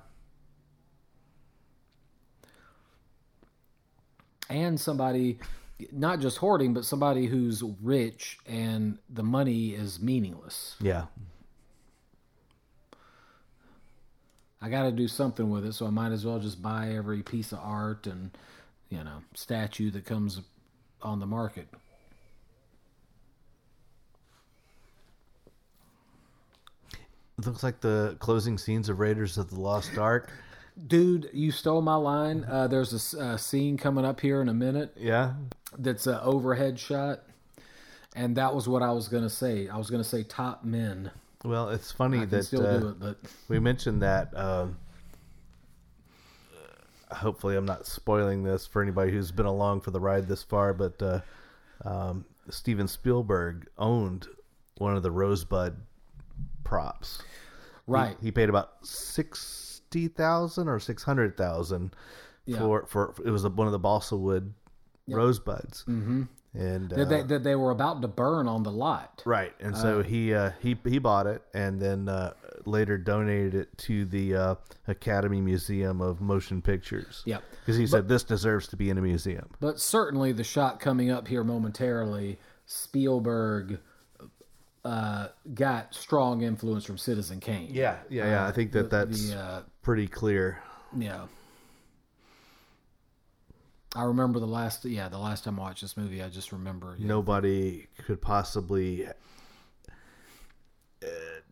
[4.50, 5.38] And somebody,
[5.92, 10.76] not just hoarding, but somebody who's rich and the money is meaningless.
[10.80, 11.06] yeah.
[14.60, 17.22] I got to do something with it, so I might as well just buy every
[17.22, 18.36] piece of art and,
[18.88, 20.40] you know, statue that comes
[21.00, 21.68] on the market.
[27.38, 30.32] It looks like the closing scenes of Raiders of the Lost Ark.
[30.86, 32.44] Dude, you stole my line.
[32.48, 35.34] Uh, there's a scene coming up here in a minute Yeah,
[35.76, 37.20] that's an overhead shot,
[38.14, 39.68] and that was what I was gonna say.
[39.68, 41.10] I was gonna say top men.
[41.44, 43.18] well, it's funny I that still uh, do it, but
[43.48, 44.36] we mentioned that.
[44.36, 44.76] Um,
[47.10, 50.72] hopefully, I'm not spoiling this for anybody who's been along for the ride this far.
[50.74, 51.20] But uh,
[51.84, 54.26] um, Steven Spielberg owned
[54.78, 55.76] one of the Rosebud
[56.64, 57.22] props.
[57.86, 58.16] Right.
[58.20, 58.84] He, paid about
[59.90, 61.94] sixty thousand or six hundred thousand
[62.44, 62.58] Yeah.
[62.58, 64.52] for for it was one of the balsa wood
[65.08, 66.24] rosebuds, mm-hmm.
[66.52, 69.22] and uh, that, they, that they were about to burn on the lot.
[69.24, 72.34] Right, and so he uh, he he bought it and then uh,
[72.66, 74.54] later donated it to the uh,
[74.86, 77.22] Academy Museum of Motion Pictures.
[77.24, 77.42] Yep.
[77.60, 79.48] because he said this deserves to be in a museum.
[79.60, 83.78] But certainly the shot coming up here momentarily, Spielberg
[84.84, 87.68] uh, got strong influence from Citizen Kane.
[87.70, 88.46] Yeah, yeah, yeah.
[88.46, 90.62] I think that the- that's the, uh, pretty clear.
[90.98, 91.22] yeah.
[93.96, 96.94] I remember the last, yeah, the last time I watched this movie, I just remember.
[96.98, 97.06] Yeah.
[97.06, 99.12] Nobody could possibly uh,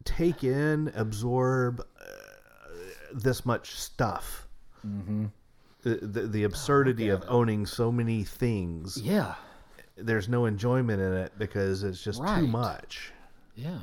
[0.05, 2.05] take in, absorb uh,
[3.15, 4.47] this much stuff.
[4.87, 5.25] Mm-hmm.
[5.81, 9.01] The, the, the absurdity of owning so many things.
[9.03, 9.35] Yeah,
[9.97, 13.13] There's no enjoyment in it because it's just too much.
[13.55, 13.79] yeah.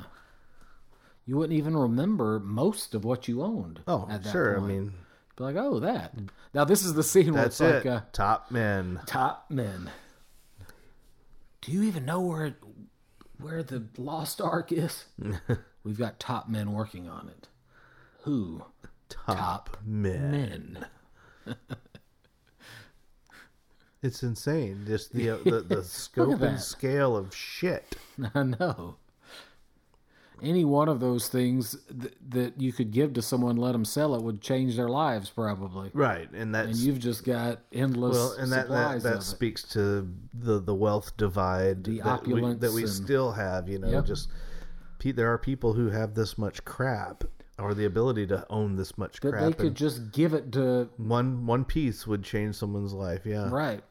[1.26, 3.80] You wouldn't even remember most of what you owned.
[3.86, 4.58] Oh, at that sure.
[4.60, 4.64] point.
[4.64, 4.92] I mean,
[5.36, 6.14] Be like, oh, that.
[6.52, 7.86] Now this is the scene where it's like it.
[7.86, 9.00] uh, Top men.
[9.06, 9.90] top men.
[11.62, 12.54] Do you even know where it,
[13.40, 15.06] where the lost ark is?
[15.84, 17.48] We've got top men working on it.
[18.22, 18.62] Who?
[19.08, 20.84] Top, men.
[21.46, 21.56] Men.
[24.02, 24.84] It's insane.
[24.86, 26.60] Just the uh, the, the scope and that.
[26.60, 27.96] scale of shit.
[28.34, 28.96] I know.
[30.42, 34.14] Any one of those things th- that you could give to someone, let them sell
[34.14, 35.90] it, would change their lives probably.
[35.94, 39.22] Right, and that And you've just got endless well, and that that, that of it.
[39.24, 43.68] speaks to the the wealth divide The that, we, opulence that we and- still have.
[43.68, 44.06] You know, Yep.
[44.06, 44.28] just
[45.04, 47.24] there are people who have this much crap
[47.58, 49.44] or the ability to own this much that crap.
[49.44, 53.24] they could just give it to one one piece would change someone's life.
[53.26, 53.82] Yeah, right.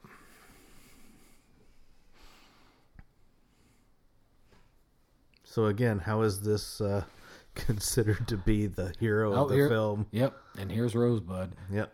[5.54, 7.04] So again, how is this uh,
[7.54, 10.08] considered to be the hero Oh, of the here- film?
[10.10, 10.36] Yep.
[10.58, 11.52] And here's Rosebud.
[11.72, 11.94] Yep.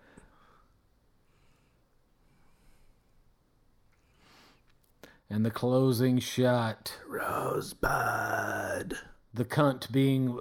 [5.29, 6.93] And the closing shot.
[7.05, 8.97] Rosebud.
[9.33, 10.39] the cunt being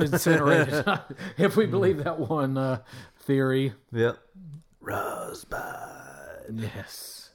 [0.00, 0.84] incinerated.
[1.38, 2.80] if we believe that one uh,
[3.20, 3.74] theory.
[3.92, 4.18] Yep.
[4.80, 6.60] Rosebud.
[6.74, 7.25] Yes.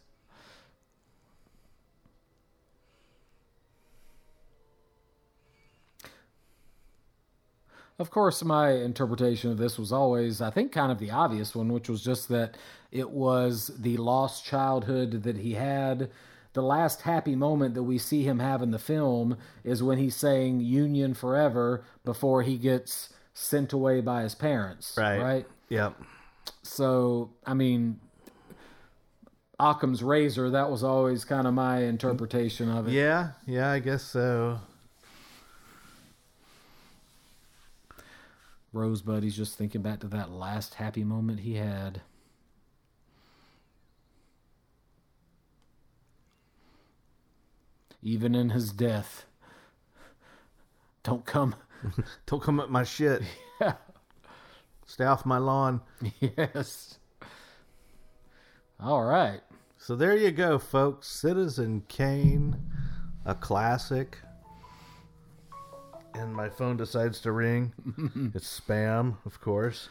[8.02, 11.72] Of course, my interpretation of this was always, I think, kind of the obvious one,
[11.72, 12.58] which was just that
[12.92, 16.10] it was the lost childhood that he had.
[16.54, 20.16] The last happy moment that we see him have in the film is when he's
[20.16, 24.96] saying Union Forever before he gets sent away by his parents.
[24.98, 25.22] Right.
[25.22, 25.46] Right.
[25.70, 26.02] Yep.
[26.64, 28.00] So, I mean,
[29.60, 32.94] Occam's razor, that was always kind of my interpretation of it.
[32.94, 33.34] Yeah.
[33.46, 33.70] Yeah.
[33.70, 34.60] I guess so.
[38.74, 42.02] Rosebud, he's just thinking back to that last happy moment he had.
[48.02, 49.26] Even in his death.
[51.04, 51.56] Don't come.
[52.26, 53.22] Don't come at my shit.
[53.60, 53.74] Yeah.
[54.88, 55.82] Stay off my lawn.
[56.20, 56.98] yes.
[58.80, 59.42] All right.
[59.78, 61.08] So there you go, folks.
[61.08, 62.56] Citizen Kane,
[63.26, 64.18] a classic.
[66.14, 67.74] And my phone decides to ring.
[68.36, 69.90] it's spam, of course.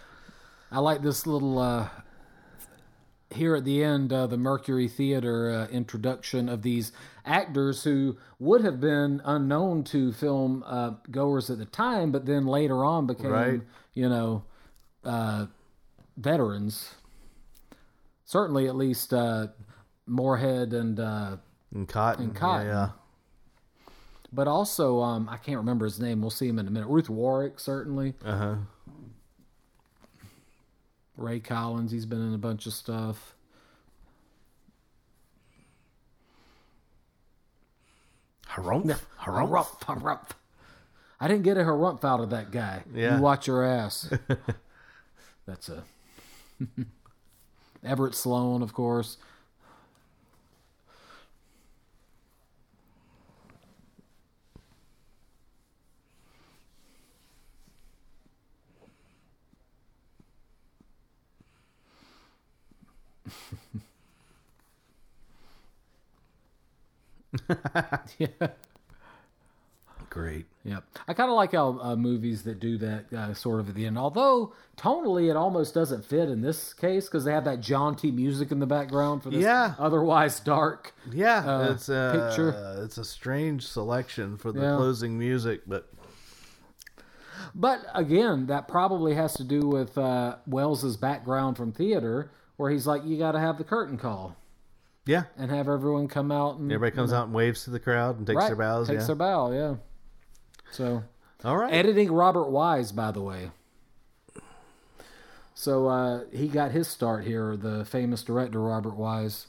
[0.70, 1.88] I like this little uh,
[3.30, 6.92] here at the end, uh, the Mercury Theater uh, introduction of these
[7.24, 12.47] actors who would have been unknown to film uh, goers at the time, but then
[12.47, 13.60] later on became, Right.
[13.94, 14.44] you know,
[15.05, 15.47] uh,
[16.16, 16.94] veterans.
[18.24, 19.48] Certainly, at least uh,
[20.06, 21.36] Moorehead and, uh,
[21.74, 22.20] And Cotten.
[22.20, 22.64] And Cotten.
[22.66, 22.88] Yeah,
[24.32, 26.20] but also um, I can't remember his name.
[26.20, 26.89] We'll see him in a minute.
[26.89, 28.15] Ruth Warrick, certainly.
[28.24, 28.55] Uh huh.
[31.16, 33.35] Ray Collins, he's been in a bunch of stuff.
[38.48, 38.98] Harumph.
[39.20, 39.48] Harumph.
[39.48, 40.31] Harumph, harumph.
[41.20, 42.82] I didn't get a harumph out of that guy.
[42.94, 43.16] Yeah.
[43.16, 44.11] You watch your ass.
[45.47, 45.85] That's a
[47.85, 49.16] Everett Sloane, of course.
[68.19, 68.27] Yeah.
[70.11, 70.47] Great.
[70.65, 70.82] Yep.
[71.07, 73.86] I kind of like how uh, movies that do that uh, sort of at the
[73.86, 73.97] end.
[73.97, 78.51] Although tonally, it almost doesn't fit in this case because they have that jaunty music
[78.51, 79.74] in the background for this Yeah.
[79.78, 80.93] otherwise dark.
[81.12, 82.82] Yeah, Uh, it's a picture.
[82.85, 84.77] it's a strange selection for the Yeah.
[84.77, 85.89] closing music, but
[87.55, 92.86] But again, that probably has to do with uh, Welles's background from theater, where he's
[92.86, 94.36] like, you got to have the curtain call
[95.06, 98.18] yeah, and have everyone come out and everybody comes out and waves to the crowd
[98.18, 98.86] and takes right, their bows.
[98.86, 99.06] takes yeah.
[99.06, 99.50] their bow.
[99.50, 99.76] Yeah.
[100.70, 101.02] So
[101.42, 101.72] All right.
[101.72, 103.50] editing Robert Wise, by the way.
[105.54, 109.46] So uh, he got his start here, the famous director Robert Wise.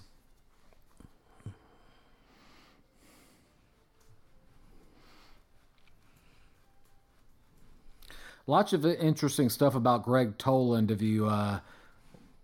[8.48, 10.92] Lots of interesting stuff about Gregg Toland.
[10.92, 11.60] If you uh,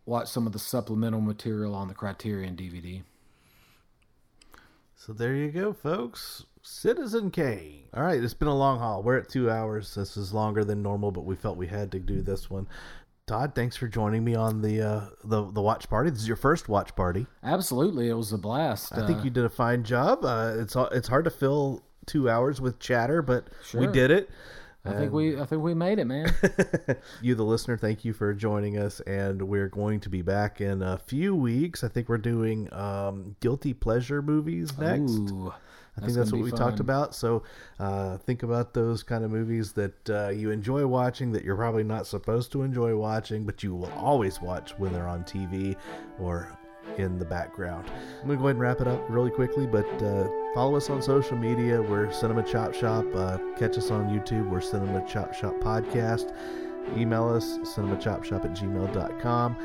[0.08, 3.04] watch some of the supplemental material on the Criterion DVD.
[4.96, 6.46] So there you go, folks.
[6.64, 7.84] Citizen Kane.
[7.94, 9.04] All right, it's been a long haul.
[9.04, 9.94] We're at two hours.
[9.96, 12.68] This is longer than normal, but we felt we had to do this one.
[13.26, 16.10] Todd, thanks for joining me on the uh, the the watch party.
[16.10, 17.28] This is your first watch party.
[17.44, 18.94] Absolutely, it was a blast.
[18.94, 20.24] I think Uh, you did a fine job.
[20.24, 24.30] Uh, it's it's hard to fill two hours with chatter, but we did it.
[24.88, 26.34] I think we I think we made it, man.
[27.22, 30.82] you, the listener, thank you for joining us, and we're going to be back in
[30.82, 31.84] a few weeks.
[31.84, 35.12] I think we're doing um, guilty pleasure movies next.
[35.12, 35.54] Ooh,
[35.98, 37.16] I think that's what we be talked about.
[37.16, 37.44] So
[37.80, 41.84] uh, think about those kind of movies that uh, you enjoy watching that you're probably
[41.84, 45.76] not supposed to enjoy watching, but you will always watch when they're on TV
[46.20, 46.56] or
[47.00, 47.90] in the background.
[48.22, 50.90] I'm going to go ahead and wrap it up really quickly, but uh, follow us
[50.90, 51.82] on social media.
[51.82, 53.06] We're Cinema Chop Shop.
[53.16, 54.50] Uh, catch us on YouTube.
[54.50, 56.34] We're Cinema Chop Shop Podcast.
[56.96, 59.58] Email us, cinemachopshop at gmail.com.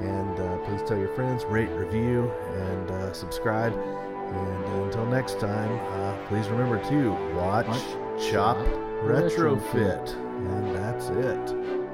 [0.00, 3.72] And uh, please tell your friends, rate, review, and uh, subscribe.
[3.72, 5.70] And until next time,
[6.00, 7.78] uh, please remember to watch, Watch,
[8.32, 8.66] chop, chop,
[9.04, 9.62] retrofit.
[9.72, 10.14] retrofit.
[10.14, 11.85] And that's it.